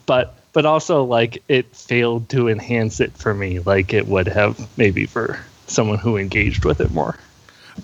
but 0.06 0.36
but 0.54 0.66
also 0.66 1.04
like 1.04 1.44
it 1.50 1.76
failed 1.76 2.30
to 2.30 2.48
enhance 2.48 3.00
it 3.02 3.12
for 3.18 3.34
me 3.34 3.60
like 3.60 3.94
it 3.94 4.08
would 4.08 4.28
have 4.28 4.58
maybe 4.78 5.06
for 5.06 5.40
someone 5.68 6.00
who 6.00 6.16
engaged 6.16 6.64
with 6.64 6.80
it 6.80 6.92
more. 6.92 7.18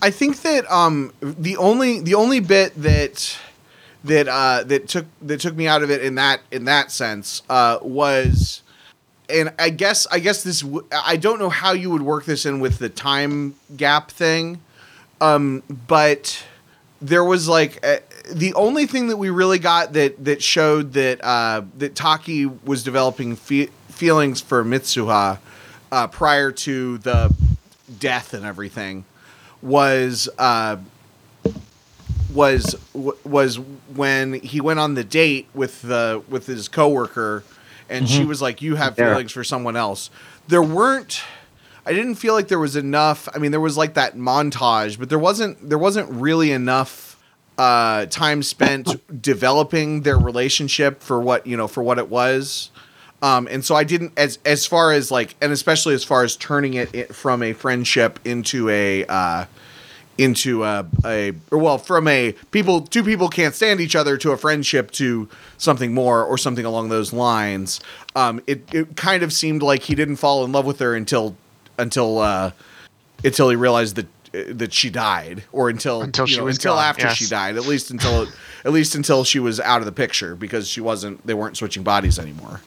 I 0.02 0.10
think 0.10 0.42
that 0.42 0.70
um 0.72 1.14
the 1.22 1.58
only 1.58 2.00
the 2.00 2.16
only 2.16 2.40
bit 2.40 2.74
that 2.82 3.38
that 4.06 4.28
uh 4.30 4.64
that 4.64 4.88
took 4.88 5.06
that 5.22 5.42
took 5.42 5.56
me 5.56 5.68
out 5.68 5.84
of 5.84 5.92
it 5.92 6.02
in 6.02 6.16
that 6.16 6.40
in 6.52 6.64
that 6.66 6.90
sense 6.90 7.44
uh 7.50 7.80
was 7.82 8.64
and 9.30 9.54
I 9.60 9.70
guess 9.70 10.06
I 10.12 10.20
guess 10.20 10.44
this 10.44 10.62
w- 10.62 10.86
I 10.92 11.16
don't 11.18 11.40
know 11.40 11.50
how 11.50 11.72
you 11.72 11.90
would 11.92 12.02
work 12.02 12.26
this 12.26 12.46
in 12.46 12.60
with 12.60 12.80
the 12.80 12.90
time 12.90 13.56
gap 13.76 14.12
thing 14.12 14.60
um 15.22 15.64
but 15.88 16.44
there 17.02 17.24
was 17.24 17.48
like 17.48 17.86
uh, 17.86 17.98
the 18.32 18.54
only 18.54 18.86
thing 18.86 19.08
that 19.08 19.18
we 19.18 19.30
really 19.30 19.60
got 19.60 19.94
that 19.94 20.24
that 20.26 20.42
showed 20.44 20.94
that 20.94 21.24
uh 21.24 21.62
that 21.78 21.96
Taki 21.96 22.46
was 22.46 22.84
developing 22.84 23.36
fe- 23.36 23.70
feelings 23.90 24.42
for 24.42 24.64
Mitsuha 24.64 25.40
uh 25.92 26.08
prior 26.08 26.52
to 26.52 26.98
the 27.00 27.34
death 28.00 28.34
and 28.34 28.46
everything 28.46 29.06
was 29.62 30.28
uh, 30.38 30.78
was 32.34 32.76
was 33.24 33.60
when 33.94 34.34
he 34.34 34.60
went 34.60 34.80
on 34.80 34.96
the 34.96 35.04
date 35.04 35.48
with 35.54 35.82
the 35.84 36.22
with 36.28 36.48
his 36.48 36.68
coworker, 36.68 37.44
and 37.90 38.08
she 38.10 38.22
Mhm. 38.22 38.28
was 38.28 38.42
like, 38.42 38.62
"You 38.62 38.76
have 38.76 38.98
Yeah. 38.98 39.12
feelings 39.14 39.32
for 39.32 39.44
someone 39.44 39.76
else." 39.76 40.10
There 40.48 40.62
weren't. 40.64 41.22
I 41.86 41.92
didn't 41.94 42.16
feel 42.16 42.34
like 42.34 42.48
there 42.48 42.60
was 42.60 42.76
enough. 42.76 43.28
I 43.34 43.40
mean, 43.40 43.52
there 43.52 43.60
was 43.60 43.76
like 43.78 43.94
that 43.96 44.16
montage, 44.18 44.98
but 44.98 45.10
there 45.10 45.20
wasn't. 45.20 45.70
There 45.70 45.78
wasn't 45.78 46.10
really 46.10 46.52
enough 46.52 47.10
uh, 47.58 48.08
time 48.08 48.42
spent 48.42 48.96
developing 49.22 50.02
their 50.02 50.18
relationship 50.18 51.04
for 51.04 51.20
what 51.20 51.46
you 51.46 51.56
know 51.58 51.68
for 51.68 51.84
what 51.84 52.00
it 52.00 52.10
was. 52.10 52.70
Um, 53.22 53.48
and 53.50 53.64
so 53.64 53.76
I 53.76 53.84
didn't 53.84 54.14
as 54.18 54.40
as 54.46 54.66
far 54.66 54.92
as 54.92 55.12
like, 55.12 55.36
and 55.42 55.52
especially 55.52 55.94
as 55.94 56.04
far 56.04 56.24
as 56.24 56.36
turning 56.36 56.74
it, 56.74 56.90
it 56.94 57.16
from 57.16 57.44
a 57.44 57.54
friendship 57.54 58.20
into 58.26 58.70
a 58.70 59.06
uh, 59.06 59.46
into 60.24 60.64
a, 60.64 60.86
a 61.06 61.34
or 61.52 61.58
well 61.58 61.78
from 61.78 62.08
a 62.08 62.34
people 62.52 62.82
two 62.82 63.04
people 63.04 63.28
can't 63.28 63.54
stand 63.54 63.82
each 63.82 63.96
other 63.96 64.18
to 64.18 64.32
a 64.32 64.38
friendship 64.38 64.92
to 64.92 65.28
something 65.58 65.94
more 65.94 66.24
or 66.24 66.38
something 66.38 66.66
along 66.66 66.90
those 66.90 67.12
lines. 67.12 67.80
Um, 68.16 68.42
it 68.48 68.64
it 68.74 68.96
kind 68.96 69.24
of 69.24 69.34
seemed 69.34 69.62
like 69.62 69.84
he 69.84 69.96
didn't 69.96 70.16
fall 70.18 70.46
in 70.46 70.52
love 70.52 70.66
with 70.66 70.80
her 70.80 70.96
until 70.96 71.36
until 71.78 72.20
uh, 72.20 72.52
until 73.24 73.50
he 73.50 73.56
realized 73.56 73.96
that 73.98 74.08
that 74.58 74.74
she 74.74 74.90
died 74.90 75.44
or 75.52 75.70
until 75.70 76.02
Until 76.02 76.26
she 76.26 76.38
know, 76.38 76.46
was 76.46 76.56
until 76.58 76.76
gone, 76.76 76.86
after 76.86 77.06
yes. 77.06 77.18
she 77.18 77.28
died 77.28 77.56
at 77.56 77.68
least 77.68 77.92
until 77.92 78.28
at 78.66 78.72
least 78.72 78.96
until 78.96 79.24
she 79.24 79.40
was 79.40 79.60
out 79.60 79.80
of 79.80 79.86
the 79.86 79.92
picture 79.92 80.36
because 80.36 80.68
she 80.68 80.82
wasn't 80.82 81.26
they 81.28 81.34
weren't 81.34 81.58
switching 81.58 81.84
bodies 81.84 82.18
anymore. 82.18 82.62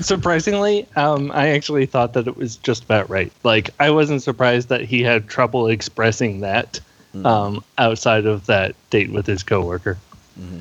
Surprisingly, 0.00 0.86
um, 0.96 1.30
I 1.32 1.48
actually 1.50 1.86
thought 1.86 2.12
that 2.14 2.26
it 2.26 2.36
was 2.36 2.56
just 2.56 2.84
about 2.84 3.08
right. 3.10 3.32
Like, 3.42 3.70
I 3.80 3.90
wasn't 3.90 4.22
surprised 4.22 4.68
that 4.68 4.82
he 4.82 5.02
had 5.02 5.28
trouble 5.28 5.66
expressing 5.68 6.40
that 6.40 6.80
um, 7.24 7.64
outside 7.78 8.26
of 8.26 8.46
that 8.46 8.74
date 8.90 9.10
with 9.10 9.26
his 9.26 9.42
coworker. 9.42 9.98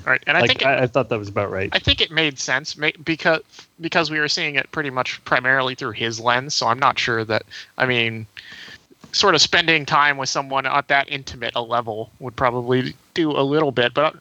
Right, 0.05 0.21
and 0.27 0.35
I 0.35 0.41
like, 0.41 0.49
think 0.49 0.61
it- 0.63 0.67
I, 0.67 0.83
I 0.83 0.87
thought 0.87 1.07
that 1.09 1.19
was 1.19 1.29
about 1.29 1.51
right. 1.51 1.69
I 1.71 1.79
think 1.79 2.01
it 2.01 2.11
made 2.11 2.37
sense 2.37 2.75
ma- 2.75 2.89
because 3.05 3.41
because 3.79 4.11
we 4.11 4.19
were 4.19 4.27
seeing 4.27 4.55
it 4.55 4.69
pretty 4.71 4.89
much 4.89 5.23
primarily 5.23 5.73
through 5.73 5.91
his 5.91 6.19
lens. 6.19 6.53
So 6.53 6.67
I'm 6.67 6.79
not 6.79 6.99
sure 6.99 7.23
that 7.23 7.43
I 7.77 7.85
mean, 7.85 8.25
sort 9.13 9.35
of 9.35 9.41
spending 9.41 9.85
time 9.85 10.17
with 10.17 10.27
someone 10.27 10.65
at 10.65 10.89
that 10.89 11.09
intimate 11.09 11.53
a 11.55 11.61
level 11.61 12.11
would 12.19 12.35
probably 12.35 12.93
do 13.13 13.31
a 13.31 13.39
little 13.41 13.71
bit, 13.71 13.93
but 13.93 14.15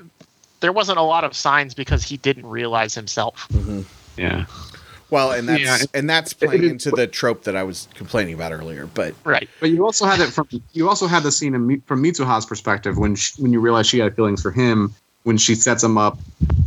there 0.61 0.73
wasn't 0.73 0.99
a 0.99 1.03
lot 1.03 1.25
of 1.25 1.35
signs 1.35 1.75
because 1.75 2.05
he 2.05 2.19
didn't 2.19 2.47
realize 2.47 2.95
himself. 2.95 3.49
Yeah. 4.17 4.45
Well, 5.11 5.33
and 5.33 5.49
that's 5.49 5.61
Yeah. 5.63 5.79
and 5.95 6.09
that's 6.09 6.33
playing 6.35 6.65
into 6.65 6.91
the 6.91 7.07
trope 7.07 7.45
that 7.45 7.57
I 7.57 7.63
was 7.63 7.89
complaining 7.95 8.35
about 8.35 8.53
earlier. 8.53 8.87
But 8.93 9.15
right, 9.25 9.49
But 9.61 9.71
you 9.71 9.85
also 9.85 10.05
had 10.05 10.21
it 10.21 10.31
from 10.33 10.49
you 10.73 10.89
also 10.89 11.07
had 11.07 11.23
the 11.23 11.33
scene 11.33 11.55
in, 11.55 11.81
from 11.87 12.03
Mitsuha's 12.03 12.45
perspective 12.47 12.99
when 12.99 13.15
she, 13.15 13.41
when 13.41 13.53
you 13.53 13.61
realize 13.61 13.87
she 13.87 13.99
had 13.99 14.15
feelings 14.15 14.43
for 14.43 14.51
him 14.51 14.95
when 15.25 15.37
she 15.39 15.55
sets 15.55 15.83
him 15.83 15.99
up 15.99 16.19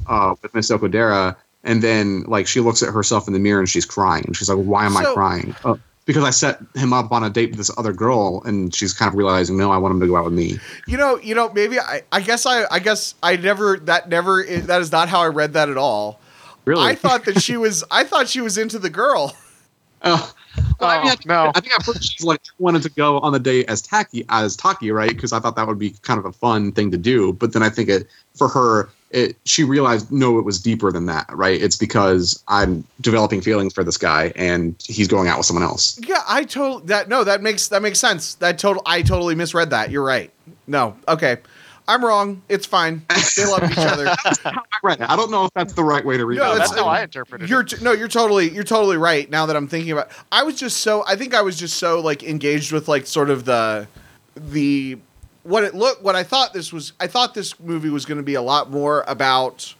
uh, 0.07 0.35
with 0.41 0.53
Miss 0.53 0.69
Okudera, 0.71 1.35
and 1.63 1.81
then 1.81 2.23
like 2.23 2.47
she 2.47 2.59
looks 2.59 2.81
at 2.83 2.93
herself 2.93 3.27
in 3.27 3.33
the 3.33 3.39
mirror 3.39 3.59
and 3.59 3.69
she's 3.69 3.85
crying 3.85 4.23
and 4.25 4.35
she's 4.35 4.49
like, 4.49 4.57
"Why 4.57 4.85
am 4.85 4.93
So- 4.93 5.11
I 5.11 5.13
crying?" 5.13 5.55
"Oh, 5.63 5.79
because 6.05 6.23
I 6.23 6.31
set 6.31 6.59
him 6.75 6.93
up 6.93 7.11
on 7.11 7.23
a 7.23 7.29
date 7.29 7.51
with 7.51 7.57
this 7.57 7.69
other 7.77 7.93
girl, 7.93 8.41
and 8.45 8.73
she's 8.73 8.91
kind 8.93 9.07
of 9.09 9.15
realizing, 9.15 9.55
"No, 9.57 9.71
I 9.71 9.77
want 9.77 9.93
him 9.93 9.99
to 10.01 10.07
go 10.07 10.15
out 10.17 10.25
with 10.25 10.33
me." 10.33 10.59
You 10.87 10.97
know, 10.97 11.17
you 11.19 11.35
know, 11.35 11.51
maybe 11.53 11.79
I, 11.79 12.01
I 12.11 12.21
guess 12.21 12.45
I, 12.47 12.65
I 12.71 12.79
guess 12.79 13.13
I 13.21 13.35
never 13.37 13.77
that 13.85 14.09
never 14.09 14.43
that 14.43 14.81
is 14.81 14.91
not 14.91 15.09
how 15.09 15.21
I 15.21 15.27
read 15.27 15.53
that 15.53 15.69
at 15.69 15.77
all. 15.77 16.19
Really? 16.65 16.83
I 16.85 16.95
thought 16.95 17.25
that 17.25 17.41
she 17.41 17.57
was, 17.57 17.83
I 17.91 18.03
thought 18.03 18.29
she 18.29 18.41
was 18.41 18.57
into 18.57 18.79
the 18.79 18.89
girl. 18.89 19.35
Oh, 20.03 20.33
well, 20.79 20.89
I, 20.89 20.97
mean, 20.97 21.07
I, 21.07 21.09
think, 21.11 21.25
no. 21.27 21.51
I 21.53 21.59
think 21.59 21.75
at 21.75 21.83
first 21.83 22.11
she's 22.11 22.25
like 22.25 22.41
wanted 22.57 22.81
to 22.83 22.89
go 22.89 23.19
on 23.19 23.33
the 23.33 23.39
date 23.39 23.69
as 23.69 23.81
Taki 23.81 24.25
as 24.29 24.55
Taki, 24.55 24.91
right? 24.91 25.09
Because 25.09 25.31
I 25.31 25.39
thought 25.39 25.55
that 25.55 25.67
would 25.67 25.77
be 25.77 25.91
kind 26.01 26.17
of 26.17 26.25
a 26.25 26.31
fun 26.31 26.71
thing 26.71 26.89
to 26.91 26.97
do. 26.97 27.33
But 27.33 27.53
then 27.53 27.61
I 27.61 27.69
think 27.69 27.87
it 27.87 28.07
for 28.33 28.47
her, 28.47 28.89
it 29.11 29.37
she 29.45 29.63
realized 29.63 30.11
no, 30.11 30.39
it 30.39 30.45
was 30.45 30.59
deeper 30.59 30.91
than 30.91 31.05
that, 31.05 31.27
right? 31.31 31.61
It's 31.61 31.75
because 31.75 32.43
I'm 32.47 32.83
developing 32.99 33.41
feelings 33.41 33.73
for 33.73 33.83
this 33.83 33.97
guy, 33.97 34.33
and 34.35 34.75
he's 34.83 35.07
going 35.07 35.27
out 35.27 35.37
with 35.37 35.45
someone 35.45 35.63
else. 35.63 35.99
Yeah, 36.03 36.21
I 36.27 36.43
totally 36.45 36.85
that 36.87 37.07
no, 37.07 37.23
that 37.23 37.43
makes 37.43 37.67
that 37.67 37.81
makes 37.83 37.99
sense. 37.99 38.35
That 38.35 38.57
total, 38.57 38.81
I 38.85 39.03
totally 39.03 39.35
misread 39.35 39.69
that. 39.69 39.91
You're 39.91 40.03
right. 40.03 40.31
No, 40.65 40.95
okay, 41.07 41.37
I'm 41.87 42.03
wrong. 42.05 42.41
It's 42.47 42.65
fine. 42.65 43.05
They 43.35 43.45
love 43.45 43.69
each 43.69 43.77
other. 43.77 44.07
I 44.45 44.61
read 44.83 45.01
it. 45.01 45.09
I 45.09 45.15
don't 45.15 45.31
know 45.31 45.45
if 45.45 45.51
that's 45.53 45.73
the 45.73 45.83
right 45.83 46.05
way 46.05 46.17
to 46.17 46.25
read 46.25 46.37
No, 46.39 46.53
it. 46.53 46.59
that's 46.59 46.75
how 46.75 46.85
I 46.87 47.01
interpreted 47.03 47.49
You're 47.49 47.61
it. 47.61 47.81
no, 47.81 47.91
you're 47.91 48.07
totally 48.07 48.49
you're 48.49 48.63
totally 48.63 48.97
right. 48.97 49.29
Now 49.29 49.45
that 49.47 49.55
I'm 49.55 49.67
thinking 49.67 49.91
about, 49.91 50.09
I 50.31 50.43
was 50.43 50.55
just 50.59 50.77
so 50.77 51.03
I 51.07 51.15
think 51.15 51.33
I 51.33 51.41
was 51.41 51.57
just 51.57 51.77
so 51.77 51.99
like 51.99 52.23
engaged 52.23 52.71
with 52.71 52.87
like 52.87 53.07
sort 53.07 53.29
of 53.29 53.45
the 53.45 53.87
the 54.35 54.97
what 55.43 55.63
it 55.63 55.73
looked 55.75 56.01
what 56.03 56.15
I 56.15 56.23
thought 56.23 56.53
this 56.53 56.71
was. 56.71 56.93
I 56.99 57.07
thought 57.07 57.33
this 57.33 57.59
movie 57.59 57.89
was 57.89 58.05
going 58.05 58.17
to 58.19 58.23
be 58.23 58.35
a 58.35 58.41
lot 58.41 58.69
more 58.71 59.03
about 59.07 59.73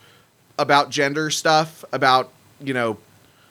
about 0.58 0.90
gender 0.90 1.30
stuff, 1.30 1.86
about 1.94 2.30
you 2.60 2.74
know, 2.74 2.98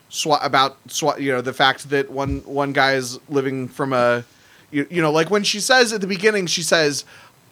swa- 0.09 0.43
about 0.45 0.77
swa- 0.87 1.19
you 1.19 1.31
know 1.31 1.41
the 1.41 1.53
fact 1.53 1.89
that 1.89 2.11
one 2.11 2.39
one 2.41 2.73
guy 2.73 2.93
is 2.93 3.17
living 3.29 3.67
from 3.67 3.93
a 3.93 4.23
you, 4.71 4.85
you 4.89 5.01
know 5.01 5.11
like 5.11 5.29
when 5.31 5.43
she 5.43 5.59
says 5.59 5.91
at 5.93 6.01
the 6.01 6.07
beginning 6.07 6.45
she 6.47 6.61
says 6.63 7.05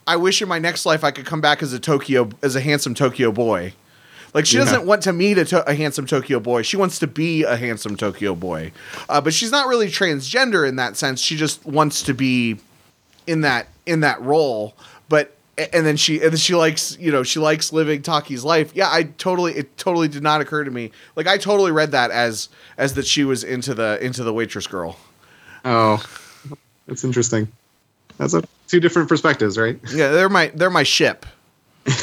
I 0.10 0.16
wish 0.16 0.42
in 0.42 0.48
my 0.50 0.58
next 0.60 0.86
life 0.86 1.04
I 1.04 1.12
could 1.12 1.26
come 1.26 1.40
back 1.42 1.62
as 1.62 1.72
a 1.72 1.80
Tokyo 1.80 2.30
as 2.42 2.56
a 2.56 2.62
handsome 2.62 2.96
Tokyo 2.96 3.32
boy. 3.32 3.74
Like 4.34 4.46
she 4.46 4.58
Yeah. 4.58 4.66
doesn't 4.66 4.86
want 4.86 5.04
to 5.04 5.14
meet 5.14 5.38
a, 5.38 5.46
to- 5.46 5.70
a 5.70 5.74
handsome 5.76 6.06
Tokyo 6.08 6.40
boy. 6.40 6.64
She 6.64 6.78
wants 6.78 7.00
to 7.00 7.08
be 7.08 7.44
a 7.44 7.56
handsome 7.56 7.96
Tokyo 7.96 8.34
boy. 8.36 8.72
Uh, 9.08 9.22
but 9.22 9.34
she's 9.34 9.52
not 9.52 9.68
really 9.68 9.88
transgender 9.88 10.68
in 10.68 10.76
that 10.78 10.98
sense. 10.98 11.22
She 11.22 11.36
just 11.36 11.66
wants 11.66 12.02
to 12.04 12.14
be 12.14 12.58
in 13.28 13.42
that 13.42 13.68
in 13.86 14.00
that 14.02 14.20
role. 14.22 14.76
But 15.10 15.36
and 15.74 15.86
then 15.86 15.98
she 15.98 16.22
and 16.22 16.32
then 16.32 16.38
she 16.38 16.56
likes 16.56 16.98
you 17.00 17.12
know 17.12 17.22
she 17.24 17.40
likes 17.40 17.72
living 17.74 18.02
Taki's 18.02 18.44
life. 18.44 18.72
Yeah, 18.74 18.90
I 18.90 19.04
totally 19.18 19.54
it 19.54 19.78
totally 19.78 20.08
did 20.08 20.24
not 20.24 20.42
occur 20.42 20.64
to 20.64 20.72
me. 20.72 20.92
Like 21.16 21.28
I 21.28 21.38
totally 21.38 21.72
read 21.72 21.92
that 21.92 22.10
as 22.12 22.50
as 22.78 22.94
that 22.96 23.06
she 23.06 23.24
was 23.24 23.44
into 23.44 23.74
the 23.76 24.04
into 24.04 24.24
the 24.24 24.34
waitress 24.34 24.66
girl. 24.68 24.98
Oh, 25.66 26.04
that's 26.88 27.04
interesting. 27.04 27.48
That's 28.20 28.36
a 28.36 28.44
two 28.68 28.80
different 28.80 29.10
perspectives, 29.10 29.58
right? 29.58 29.80
Yeah, 29.92 30.10
they're 30.10 30.30
my 30.30 30.52
they're 30.54 30.70
my 30.70 30.84
ship. 30.84 31.26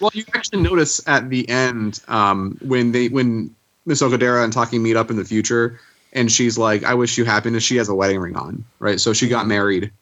Well, 0.00 0.10
you 0.14 0.24
actually 0.32 0.62
notice 0.62 1.06
at 1.06 1.28
the 1.28 1.46
end 1.50 2.00
um, 2.08 2.56
when 2.62 2.90
they 2.92 3.08
when 3.08 3.54
Miss 3.84 4.00
Okudera 4.00 4.42
and 4.42 4.50
Taki 4.50 4.78
meet 4.78 4.96
up 4.96 5.10
in 5.10 5.16
the 5.16 5.26
future, 5.26 5.78
and 6.14 6.32
she's 6.32 6.56
like, 6.56 6.84
"I 6.84 6.94
wish 6.94 7.18
you 7.18 7.26
happiness." 7.26 7.62
She 7.62 7.76
has 7.76 7.90
a 7.90 7.94
wedding 7.94 8.18
ring 8.18 8.34
on, 8.34 8.64
right? 8.78 8.98
So 8.98 9.12
she 9.12 9.28
got 9.28 9.46
married 9.46 9.92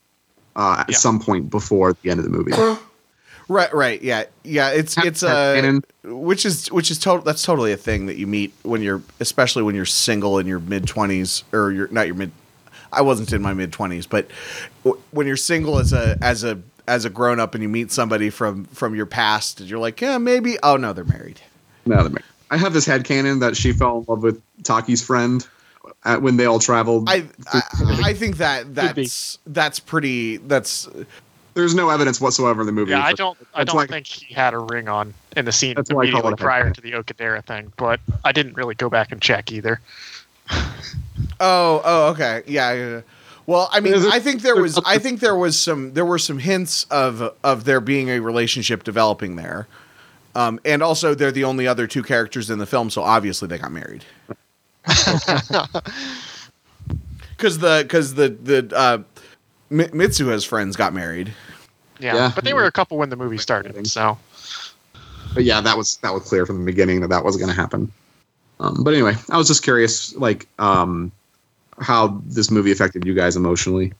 uh, 0.54 0.76
at 0.82 0.90
Yeah. 0.90 0.96
some 0.98 1.18
point 1.18 1.50
before 1.50 1.96
the 2.02 2.10
end 2.10 2.20
of 2.20 2.24
the 2.24 2.30
movie. 2.30 2.52
Right, 3.48 3.74
right, 3.74 4.00
yeah, 4.00 4.26
yeah. 4.44 4.70
It's 4.70 4.96
it's 4.98 5.24
uh, 5.24 5.80
which 6.04 6.46
is 6.46 6.70
which 6.70 6.92
is 6.92 6.98
total. 7.00 7.24
That's 7.24 7.42
totally 7.42 7.72
a 7.72 7.76
thing 7.76 8.06
that 8.06 8.16
you 8.18 8.28
meet 8.28 8.52
when 8.62 8.82
you're, 8.82 9.02
especially 9.18 9.64
when 9.64 9.74
you're 9.74 9.84
single 9.84 10.38
in 10.38 10.46
your 10.46 10.60
mid 10.60 10.86
twenties 10.86 11.42
or 11.52 11.72
you're 11.72 11.88
not 11.88 12.06
your 12.06 12.14
mid. 12.14 12.30
I 12.92 13.02
wasn't 13.02 13.32
in 13.32 13.42
my 13.42 13.54
mid 13.54 13.72
twenties, 13.72 14.06
but 14.06 14.28
w- 14.84 15.00
when 15.10 15.26
you're 15.26 15.36
single 15.36 15.78
as 15.78 15.92
a 15.92 16.18
as 16.22 16.44
a 16.44 16.60
as 16.86 17.04
a 17.04 17.10
grown 17.10 17.38
up 17.38 17.54
and 17.54 17.62
you 17.62 17.68
meet 17.68 17.92
somebody 17.92 18.30
from 18.30 18.64
from 18.66 18.94
your 18.94 19.06
past, 19.06 19.60
and 19.60 19.68
you're 19.68 19.78
like, 19.78 20.00
yeah, 20.00 20.18
maybe. 20.18 20.56
Oh 20.62 20.76
no, 20.76 20.92
they're 20.92 21.04
married. 21.04 21.40
No, 21.86 21.96
they're 21.96 22.10
married. 22.10 22.24
I 22.50 22.56
have 22.56 22.72
this 22.72 22.86
head 22.86 23.04
headcanon 23.04 23.40
that 23.40 23.56
she 23.56 23.72
fell 23.72 23.98
in 23.98 24.04
love 24.08 24.22
with 24.22 24.42
Taki's 24.62 25.04
friend 25.04 25.46
at, 26.04 26.22
when 26.22 26.36
they 26.36 26.46
all 26.46 26.58
traveled. 26.58 27.08
I 27.08 27.24
I, 27.52 27.62
I 28.04 28.14
think 28.14 28.38
that 28.38 28.74
that's 28.74 29.38
that's 29.46 29.78
pretty. 29.78 30.38
That's 30.38 30.88
There's 31.54 31.74
no 31.74 31.90
evidence 31.90 32.20
whatsoever 32.20 32.62
in 32.62 32.66
the 32.66 32.72
movie. 32.72 32.92
Yeah, 32.92 33.02
I 33.04 33.12
don't. 33.12 33.38
I 33.54 33.64
don't 33.64 33.76
why- 33.76 33.86
think 33.86 34.06
he 34.06 34.32
had 34.32 34.54
a 34.54 34.58
ring 34.58 34.88
on 34.88 35.12
in 35.36 35.44
the 35.44 35.52
scene 35.52 35.74
That's 35.74 35.92
why 35.92 36.02
I 36.02 36.10
call 36.10 36.20
immediately 36.20 36.32
it 36.32 36.38
prior 36.38 36.70
to 36.70 36.80
the 36.80 36.92
Okudera 36.92 37.44
thing, 37.44 37.72
but 37.76 38.00
I 38.24 38.32
didn't 38.32 38.54
really 38.54 38.74
go 38.74 38.88
back 38.88 39.12
and 39.12 39.20
check 39.20 39.52
either. 39.52 39.80
Oh, 41.40 41.80
oh, 41.84 42.08
okay, 42.10 42.42
yeah. 42.46 42.72
yeah, 42.72 42.88
yeah. 42.90 43.00
Well, 43.46 43.68
I 43.72 43.80
mean, 43.80 43.92
There's 43.92 44.04
a- 44.06 44.10
I 44.10 44.18
think 44.20 44.42
there 44.42 44.56
was, 44.56 44.78
I 44.84 44.98
think 44.98 45.20
there 45.20 45.36
was 45.36 45.58
some, 45.58 45.94
there 45.94 46.04
were 46.04 46.18
some 46.18 46.38
hints 46.38 46.84
of 46.90 47.34
of 47.44 47.64
there 47.64 47.80
being 47.80 48.10
a 48.10 48.20
relationship 48.20 48.84
developing 48.84 49.36
there, 49.36 49.66
um, 50.34 50.60
and 50.64 50.82
also 50.82 51.14
they're 51.14 51.32
the 51.32 51.44
only 51.44 51.66
other 51.66 51.86
two 51.86 52.02
characters 52.02 52.50
in 52.50 52.58
the 52.58 52.66
film, 52.66 52.90
so 52.90 53.02
obviously 53.02 53.48
they 53.48 53.56
got 53.58 53.72
married. 53.72 54.04
Because 57.36 57.58
the 57.58 57.80
because 57.84 58.14
the 58.14 58.30
the 58.30 58.76
uh, 58.76 58.98
Mi- 59.70 59.84
Mitsuha's 59.86 60.44
friends 60.44 60.74
got 60.76 60.92
married. 60.92 61.32
Yeah, 62.00 62.14
Yeah. 62.14 62.32
but 62.34 62.42
they 62.44 62.52
were 62.52 62.64
a 62.64 62.72
couple 62.72 62.98
when 62.98 63.10
the 63.10 63.16
movie 63.16 63.38
started, 63.38 63.86
so 63.86 64.18
But 65.34 65.44
yeah, 65.44 65.60
that 65.60 65.76
was 65.76 65.98
that 65.98 66.12
was 66.12 66.24
clear 66.24 66.46
from 66.46 66.58
the 66.58 66.64
beginning 66.64 67.00
that 67.02 67.08
that 67.10 67.24
was 67.24 67.36
going 67.36 67.48
to 67.48 67.54
happen. 67.54 67.92
Um, 68.60 68.82
but 68.82 68.94
anyway, 68.94 69.14
I 69.30 69.36
was 69.36 69.46
just 69.46 69.62
curious, 69.62 70.14
like, 70.16 70.46
um, 70.58 71.12
how 71.80 72.20
this 72.26 72.50
movie 72.50 72.72
affected 72.72 73.04
you 73.06 73.14
guys 73.14 73.36
emotionally. 73.36 73.92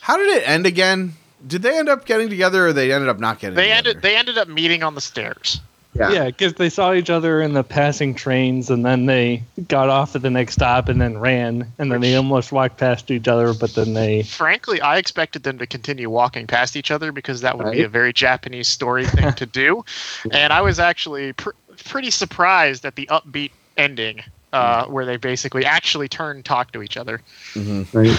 How 0.00 0.16
did 0.16 0.36
it 0.36 0.48
end 0.48 0.66
again? 0.66 1.14
Did 1.46 1.62
they 1.62 1.78
end 1.78 1.88
up 1.88 2.04
getting 2.04 2.28
together, 2.28 2.66
or 2.66 2.72
they 2.72 2.92
ended 2.92 3.08
up 3.08 3.18
not 3.18 3.38
getting? 3.38 3.56
they 3.56 3.68
together? 3.68 3.88
ended. 3.88 4.02
They 4.02 4.16
ended 4.16 4.38
up 4.38 4.48
meeting 4.48 4.82
on 4.82 4.94
the 4.94 5.00
stairs. 5.00 5.60
Yeah, 5.94 6.26
because 6.26 6.54
they 6.54 6.68
saw 6.68 6.92
each 6.92 7.10
other 7.10 7.42
in 7.42 7.54
the 7.54 7.64
passing 7.64 8.14
trains, 8.14 8.70
and 8.70 8.84
then 8.84 9.06
they 9.06 9.42
got 9.66 9.88
off 9.88 10.14
at 10.14 10.22
the 10.22 10.30
next 10.30 10.54
stop, 10.54 10.88
and 10.88 11.00
then 11.00 11.18
ran, 11.18 11.72
and 11.78 11.90
then 11.90 12.00
they 12.00 12.14
almost 12.14 12.52
walked 12.52 12.76
past 12.76 13.10
each 13.10 13.26
other, 13.26 13.52
but 13.52 13.74
then 13.74 13.94
they 13.94 14.22
Frankly, 14.22 14.80
I 14.80 14.98
expected 14.98 15.42
them 15.42 15.58
to 15.58 15.66
continue 15.66 16.08
walking 16.08 16.46
past 16.46 16.76
each 16.76 16.90
other 16.90 17.10
because 17.10 17.40
that 17.40 17.58
would 17.58 17.72
be 17.72 17.82
a 17.82 17.88
very 17.88 18.12
Japanese 18.12 18.68
story 18.68 19.06
thing 19.06 19.32
to 19.34 19.46
do, 19.46 19.84
and 20.30 20.52
I 20.52 20.60
was 20.60 20.78
actually 20.78 21.32
pr- 21.32 21.50
pretty 21.84 22.10
surprised 22.10 22.84
at 22.84 22.94
the 22.94 23.06
upbeat 23.06 23.50
ending. 23.78 24.22
Uh, 24.50 24.86
hmm. 24.86 24.92
where 24.94 25.04
they 25.04 25.18
basically 25.18 25.66
actually 25.66 26.08
turn 26.08 26.36
and 26.36 26.44
talk 26.44 26.72
to 26.72 26.82
each 26.82 26.96
other. 26.96 27.20
Mm-hmm. 27.52 27.98
right? 27.98 28.16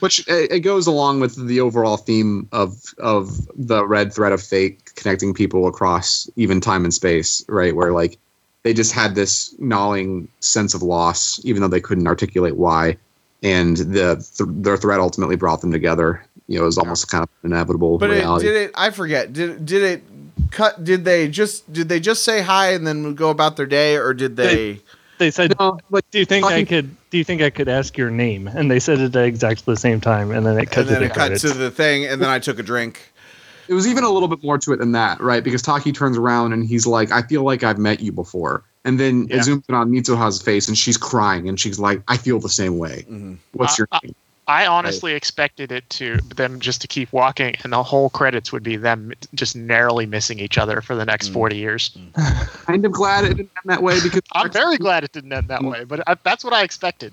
Which 0.00 0.26
it, 0.26 0.50
it 0.50 0.60
goes 0.60 0.88
along 0.88 1.20
with 1.20 1.46
the 1.46 1.60
overall 1.60 1.96
theme 1.96 2.48
of 2.50 2.82
of 2.98 3.46
the 3.54 3.86
red 3.86 4.12
thread 4.12 4.32
of 4.32 4.42
fate 4.42 4.94
connecting 4.96 5.32
people 5.32 5.68
across 5.68 6.28
even 6.34 6.60
time 6.60 6.84
and 6.84 6.92
space, 6.92 7.44
right? 7.48 7.76
Where 7.76 7.92
like 7.92 8.18
they 8.64 8.74
just 8.74 8.92
had 8.92 9.14
this 9.14 9.54
gnawing 9.60 10.26
sense 10.40 10.74
of 10.74 10.82
loss, 10.82 11.40
even 11.44 11.62
though 11.62 11.68
they 11.68 11.80
couldn't 11.80 12.08
articulate 12.08 12.56
why, 12.56 12.96
and 13.42 13.76
the 13.76 14.16
th- 14.36 14.50
their 14.52 14.76
threat 14.76 14.98
ultimately 14.98 15.36
brought 15.36 15.60
them 15.60 15.70
together. 15.70 16.26
You 16.48 16.58
know, 16.58 16.64
it 16.64 16.66
was 16.66 16.78
almost 16.78 17.08
kind 17.08 17.22
of 17.22 17.28
inevitable 17.44 17.98
But 17.98 18.10
it, 18.10 18.24
did 18.40 18.56
it? 18.56 18.70
I 18.74 18.90
forget. 18.90 19.32
Did 19.32 19.64
did 19.64 19.84
it 19.84 20.02
cut? 20.50 20.84
Did 20.84 21.04
they 21.04 21.28
just 21.28 21.70
did 21.72 21.88
they 21.88 22.00
just 22.00 22.24
say 22.24 22.42
hi 22.42 22.72
and 22.72 22.86
then 22.86 23.14
go 23.14 23.30
about 23.30 23.56
their 23.56 23.66
day, 23.66 23.96
or 23.96 24.14
did 24.14 24.36
they? 24.36 24.80
they 25.18 25.30
said, 25.30 25.54
no, 25.58 25.78
like 25.90 26.04
"Do 26.10 26.18
you 26.18 26.24
think 26.26 26.44
I 26.44 26.64
could? 26.64 26.94
Do 27.10 27.18
you 27.18 27.24
think 27.24 27.42
I 27.42 27.50
could 27.50 27.68
ask 27.68 27.96
your 27.96 28.10
name?" 28.10 28.48
And 28.48 28.70
they 28.70 28.78
said 28.80 28.98
it 29.00 29.16
at 29.16 29.24
exactly 29.24 29.72
the 29.74 29.80
same 29.80 30.00
time, 30.00 30.30
and 30.30 30.44
then 30.46 30.58
it 30.58 30.66
cut 30.70 30.78
and 30.80 30.88
to 30.88 30.92
then 30.94 31.00
the 31.02 31.06
it 31.06 31.14
cut 31.14 31.36
to 31.38 31.48
the 31.50 31.70
thing, 31.70 32.04
and 32.04 32.20
then 32.20 32.28
I 32.28 32.38
took 32.38 32.58
a 32.58 32.62
drink. 32.62 33.12
it 33.68 33.74
was 33.74 33.86
even 33.88 34.04
a 34.04 34.10
little 34.10 34.28
bit 34.28 34.42
more 34.44 34.58
to 34.58 34.72
it 34.72 34.76
than 34.78 34.92
that, 34.92 35.20
right? 35.20 35.42
Because 35.42 35.60
Taki 35.62 35.90
turns 35.92 36.16
around 36.16 36.52
and 36.52 36.64
he's 36.66 36.86
like, 36.86 37.10
"I 37.12 37.22
feel 37.22 37.42
like 37.42 37.62
I've 37.64 37.78
met 37.78 38.00
you 38.00 38.12
before," 38.12 38.62
and 38.84 39.00
then 39.00 39.26
Yeah. 39.28 39.36
it 39.36 39.40
zooms 39.40 39.62
in 39.68 39.74
on 39.74 39.90
Mitsuha's 39.90 40.40
face 40.42 40.68
and 40.68 40.76
she's 40.76 40.96
crying 40.96 41.48
and 41.48 41.58
she's 41.58 41.78
like, 41.78 42.02
"I 42.08 42.16
feel 42.16 42.38
the 42.38 42.48
same 42.50 42.76
way." 42.78 43.06
Mhm. 43.10 43.38
What's 43.52 43.78
your 43.78 43.88
Uh, 43.92 43.98
name? 44.04 44.14
I 44.48 44.66
honestly 44.66 45.12
expected 45.12 45.72
it 45.72 45.88
to 45.90 46.18
them 46.18 46.60
just 46.60 46.80
to 46.82 46.88
keep 46.88 47.12
walking, 47.12 47.56
and 47.64 47.72
the 47.72 47.82
whole 47.82 48.10
credits 48.10 48.52
would 48.52 48.62
be 48.62 48.76
them 48.76 49.12
just 49.34 49.56
narrowly 49.56 50.06
missing 50.06 50.38
each 50.38 50.56
other 50.56 50.80
for 50.80 50.94
the 50.94 51.04
next 51.04 51.30
mm. 51.30 51.32
forty 51.32 51.56
years. 51.56 51.90
Mm. 51.90 52.64
kind 52.66 52.84
of 52.84 52.92
glad 52.92 53.24
it 53.24 53.28
didn't 53.28 53.50
end 53.56 53.66
that 53.66 53.82
way 53.82 54.00
because 54.02 54.22
I'm 54.32 54.50
very 54.50 54.76
glad 54.76 55.02
it 55.02 55.12
didn't 55.12 55.32
end 55.32 55.48
that 55.48 55.62
mm. 55.62 55.72
way, 55.72 55.84
but 55.84 56.02
I, 56.06 56.16
that's 56.22 56.44
what 56.44 56.52
I 56.52 56.62
expected. 56.62 57.12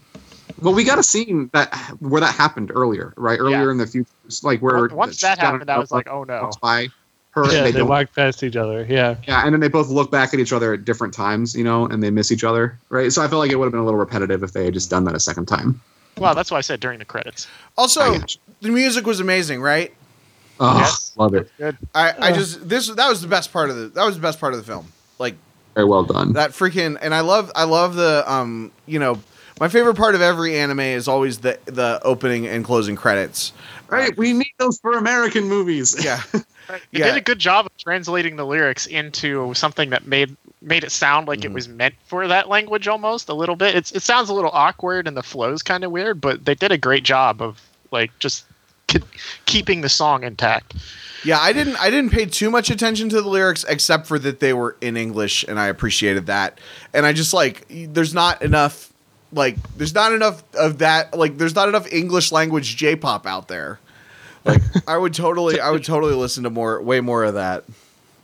Well, 0.62 0.74
we 0.74 0.84
got 0.84 1.00
a 1.00 1.04
scene 1.04 1.50
that 1.54 1.74
where 2.00 2.22
that 2.22 2.36
happened 2.36 2.72
earlier, 2.74 3.14
right? 3.18 3.40
Earlier 3.40 3.66
Yeah. 3.66 3.72
in 3.72 3.78
the 3.78 3.88
future, 3.88 4.10
like 4.44 4.62
where 4.62 4.82
Once- 4.82 4.94
Once 4.94 5.22
that 5.22 5.40
happened, 5.40 5.70
I 5.70 5.80
was 5.80 5.92
like, 5.92 6.08
oh 6.10 6.24
no. 6.24 6.52
by 6.62 6.90
her, 7.32 7.46
yeah, 7.46 7.58
and 7.58 7.66
they, 7.66 7.72
they, 7.72 7.80
don't, 7.80 7.90
walked 7.90 8.16
past 8.16 8.44
each 8.44 8.56
other. 8.56 8.86
Yeah, 8.88 9.16
yeah, 9.28 9.44
and 9.44 9.54
then 9.54 9.60
they 9.60 9.68
both 9.68 9.90
look 9.90 10.12
back 10.12 10.36
at 10.36 10.40
each 10.40 10.54
other 10.54 10.74
at 10.74 10.86
different 10.86 11.16
times, 11.16 11.56
you 11.56 11.64
know, 11.64 11.88
and 11.88 12.04
they 12.04 12.12
miss 12.12 12.32
each 12.32 12.44
other, 12.44 12.78
right? 12.90 13.12
So 13.12 13.24
I 13.24 13.28
felt 13.28 13.40
like 13.40 13.52
it 13.52 13.56
would 13.56 13.66
have 13.66 13.72
been 13.72 13.82
a 13.82 13.86
little 13.86 14.00
repetitive 14.00 14.44
if 14.44 14.54
they 14.54 14.66
had 14.66 14.76
just 14.76 14.92
done 14.92 15.04
that 15.06 15.16
a 15.16 15.20
second 15.20 15.48
time. 15.48 15.82
Well, 16.20 16.36
that's 16.36 16.52
why 16.52 16.58
I 16.58 16.62
said 16.62 16.80
during 16.80 17.00
the 17.00 17.06
credits. 17.06 17.48
Also, 17.78 18.20
the 18.62 18.70
music 18.70 19.06
was 19.06 19.20
amazing, 19.20 19.62
right? 19.62 19.94
Oh, 20.60 20.78
Yes. 20.78 21.12
love 21.16 21.34
it, 21.34 21.52
Good. 21.58 21.78
I, 21.96 22.14
I 22.22 22.32
just 22.32 22.68
this 22.70 22.88
that 22.88 23.10
was 23.10 23.22
the 23.22 23.28
best 23.28 23.52
part 23.52 23.70
of 23.70 23.76
the 23.76 23.88
that 23.88 24.06
was 24.06 24.16
the 24.16 24.22
best 24.22 24.40
part 24.40 24.54
of 24.54 24.60
the 24.60 24.66
film. 24.66 24.88
Like 25.18 25.36
very 25.74 25.88
well 25.88 26.04
done. 26.04 26.34
that 26.34 26.52
freaking 26.52 26.98
and 27.02 27.14
I 27.14 27.22
love 27.22 27.52
I 27.56 27.64
love 27.64 27.96
the 27.96 28.24
um 28.32 28.72
you 28.86 29.00
know 29.00 29.20
my 29.60 29.68
favorite 29.68 29.96
part 29.96 30.14
of 30.16 30.22
every 30.22 30.58
anime 30.58 30.80
is 30.82 31.08
always 31.08 31.40
the 31.40 31.58
the 31.66 32.00
opening 32.04 32.48
and 32.48 32.64
closing 32.64 32.96
credits. 32.96 33.52
Right, 33.88 34.16
we 34.18 34.34
need 34.34 34.54
those 34.60 34.80
for 34.80 34.94
American 34.94 35.46
movies. 35.46 35.96
Yeah. 36.04 36.22
They 36.68 36.80
Yeah. 37.00 37.06
did 37.08 37.18
a 37.18 37.22
good 37.22 37.40
job 37.40 37.66
of 37.66 37.78
translating 37.78 38.36
the 38.36 38.46
lyrics 38.46 38.86
into 38.86 39.54
something 39.54 39.90
that 39.92 40.08
made 40.08 40.36
made 40.62 40.84
it 40.86 40.92
sound 40.92 41.28
like 41.28 41.40
Mhm. 41.40 41.46
it 41.46 41.52
was 41.54 41.68
meant 41.68 41.94
for 42.08 42.26
that 42.28 42.48
language 42.48 42.88
almost 42.88 43.28
a 43.28 43.34
little 43.34 43.56
bit. 43.58 43.76
It's 43.76 43.92
it 43.92 44.02
sounds 44.02 44.30
a 44.30 44.34
little 44.34 44.52
awkward 44.54 45.08
and 45.08 45.18
the 45.18 45.24
flow's 45.24 45.62
kind 45.62 45.84
of 45.84 45.92
weird, 45.92 46.22
but 46.22 46.46
they 46.46 46.56
did 46.56 46.72
a 46.72 46.78
great 46.78 47.04
job 47.04 47.42
of 47.42 47.60
like 47.92 48.18
just 48.20 48.46
ke- 48.88 49.04
keeping 49.46 49.82
the 49.82 49.90
song 49.90 50.24
intact. 50.24 50.74
Yeah, 51.26 51.40
I 51.40 51.52
didn't 51.54 51.76
I 51.78 51.90
didn't 51.90 52.12
pay 52.12 52.26
too 52.26 52.50
much 52.50 52.70
attention 52.70 53.10
to 53.10 53.22
the 53.22 53.28
lyrics 53.28 53.66
except 53.68 54.08
for 54.08 54.18
that 54.20 54.40
they 54.40 54.54
were 54.54 54.78
in 54.82 54.96
English 54.96 55.44
and 55.48 55.60
I 55.60 55.68
appreciated 55.68 56.28
that. 56.28 56.60
And 56.94 57.06
I 57.06 57.12
just 57.14 57.34
like 57.34 57.66
there's 57.70 58.14
not 58.14 58.42
enough 58.42 58.90
like 59.34 59.58
there's 59.78 59.94
not 59.94 60.14
enough 60.14 60.44
of 60.54 60.78
that 60.78 61.14
like 61.18 61.38
there's 61.38 61.56
not 61.56 61.68
enough 61.68 61.92
English 61.92 62.32
language 62.32 62.76
J-pop 62.78 63.26
out 63.28 63.48
there. 63.50 63.80
Like 64.46 64.62
I 64.88 64.98
would 64.98 65.14
totally 65.14 65.60
I 65.60 65.70
would 65.72 65.84
totally 65.84 66.14
listen 66.16 66.44
to 66.44 66.50
more 66.50 66.82
way 66.82 67.00
more 67.02 67.24
of 67.24 67.36
that. 67.36 67.64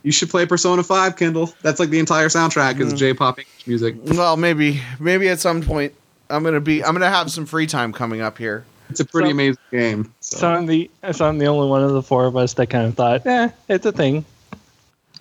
You 0.02 0.12
should 0.12 0.30
play 0.30 0.46
Persona 0.46 0.82
Five, 0.82 1.16
Kendall. 1.16 1.52
That's 1.62 1.78
like 1.78 1.90
the 1.90 1.98
entire 1.98 2.28
soundtrack 2.28 2.72
Mm-hmm. 2.74 2.82
is 2.82 2.92
J-pop 2.94 3.38
English 3.38 3.66
music. 3.66 3.96
Well, 4.04 4.36
maybe 4.36 4.80
maybe 4.98 5.28
at 5.28 5.40
some 5.40 5.60
point 5.62 5.92
I'm 6.30 6.42
going 6.42 6.54
to 6.54 6.60
be 6.60 6.82
I'm 6.84 6.92
going 6.92 7.00
to 7.02 7.10
have 7.14 7.30
some 7.30 7.44
free 7.46 7.66
time 7.66 7.92
coming 7.92 8.20
up 8.20 8.38
here. 8.38 8.64
It's 8.88 9.00
a 9.00 9.04
pretty 9.04 9.28
So- 9.28 9.32
amazing 9.32 9.58
game. 9.70 10.12
so 10.20 10.48
I'm 10.50 10.66
the 10.66 10.90
so 11.12 11.26
I'm 11.28 11.38
the 11.38 11.46
only 11.46 11.68
one 11.68 11.82
of 11.82 11.92
the 11.92 12.02
four 12.02 12.24
of 12.26 12.36
us 12.36 12.54
that 12.54 12.66
kind 12.68 12.86
of 12.86 12.94
thought, 12.94 13.26
eh, 13.26 13.50
it's 13.68 13.84
a 13.86 13.92
thing. 13.92 14.24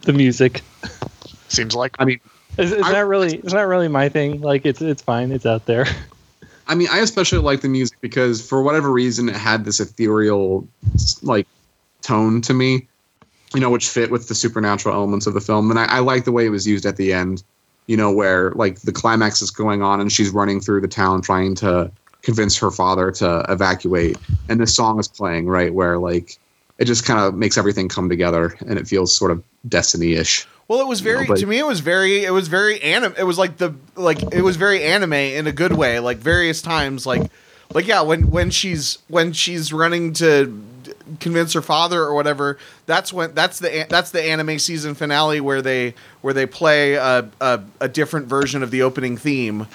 The 0.04 0.14
music. 0.14 0.62
Seems 1.50 1.76
like 1.76 1.96
I 2.00 2.06
mean, 2.06 2.20
It's, 2.58 2.72
it's 2.72 2.88
I- 2.88 2.92
not 2.94 3.08
really 3.08 3.36
it's 3.38 3.54
not 3.54 3.68
really 3.68 3.88
my 3.90 4.08
thing. 4.10 4.40
Like 4.42 4.66
it's 4.66 4.82
it's 4.82 5.02
fine. 5.02 5.32
It's 5.32 5.46
out 5.46 5.66
there. 5.66 5.86
I 6.70 6.76
mean, 6.76 6.88
I 6.90 7.00
especially 7.00 7.40
like 7.40 7.62
the 7.62 7.68
music 7.68 8.00
because 8.00 8.48
for 8.48 8.62
whatever 8.62 8.92
reason, 8.92 9.28
it 9.28 9.36
had 9.36 9.66
this 9.66 9.80
ethereal, 9.82 10.68
like, 11.22 11.48
tone 12.02 12.42
to 12.42 12.54
me, 12.54 12.88
you 13.54 13.60
know, 13.60 13.70
which 13.70 13.90
fit 13.90 14.12
with 14.12 14.30
the 14.30 14.36
supernatural 14.36 14.96
elements 14.96 15.28
of 15.28 15.34
the 15.34 15.42
film. 15.42 15.70
And 15.70 15.80
I, 15.80 15.86
I 15.86 16.00
like 16.00 16.24
the 16.24 16.32
way 16.32 16.46
it 16.46 16.50
was 16.50 16.66
used 16.66 16.86
at 16.86 16.96
the 16.96 17.12
end, 17.12 17.44
you 17.88 17.98
know, 17.98 18.12
where 18.12 18.52
like 18.52 18.82
the 18.82 18.92
climax 18.92 19.42
is 19.42 19.52
going 19.52 19.82
on 19.82 20.00
and 20.00 20.12
she's 20.12 20.30
running 20.30 20.62
through 20.62 20.82
the 20.82 20.88
town 20.88 21.22
trying 21.22 21.56
to 21.56 21.92
convince 22.22 22.58
her 22.58 22.70
father 22.70 23.12
to 23.12 23.46
evacuate, 23.50 24.18
and 24.48 24.60
this 24.60 24.76
song 24.76 25.00
is 25.00 25.08
playing 25.08 25.48
right 25.48 25.74
where 25.74 25.98
like 25.98 26.38
it 26.78 26.86
just 26.86 27.06
kind 27.06 27.20
of 27.20 27.34
makes 27.34 27.58
everything 27.58 27.90
come 27.90 28.10
together 28.10 28.56
and 28.68 28.78
it 28.78 28.88
feels 28.88 29.16
sort 29.16 29.32
of 29.32 29.44
destiny-ish. 29.68 30.48
Well, 30.70 30.80
it 30.82 30.88
was 30.88 31.02
very 31.02 31.26
but- 31.26 31.40
to 31.40 31.48
me. 31.48 31.58
It 31.58 31.66
was 31.66 31.82
very. 31.82 32.24
It 32.24 32.32
was 32.32 32.48
very 32.48 32.82
anime. 32.82 33.16
It 33.18 33.24
was 33.24 33.38
like 33.38 33.58
the 33.58 33.74
like 33.96 34.22
it 34.34 34.44
was 34.44 34.56
very 34.56 34.84
anime 34.84 35.14
in 35.14 35.48
a 35.48 35.52
good 35.52 35.74
way. 35.74 36.00
Like 36.00 36.18
various 36.20 36.62
times, 36.62 37.06
like 37.08 37.30
like 37.74 37.88
yeah, 37.88 38.02
when 38.02 38.30
when 38.30 38.52
she's 38.52 39.00
when 39.08 39.34
she's 39.34 39.74
running 39.74 40.14
to 40.14 40.64
convince 41.20 41.54
her 41.54 41.64
father 41.64 42.02
or 42.04 42.14
whatever. 42.14 42.60
That's 42.86 43.12
when 43.12 43.34
that's 43.34 43.58
the 43.58 43.88
that's 43.90 44.12
the 44.12 44.22
anime 44.22 44.60
season 44.60 44.94
finale 44.94 45.42
where 45.42 45.64
they 45.64 45.96
where 46.22 46.36
they 46.36 46.46
play 46.46 46.94
a 46.94 47.28
a, 47.42 47.62
a 47.82 47.88
different 47.88 48.28
version 48.28 48.62
of 48.62 48.70
the 48.70 48.84
opening 48.84 49.18
theme, 49.18 49.66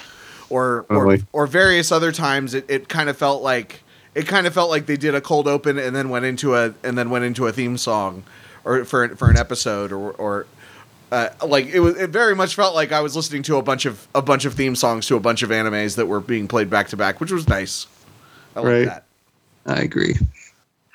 or 0.49 0.85
or 0.89 1.17
or 1.33 1.45
various 1.45 1.91
other 1.91 2.13
times. 2.13 2.53
It 2.53 2.65
it 2.69 2.87
kind 2.87 3.09
of 3.09 3.17
felt 3.17 3.43
like 3.43 3.83
it 4.13 4.27
kind 4.27 4.47
of 4.47 4.53
felt 4.53 4.69
like 4.69 4.85
they 4.85 4.97
did 4.97 5.13
a 5.13 5.19
cold 5.19 5.45
open 5.45 5.77
and 5.77 5.93
then 5.93 6.07
went 6.07 6.23
into 6.23 6.55
a 6.55 6.73
and 6.83 6.97
then 6.97 7.09
went 7.09 7.25
into 7.25 7.47
a 7.47 7.51
theme 7.51 7.77
song, 7.77 8.23
or 8.63 8.85
for 8.85 9.09
for 9.17 9.29
an 9.29 9.35
episode 9.37 9.91
or 9.91 10.11
or. 10.13 10.47
Uh, 11.11 11.29
like 11.45 11.67
it 11.67 11.79
was, 11.79 11.95
it 11.97 12.09
very 12.09 12.35
much 12.35 12.55
felt 12.55 12.73
like 12.75 12.91
I 12.91 12.99
was 13.01 13.15
listening 13.15 13.43
to 13.43 13.57
a 13.57 13.61
bunch 13.61 13.85
of 13.85 14.07
a 14.15 14.21
bunch 14.21 14.45
of 14.45 14.53
theme 14.55 14.75
songs 14.75 15.05
to 15.07 15.15
a 15.15 15.19
bunch 15.19 15.43
of 15.43 15.49
animes 15.51 15.95
that 15.97 16.07
were 16.07 16.19
being 16.19 16.47
played 16.47 16.69
back 16.69 16.87
to 16.89 16.97
back, 16.97 17.19
which 17.21 17.31
was 17.31 17.47
nice. 17.47 17.87
I 18.55 18.59
like 18.61 18.67
Right. 18.67 18.85
that. 18.85 19.03
I 19.65 19.81
agree. 19.81 20.15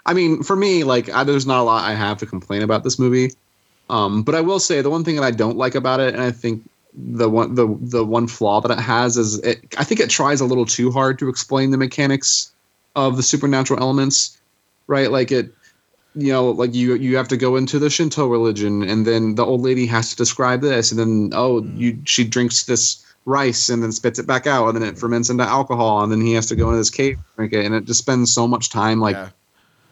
I 0.07 0.15
mean, 0.15 0.43
for 0.43 0.57
me, 0.57 0.83
like, 0.85 1.09
I, 1.11 1.25
there's 1.25 1.47
not 1.47 1.61
a 1.61 1.63
lot 1.63 1.85
I 1.85 1.95
have 1.95 2.19
to 2.19 2.27
complain 2.27 2.63
about 2.63 2.85
this 2.85 2.99
movie. 2.99 3.33
Um, 3.89 4.23
but 4.23 4.35
I 4.35 4.41
will 4.41 4.61
say 4.61 4.81
the 4.83 4.91
one 4.91 5.05
thing 5.05 5.17
that 5.17 5.25
I 5.25 5.31
don't 5.31 5.57
like 5.57 5.75
about 5.75 6.01
it, 6.01 6.15
and 6.15 6.23
I 6.23 6.31
think 6.31 6.63
the 6.95 7.29
one 7.29 7.55
the 7.55 7.77
the 7.81 8.05
one 8.05 8.27
flaw 8.27 8.61
that 8.61 8.71
it 8.71 8.81
has 8.81 9.17
is 9.17 9.39
it. 9.41 9.61
I 9.79 9.85
think 9.85 10.01
it 10.01 10.11
tries 10.11 10.41
a 10.41 10.45
little 10.45 10.67
too 10.67 10.91
hard 10.91 11.19
to 11.21 11.29
explain 11.29 11.71
the 11.71 11.77
mechanics 11.79 12.51
of 12.97 13.17
the 13.17 13.23
supernatural 13.23 13.81
elements, 13.81 14.39
right? 14.87 15.11
Like 15.11 15.31
it, 15.33 15.53
you 16.15 16.33
know, 16.33 16.51
like 16.51 16.75
you 16.75 16.95
you 16.95 17.17
have 17.17 17.29
to 17.29 17.37
go 17.37 17.57
into 17.57 17.79
the 17.79 17.89
Shinto 17.91 18.27
religion, 18.27 18.83
and 18.83 19.07
then 19.07 19.35
the 19.37 19.45
old 19.45 19.61
lady 19.63 19.87
has 19.87 20.11
to 20.11 20.17
describe 20.17 20.61
this, 20.61 20.91
and 20.91 20.99
then 20.99 21.31
oh, 21.35 21.63
you 21.75 21.99
she 22.05 22.25
drinks 22.25 22.65
this 22.65 23.05
rice 23.27 23.69
and 23.69 23.83
then 23.83 23.93
spits 23.93 24.19
it 24.19 24.27
back 24.27 24.47
out, 24.47 24.67
and 24.69 24.77
then 24.77 24.83
it 24.89 24.99
ferments 24.99 25.31
into 25.31 25.45
alcohol, 25.45 26.03
and 26.03 26.11
then 26.11 26.21
he 26.21 26.33
has 26.35 26.47
to 26.47 26.57
go 26.57 26.67
into 26.69 26.79
this 26.79 26.91
cave 26.91 27.19
drink 27.37 27.53
it, 27.53 27.65
and 27.65 27.75
it 27.75 27.85
just 27.85 28.01
spends 28.01 28.33
so 28.33 28.49
much 28.49 28.71
time 28.71 28.99
like 29.01 29.17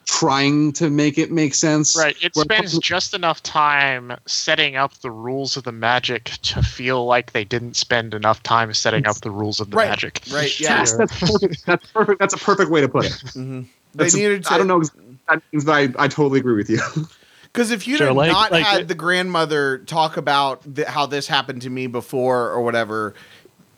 trying 0.06 0.72
to 0.72 0.88
make 0.88 1.18
it 1.18 1.30
make 1.30 1.54
sense. 1.54 1.96
Right. 1.96 2.16
It 2.22 2.32
Where- 2.34 2.44
spends 2.44 2.78
just 2.82 3.12
enough 3.14 3.42
time 3.42 4.12
setting 4.26 4.76
up 4.76 4.94
the 5.00 5.10
rules 5.10 5.56
of 5.56 5.64
the 5.64 5.72
magic 5.72 6.24
to 6.24 6.62
feel 6.62 7.04
like 7.04 7.32
they 7.32 7.44
didn't 7.44 7.76
spend 7.76 8.14
enough 8.14 8.42
time 8.42 8.72
setting 8.72 9.06
up 9.06 9.16
the 9.20 9.30
rules 9.30 9.60
of 9.60 9.70
the 9.70 9.76
Right, 9.76 9.90
magic. 9.90 10.22
right, 10.32 10.58
yeah. 10.60 10.78
Yes, 10.78 10.94
that's 10.96 11.18
perfect. 11.20 11.66
That's 11.66 11.86
perfect. 11.92 12.20
That's 12.20 12.34
a 12.34 12.38
perfect 12.38 12.70
way 12.70 12.80
to 12.80 12.88
put 12.88 13.04
it. 13.04 13.12
Mm-hmm. 13.12 13.60
They 13.60 13.66
That's- 13.94 14.14
needed 14.14 14.44
to. 14.44 14.52
I 14.52 14.58
don't 14.58 14.66
know. 14.66 14.78
ex- 14.80 14.90
That 15.28 15.42
means, 15.52 15.64
but 15.64 15.72
I, 15.72 16.04
I 16.04 16.08
totally 16.08 16.40
agree 16.40 16.54
with 16.56 16.70
you. 16.70 16.80
Because 17.50 17.70
if 17.70 17.88
you'd 17.88 17.96
Sure, 17.96 18.08
have 18.08 18.16
like- 18.16 18.30
not 18.30 18.52
like 18.52 18.62
had 18.64 18.80
it- 18.82 18.88
the 18.88 18.94
grandmother 18.94 19.78
talk 19.78 20.18
about 20.18 20.62
th- 20.76 20.86
how 20.86 21.06
this 21.06 21.26
happened 21.26 21.62
to 21.62 21.70
me 21.70 21.86
before 21.86 22.50
or 22.50 22.60
whatever, 22.62 23.14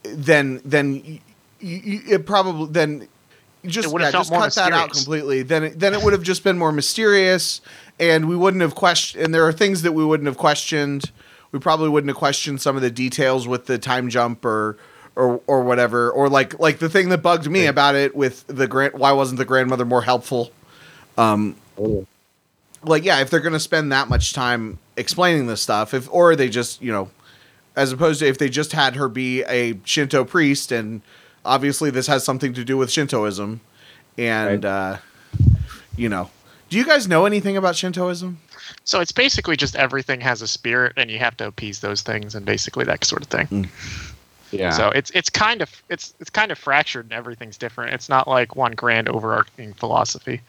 then 0.02 0.60
then 0.64 0.94
y- 0.94 1.20
y- 1.62 1.82
y- 1.86 2.02
it 2.08 2.26
probably 2.26 2.66
then 2.72 3.08
just 3.64 3.86
It 3.88 3.92
would've 3.92 4.06
yeah, 4.06 4.10
felt 4.10 4.22
just 4.24 4.32
more 4.32 4.40
cut 4.42 4.54
that 4.56 4.72
out 4.72 4.88
mysterious. 4.88 5.04
completely. 5.04 5.42
Then 5.44 5.62
it, 5.64 5.78
then 5.78 5.94
it 5.94 6.02
would 6.02 6.12
have 6.12 6.24
just 6.24 6.42
been 6.42 6.58
more 6.58 6.72
mysterious, 6.72 7.60
and 8.00 8.28
we 8.28 8.34
wouldn't 8.34 8.60
have 8.60 8.74
questioned. 8.74 9.24
And 9.24 9.32
there 9.32 9.46
are 9.46 9.52
things 9.52 9.82
that 9.82 9.92
we 9.92 10.04
wouldn't 10.04 10.26
have 10.26 10.36
questioned. 10.36 11.12
We 11.52 11.60
probably 11.60 11.88
wouldn't 11.90 12.08
have 12.08 12.16
questioned 12.18 12.60
some 12.60 12.74
of 12.74 12.82
the 12.82 12.90
details 12.90 13.46
with 13.46 13.66
the 13.66 13.78
time 13.78 14.10
jump 14.10 14.44
or. 14.44 14.76
Or, 15.16 15.40
or 15.48 15.62
whatever, 15.64 16.10
or 16.10 16.28
like 16.28 16.58
like 16.60 16.78
the 16.78 16.88
thing 16.88 17.08
that 17.10 17.18
bugged 17.18 17.50
me 17.50 17.66
about 17.66 17.94
it 17.96 18.14
with 18.14 18.44
the 18.46 18.66
grand. 18.68 18.94
Why 18.94 19.10
wasn't 19.12 19.38
the 19.38 19.44
grandmother 19.44 19.84
more 19.84 20.02
helpful? 20.02 20.50
Um, 21.18 21.56
like 22.82 23.04
yeah 23.04 23.20
if 23.20 23.28
they're 23.30 23.40
going 23.40 23.52
to 23.52 23.60
spend 23.60 23.92
that 23.92 24.08
much 24.08 24.32
time 24.32 24.78
explaining 24.96 25.46
this 25.46 25.60
stuff 25.60 25.92
if 25.92 26.10
or 26.12 26.34
they 26.34 26.48
just 26.48 26.80
you 26.80 26.90
know 26.90 27.10
as 27.76 27.92
opposed 27.92 28.20
to 28.20 28.26
if 28.26 28.38
they 28.38 28.48
just 28.48 28.72
had 28.72 28.96
her 28.96 29.08
be 29.08 29.42
a 29.44 29.78
shinto 29.84 30.24
priest 30.24 30.72
and 30.72 31.02
obviously 31.44 31.90
this 31.90 32.06
has 32.06 32.24
something 32.24 32.54
to 32.54 32.64
do 32.64 32.78
with 32.78 32.90
shintoism 32.90 33.60
and 34.16 34.64
uh 34.64 34.96
you 35.96 36.08
know 36.08 36.30
do 36.70 36.78
you 36.78 36.84
guys 36.86 37.06
know 37.06 37.26
anything 37.26 37.56
about 37.56 37.76
shintoism 37.76 38.38
So 38.84 39.00
it's 39.00 39.12
basically 39.12 39.56
just 39.56 39.76
everything 39.76 40.20
has 40.20 40.42
a 40.42 40.48
spirit, 40.48 40.94
and 40.96 41.10
you 41.10 41.18
have 41.18 41.36
to 41.38 41.46
appease 41.46 41.80
those 41.80 42.02
things, 42.02 42.34
and 42.34 42.44
basically 42.46 42.84
that 42.86 43.04
sort 43.04 43.22
of 43.22 43.28
thing. 43.28 43.46
Mm. 43.46 43.68
Yeah. 44.52 44.70
So 44.70 44.88
it's 44.90 45.10
it's 45.10 45.30
kind 45.30 45.62
of 45.62 45.82
it's 45.88 46.14
it's 46.20 46.30
kind 46.30 46.50
of 46.50 46.58
fractured, 46.58 47.06
and 47.06 47.12
everything's 47.12 47.56
different. 47.56 47.94
It's 47.94 48.08
not 48.08 48.26
like 48.26 48.56
one 48.56 48.72
grand 48.72 49.08
overarching 49.08 49.74
philosophy. 49.74 50.40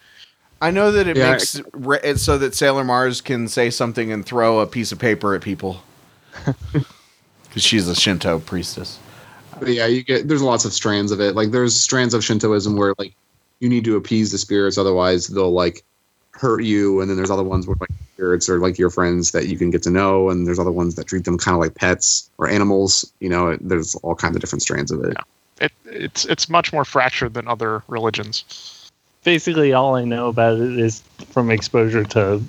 I 0.61 0.71
know 0.71 0.91
that 0.91 1.07
it 1.07 1.17
Yeah, 1.17 1.23
makes 1.31 1.59
re- 1.73 1.99
it 2.03 2.19
so 2.19 2.37
that 2.37 2.55
sailor 2.55 2.83
mars 2.83 3.21
can 3.21 3.47
say 3.47 3.69
something 3.69 4.11
and 4.11 4.25
throw 4.25 4.59
a 4.59 4.67
piece 4.67 4.91
of 4.91 4.99
paper 4.99 5.35
at 5.35 5.41
people 5.41 5.83
because 7.43 7.63
she's 7.63 7.87
a 7.87 7.95
shinto 7.95 8.39
priestess 8.39 8.99
But 9.59 9.69
yeah, 9.69 9.85
you 9.85 10.03
get 10.03 10.27
there's 10.27 10.41
lots 10.41 10.65
of 10.65 10.73
strands 10.73 11.11
of 11.11 11.19
it. 11.21 11.35
Like 11.35 11.51
there's 11.51 11.79
strands 11.79 12.13
of 12.13 12.23
Shintoism 12.23 12.75
where 12.75 12.93
like 12.97 13.15
you 13.59 13.69
need 13.69 13.83
to 13.85 13.95
appease 13.95 14.31
the 14.31 14.37
spirits, 14.37 14.77
otherwise 14.77 15.27
they'll 15.27 15.51
like 15.51 15.83
hurt 16.31 16.61
you. 16.63 17.01
And 17.01 17.09
then 17.09 17.17
there's 17.17 17.31
other 17.31 17.43
ones 17.43 17.67
where 17.67 17.75
like 17.79 17.89
spirits 18.15 18.49
are 18.49 18.59
like 18.59 18.77
your 18.79 18.89
friends 18.89 19.31
that 19.31 19.47
you 19.47 19.57
can 19.57 19.69
get 19.69 19.83
to 19.83 19.91
know, 19.91 20.29
and 20.29 20.47
there's 20.47 20.59
other 20.59 20.71
ones 20.71 20.95
that 20.95 21.07
treat 21.07 21.25
them 21.25 21.37
kind 21.37 21.55
of 21.55 21.61
like 21.61 21.75
pets 21.75 22.29
or 22.37 22.47
animals. 22.49 23.11
You 23.19 23.29
know, 23.29 23.57
there's 23.61 23.95
all 23.95 24.15
kinds 24.15 24.35
of 24.35 24.41
different 24.41 24.63
strands 24.63 24.91
of 24.91 25.03
it. 25.03 25.17
It 25.59 25.71
it's 25.85 26.25
it's 26.25 26.49
much 26.49 26.73
more 26.73 26.83
fractured 26.85 27.33
than 27.35 27.47
other 27.47 27.83
religions. 27.87 28.55
Basically, 29.23 29.73
all 29.73 29.95
I 29.95 30.03
know 30.03 30.27
about 30.27 30.59
it 30.59 30.79
is 30.79 31.01
from 31.29 31.51
exposure 31.51 32.03
to 32.05 32.41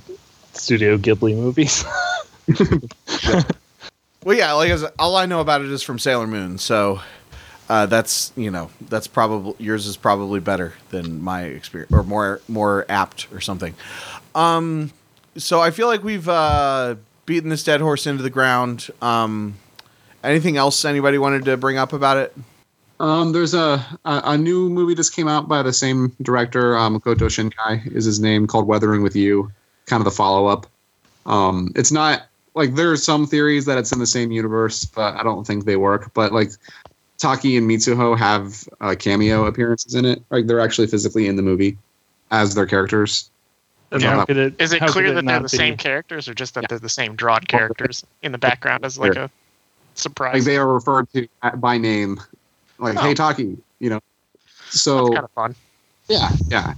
Studio 0.54 0.96
Ghibli 0.96 1.36
movies. 1.36 1.84
Well, 4.24 4.36
yeah, 4.36 4.52
like 4.52 4.70
all 5.00 5.16
I 5.16 5.26
know 5.26 5.40
about 5.40 5.62
it 5.62 5.70
is 5.70 5.82
from 5.82 5.98
Sailor 5.98 6.28
Moon, 6.28 6.56
so 6.58 7.00
uh, 7.68 7.86
that's 7.86 8.32
you 8.36 8.52
know 8.52 8.70
that's 8.88 9.08
probably 9.08 9.54
yours 9.58 9.86
is 9.86 9.96
probably 9.96 10.38
better 10.38 10.74
than 10.90 11.20
my 11.20 11.42
experience 11.44 11.92
or 11.92 12.04
more 12.04 12.40
more 12.46 12.86
apt 12.88 13.26
or 13.32 13.40
something. 13.40 13.74
Um, 14.36 14.92
so 15.36 15.60
I 15.60 15.72
feel 15.72 15.88
like 15.88 16.04
we've 16.04 16.28
uh, 16.28 16.96
beaten 17.26 17.50
this 17.50 17.64
dead 17.64 17.80
horse 17.80 18.06
into 18.06 18.22
the 18.22 18.30
ground. 18.30 18.90
Um, 19.00 19.54
anything 20.22 20.56
else 20.56 20.84
anybody 20.84 21.18
wanted 21.18 21.44
to 21.46 21.56
bring 21.56 21.76
up 21.76 21.92
about 21.92 22.16
it? 22.16 22.32
Um, 23.00 23.32
there's 23.32 23.54
a, 23.54 23.84
a 24.04 24.22
a 24.24 24.38
new 24.38 24.68
movie 24.70 24.94
that's 24.94 25.10
came 25.10 25.28
out 25.28 25.48
by 25.48 25.62
the 25.62 25.72
same 25.72 26.14
director, 26.22 26.76
um, 26.76 26.98
Makoto 26.98 27.26
Shinkai 27.26 27.92
is 27.94 28.04
his 28.04 28.20
name, 28.20 28.46
called 28.46 28.66
Weathering 28.66 29.02
with 29.02 29.16
You, 29.16 29.50
kind 29.86 30.00
of 30.00 30.04
the 30.04 30.10
follow 30.12 30.46
up. 30.46 30.66
Um, 31.26 31.72
it's 31.74 31.90
not 31.90 32.26
like 32.54 32.74
there 32.74 32.92
are 32.92 32.96
some 32.96 33.26
theories 33.26 33.64
that 33.64 33.78
it's 33.78 33.92
in 33.92 33.98
the 33.98 34.06
same 34.06 34.30
universe, 34.30 34.84
but 34.84 35.14
I 35.16 35.22
don't 35.22 35.44
think 35.46 35.64
they 35.64 35.76
work. 35.76 36.12
But 36.14 36.32
like 36.32 36.50
Taki 37.18 37.56
and 37.56 37.68
Mitsuha 37.68 38.16
have 38.18 38.68
uh, 38.80 38.94
cameo 38.98 39.46
appearances 39.46 39.94
in 39.94 40.04
it, 40.04 40.22
like 40.30 40.46
they're 40.46 40.60
actually 40.60 40.86
physically 40.86 41.26
in 41.26 41.36
the 41.36 41.42
movie 41.42 41.78
as 42.30 42.54
their 42.54 42.66
characters. 42.66 43.30
And 43.90 44.02
Yeah. 44.02 44.10
how 44.16 44.24
could 44.26 44.36
it- 44.36 44.54
Is 44.60 44.72
it 44.72 44.80
how 44.80 44.86
could 44.86 44.92
clear 44.92 45.12
that 45.14 45.24
they're 45.24 45.38
the 45.38 45.48
be? 45.48 45.56
same 45.56 45.76
characters, 45.76 46.28
or 46.28 46.34
just 46.34 46.54
that 46.54 46.68
they're 46.68 46.78
the 46.78 46.88
same 46.88 47.14
drawn 47.16 47.40
characters 47.42 48.04
in 48.22 48.32
the 48.32 48.38
background 48.38 48.84
as 48.84 48.96
like 48.98 49.16
a 49.16 49.30
surprise? 49.94 50.34
Like 50.34 50.44
they 50.44 50.56
are 50.56 50.72
referred 50.72 51.10
to 51.14 51.26
by 51.56 51.78
name, 51.78 52.20
like 52.82 52.96
Oh. 52.98 53.02
"Hey 53.02 53.14
Taki," 53.14 53.56
you 53.78 53.90
know. 53.90 54.00
So 54.70 55.08
kind 55.08 55.24
of 55.24 55.30
fun. 55.32 55.54
Yeah, 56.08 56.30
yeah. 56.48 56.74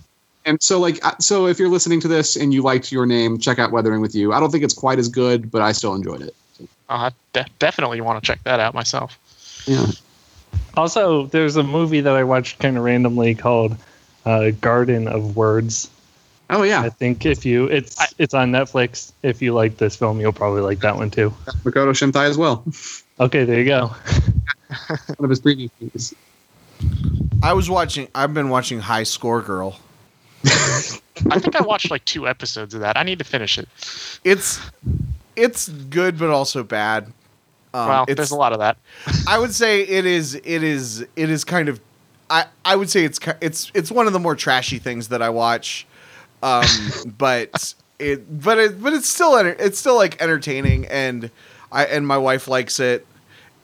And 0.46 0.62
so, 0.62 0.78
like, 0.78 1.04
uh, 1.04 1.12
so 1.18 1.46
if 1.46 1.58
you're 1.58 1.70
listening 1.70 2.00
to 2.00 2.08
this 2.08 2.36
and 2.36 2.52
you 2.52 2.60
liked 2.60 2.92
your 2.92 3.06
name, 3.06 3.38
check 3.38 3.58
out 3.58 3.72
Weathering 3.72 4.02
with 4.02 4.14
You. 4.14 4.32
I 4.32 4.40
don't 4.40 4.50
think 4.50 4.62
it's 4.62 4.74
quite 4.74 4.98
as 4.98 5.08
good, 5.08 5.50
but 5.50 5.62
I 5.62 5.72
still 5.72 5.94
enjoyed 5.94 6.20
it. 6.20 6.34
Uh, 6.88 7.10
de- 7.32 7.46
definitely 7.58 8.02
want 8.02 8.22
to 8.22 8.26
check 8.26 8.42
that 8.44 8.60
out 8.60 8.74
myself. 8.74 9.18
Yeah. 9.66 9.86
Also, 10.76 11.26
there's 11.26 11.56
a 11.56 11.62
movie 11.62 12.02
that 12.02 12.14
I 12.14 12.24
watched 12.24 12.58
kind 12.58 12.76
of 12.76 12.84
randomly 12.84 13.34
called 13.34 13.76
uh, 14.26 14.50
Garden 14.60 15.08
of 15.08 15.34
Words. 15.34 15.88
Oh 16.50 16.62
yeah, 16.62 16.82
I 16.82 16.90
think 16.90 17.24
if 17.24 17.46
you 17.46 17.64
it's 17.66 17.96
it's 18.18 18.34
on 18.34 18.52
Netflix. 18.52 19.12
If 19.22 19.40
you 19.40 19.54
like 19.54 19.78
this 19.78 19.96
film, 19.96 20.20
you'll 20.20 20.32
probably 20.34 20.60
like 20.60 20.80
that 20.80 20.96
one 20.96 21.10
too. 21.10 21.30
Makoto 21.64 21.92
Shinkai 21.92 22.28
as 22.28 22.36
well. 22.36 22.62
Okay, 23.18 23.44
there 23.44 23.58
you 23.58 23.64
go. 23.64 23.92
One 24.88 25.24
of 25.24 25.30
his 25.30 25.40
previous 25.40 25.70
movies. 25.80 26.14
I 27.42 27.52
was 27.52 27.68
watching. 27.70 28.08
I've 28.14 28.34
been 28.34 28.48
watching 28.48 28.80
High 28.80 29.02
Score 29.04 29.40
Girl. 29.42 29.78
I 30.44 31.38
think 31.38 31.56
I 31.56 31.62
watched 31.62 31.90
like 31.90 32.04
two 32.04 32.26
episodes 32.28 32.74
of 32.74 32.80
that. 32.80 32.96
I 32.96 33.02
need 33.02 33.18
to 33.18 33.24
finish 33.24 33.58
it. 33.58 33.68
It's 34.24 34.60
it's 35.36 35.68
good, 35.68 36.18
but 36.18 36.30
also 36.30 36.62
bad. 36.62 37.04
Um, 37.72 37.88
well, 37.88 38.02
it's- 38.04 38.16
there's 38.16 38.30
a 38.30 38.36
lot 38.36 38.52
of 38.52 38.58
that. 38.60 38.76
I 39.28 39.38
would 39.38 39.52
say 39.54 39.82
it 39.82 40.06
is 40.06 40.34
it 40.34 40.62
is 40.62 41.00
it 41.16 41.30
is 41.30 41.44
kind 41.44 41.68
of 41.68 41.80
I 42.30 42.46
I 42.64 42.76
would 42.76 42.90
say 42.90 43.04
it's 43.04 43.18
it's 43.40 43.70
it's 43.74 43.90
one 43.90 44.06
of 44.06 44.12
the 44.12 44.20
more 44.20 44.34
trashy 44.36 44.78
things 44.78 45.08
that 45.08 45.22
I 45.22 45.30
watch. 45.30 45.86
Um 46.42 46.64
but 47.18 47.74
it 47.98 48.42
but 48.42 48.58
it 48.58 48.82
but 48.82 48.92
it's 48.92 49.08
still 49.08 49.36
it's 49.36 49.78
still 49.78 49.96
like 49.96 50.20
entertaining 50.20 50.86
and 50.86 51.30
I 51.72 51.84
and 51.86 52.06
my 52.06 52.18
wife 52.18 52.48
likes 52.48 52.80
it 52.80 53.06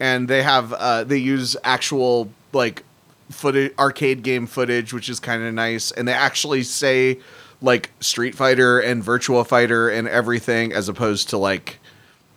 and 0.01 0.27
they 0.27 0.43
have 0.43 0.73
uh 0.73 1.05
they 1.05 1.19
use 1.19 1.57
actual 1.63 2.31
like 2.53 2.83
footage 3.31 3.73
arcade 3.79 4.23
game 4.25 4.47
footage 4.47 4.93
which 4.93 5.09
is 5.09 5.21
kind 5.21 5.43
of 5.45 5.55
nice 5.55 5.93
and 5.93 6.09
they 6.09 6.13
actually 6.13 6.63
say 6.65 7.19
like 7.63 7.91
Street 8.01 8.35
Fighter 8.35 8.81
and 8.81 9.05
Virtua 9.05 9.47
Fighter 9.47 9.89
and 9.91 10.09
everything 10.09 10.73
as 10.73 10.89
opposed 10.89 11.29
to 11.29 11.37
like 11.39 11.79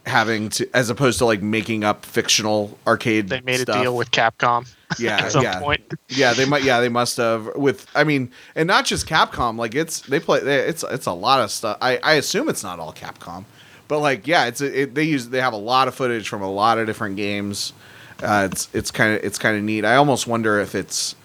having 0.05 0.49
to 0.49 0.69
as 0.73 0.89
opposed 0.89 1.17
to 1.19 1.25
like 1.25 1.41
making 1.41 1.83
up 1.85 2.05
fictional 2.05 2.77
arcade 2.85 3.29
They 3.29 3.39
made 3.41 3.61
stuff. 3.61 3.77
a 3.77 3.83
deal 3.83 3.95
with 3.95 4.11
Capcom. 4.11 4.69
yeah 4.99 5.27
yeah 5.41 5.59
point. 5.61 5.81
yeah 6.09 6.33
they 6.33 6.45
might 6.45 6.61
yeah 6.63 6.79
they 6.81 6.89
must 6.89 7.17
have 7.17 7.55
with 7.55 7.87
i 7.95 8.03
mean 8.03 8.29
and 8.53 8.67
not 8.67 8.85
just 8.85 9.07
capcom 9.07 9.57
like 9.57 9.73
it's 9.73 10.01
they 10.01 10.19
play 10.19 10.39
they, 10.41 10.57
it's 10.59 10.83
it's 10.91 11.07
a 11.07 11.11
lot 11.13 11.39
of 11.41 11.49
stuff 11.49 11.77
i 11.81 11.97
i 12.03 12.13
assume 12.13 12.47
it's 12.47 12.61
not 12.63 12.79
all 12.79 12.93
capcom 12.93 13.43
but 13.87 13.99
like 13.99 14.27
yeah 14.27 14.45
it's 14.45 14.61
a, 14.61 14.81
it, 14.81 14.95
they 14.95 15.03
use 15.03 15.29
they 15.29 15.41
have 15.41 15.53
a 15.53 15.57
lot 15.57 15.87
of 15.87 15.95
footage 15.95 16.29
from 16.29 16.41
a 16.41 16.51
lot 16.51 16.77
of 16.77 16.87
different 16.87 17.15
games 17.15 17.73
uh, 18.21 18.47
it's 18.51 18.69
it's 18.73 18.91
kind 18.91 19.15
of 19.15 19.23
it's 19.23 19.37
kind 19.37 19.57
of 19.57 19.63
neat 19.63 19.85
i 19.85 19.95
almost 19.95 20.27
wonder 20.27 20.59
if 20.59 20.75
it's 20.75 21.15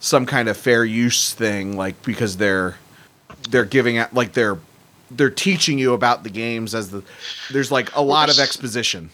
some 0.00 0.26
kind 0.26 0.48
of 0.48 0.56
fair 0.56 0.84
use 0.84 1.34
thing, 1.34 1.76
like 1.76 2.00
because 2.02 2.36
they're 2.36 2.76
they're 3.50 3.64
giving 3.64 3.98
out 3.98 4.14
like 4.14 4.32
they're 4.32 4.58
they're 5.10 5.30
teaching 5.30 5.78
you 5.78 5.94
about 5.94 6.22
the 6.22 6.30
games 6.30 6.74
as 6.74 6.90
the 6.90 7.02
there's 7.50 7.70
like 7.70 7.94
a 7.96 8.02
lot 8.02 8.30
of 8.30 8.38
exposition. 8.38 9.10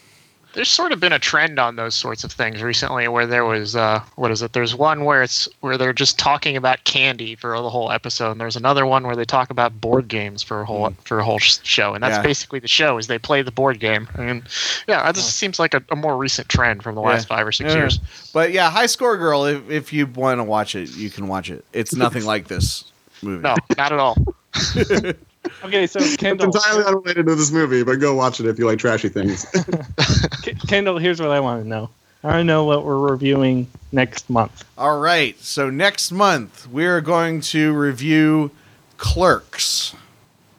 There's 0.55 0.69
sort 0.69 0.93
of 0.93 1.01
been 1.01 1.13
a 1.13 1.19
trend 1.19 1.59
on 1.59 1.77
those 1.77 1.95
sorts 1.95 2.23
of 2.25 2.33
things 2.33 2.63
recently 2.63 3.09
where 3.09 3.27
there 3.27 3.45
was 3.45 3.75
uh 3.75 4.01
what 4.17 4.31
is 4.31 4.41
it 4.43 4.53
there's 4.53 4.75
one 4.75 5.05
where 5.05 5.23
it's 5.23 5.49
where 5.61 5.77
they're 5.77 5.93
just 5.93 6.19
talking 6.19 6.57
about 6.57 6.83
candy 6.85 7.35
for 7.35 7.51
the 7.61 7.69
whole 7.71 7.91
episode 7.91 8.31
and 8.33 8.41
there's 8.41 8.57
another 8.57 8.87
one 8.87 9.05
where 9.05 9.17
they 9.17 9.25
talk 9.25 9.51
about 9.51 9.81
board 9.81 10.09
games 10.09 10.43
for 10.43 10.61
a 10.61 10.65
whole 10.65 10.91
for 11.05 11.19
a 11.19 11.25
whole 11.25 11.39
show 11.39 11.95
and 11.95 12.03
that's 12.03 12.17
Yeah. 12.17 12.23
basically 12.23 12.61
the 12.61 12.69
show 12.69 12.99
is 12.99 13.07
they 13.09 13.19
play 13.19 13.43
the 13.43 13.51
board 13.51 13.81
game 13.81 14.09
and 14.15 14.43
yeah 14.87 15.03
that 15.03 15.15
just 15.17 15.37
seems 15.37 15.59
like 15.59 15.75
a, 15.75 15.83
a 15.91 15.97
more 15.97 16.17
recent 16.17 16.49
trend 16.49 16.83
from 16.83 16.95
the 16.95 17.01
last 17.01 17.29
Yeah. 17.29 17.37
five 17.37 17.47
or 17.47 17.53
six 17.53 17.71
Yeah. 17.71 17.77
years 17.77 17.99
But 18.33 18.53
yeah, 18.53 18.71
High 18.71 18.87
Score 18.87 19.17
Girl. 19.17 19.45
If 19.45 19.71
if 19.71 19.93
you 19.93 20.07
want 20.07 20.39
to 20.41 20.45
watch 20.45 20.75
it, 20.75 20.91
you 20.97 21.09
can 21.11 21.29
watch 21.29 21.51
it. 21.51 21.65
It's 21.73 21.95
nothing 22.05 22.25
like 22.25 22.49
this 22.49 22.85
movie. 23.23 23.43
no 23.43 23.57
not 23.77 23.93
at 23.93 23.99
all 23.99 24.17
Okay, 25.63 25.87
so 25.87 25.99
It's 26.01 26.17
Kendall, 26.17 26.47
entirely 26.47 26.85
unrelated 26.85 27.27
to 27.27 27.35
this 27.35 27.51
movie, 27.53 27.83
but 27.83 27.97
go 27.97 28.15
watch 28.15 28.41
it 28.41 28.47
if 28.47 28.59
you 28.59 28.67
like 28.67 28.79
trashy 28.79 29.11
things. 29.11 29.45
K- 30.65 30.77
Kendall, 30.77 30.99
here's 30.99 31.21
what 31.21 31.31
I 31.31 31.41
want 31.41 31.63
to 31.63 31.69
know. 31.69 31.91
I 32.23 32.29
want 32.29 32.39
to 32.41 32.45
know 32.45 32.65
what 32.65 32.85
we're 32.85 32.99
reviewing 32.99 33.67
next 33.93 34.31
month. 34.31 34.65
All 34.79 34.99
right. 34.99 35.39
So 35.41 35.71
next 35.71 36.11
month 36.11 36.67
we're 36.69 37.01
going 37.01 37.41
to 37.43 37.73
review 37.75 38.51
Clerks. 38.97 39.95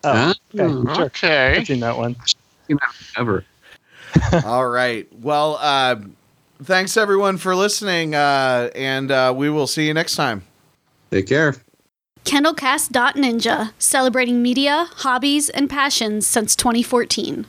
Oh, 0.04 0.34
okay, 0.54 0.94
sure. 0.94 1.02
okay 1.06 1.58
I've 1.58 1.68
seen 1.68 1.80
that 1.80 1.98
one. 1.98 2.16
Ever. 3.18 3.44
All 4.46 4.68
right. 4.68 5.08
Well, 5.22 5.58
uh, 5.60 5.98
thanks 6.64 6.98
everyone 6.98 7.38
for 7.38 7.56
listening, 7.56 8.16
uh, 8.16 8.70
and 8.76 9.12
uh, 9.12 9.34
we 9.36 9.50
will 9.50 9.68
see 9.68 9.88
you 9.88 9.94
next 9.94 10.16
time. 10.16 10.44
Take 11.12 11.28
care. 11.28 11.56
Kendallcast.ninja, 12.24 13.72
celebrating 13.78 14.42
media, 14.42 14.90
hobbies, 14.98 15.50
and 15.50 15.70
passions 15.70 16.26
since 16.26 16.56
2014. 16.56 17.46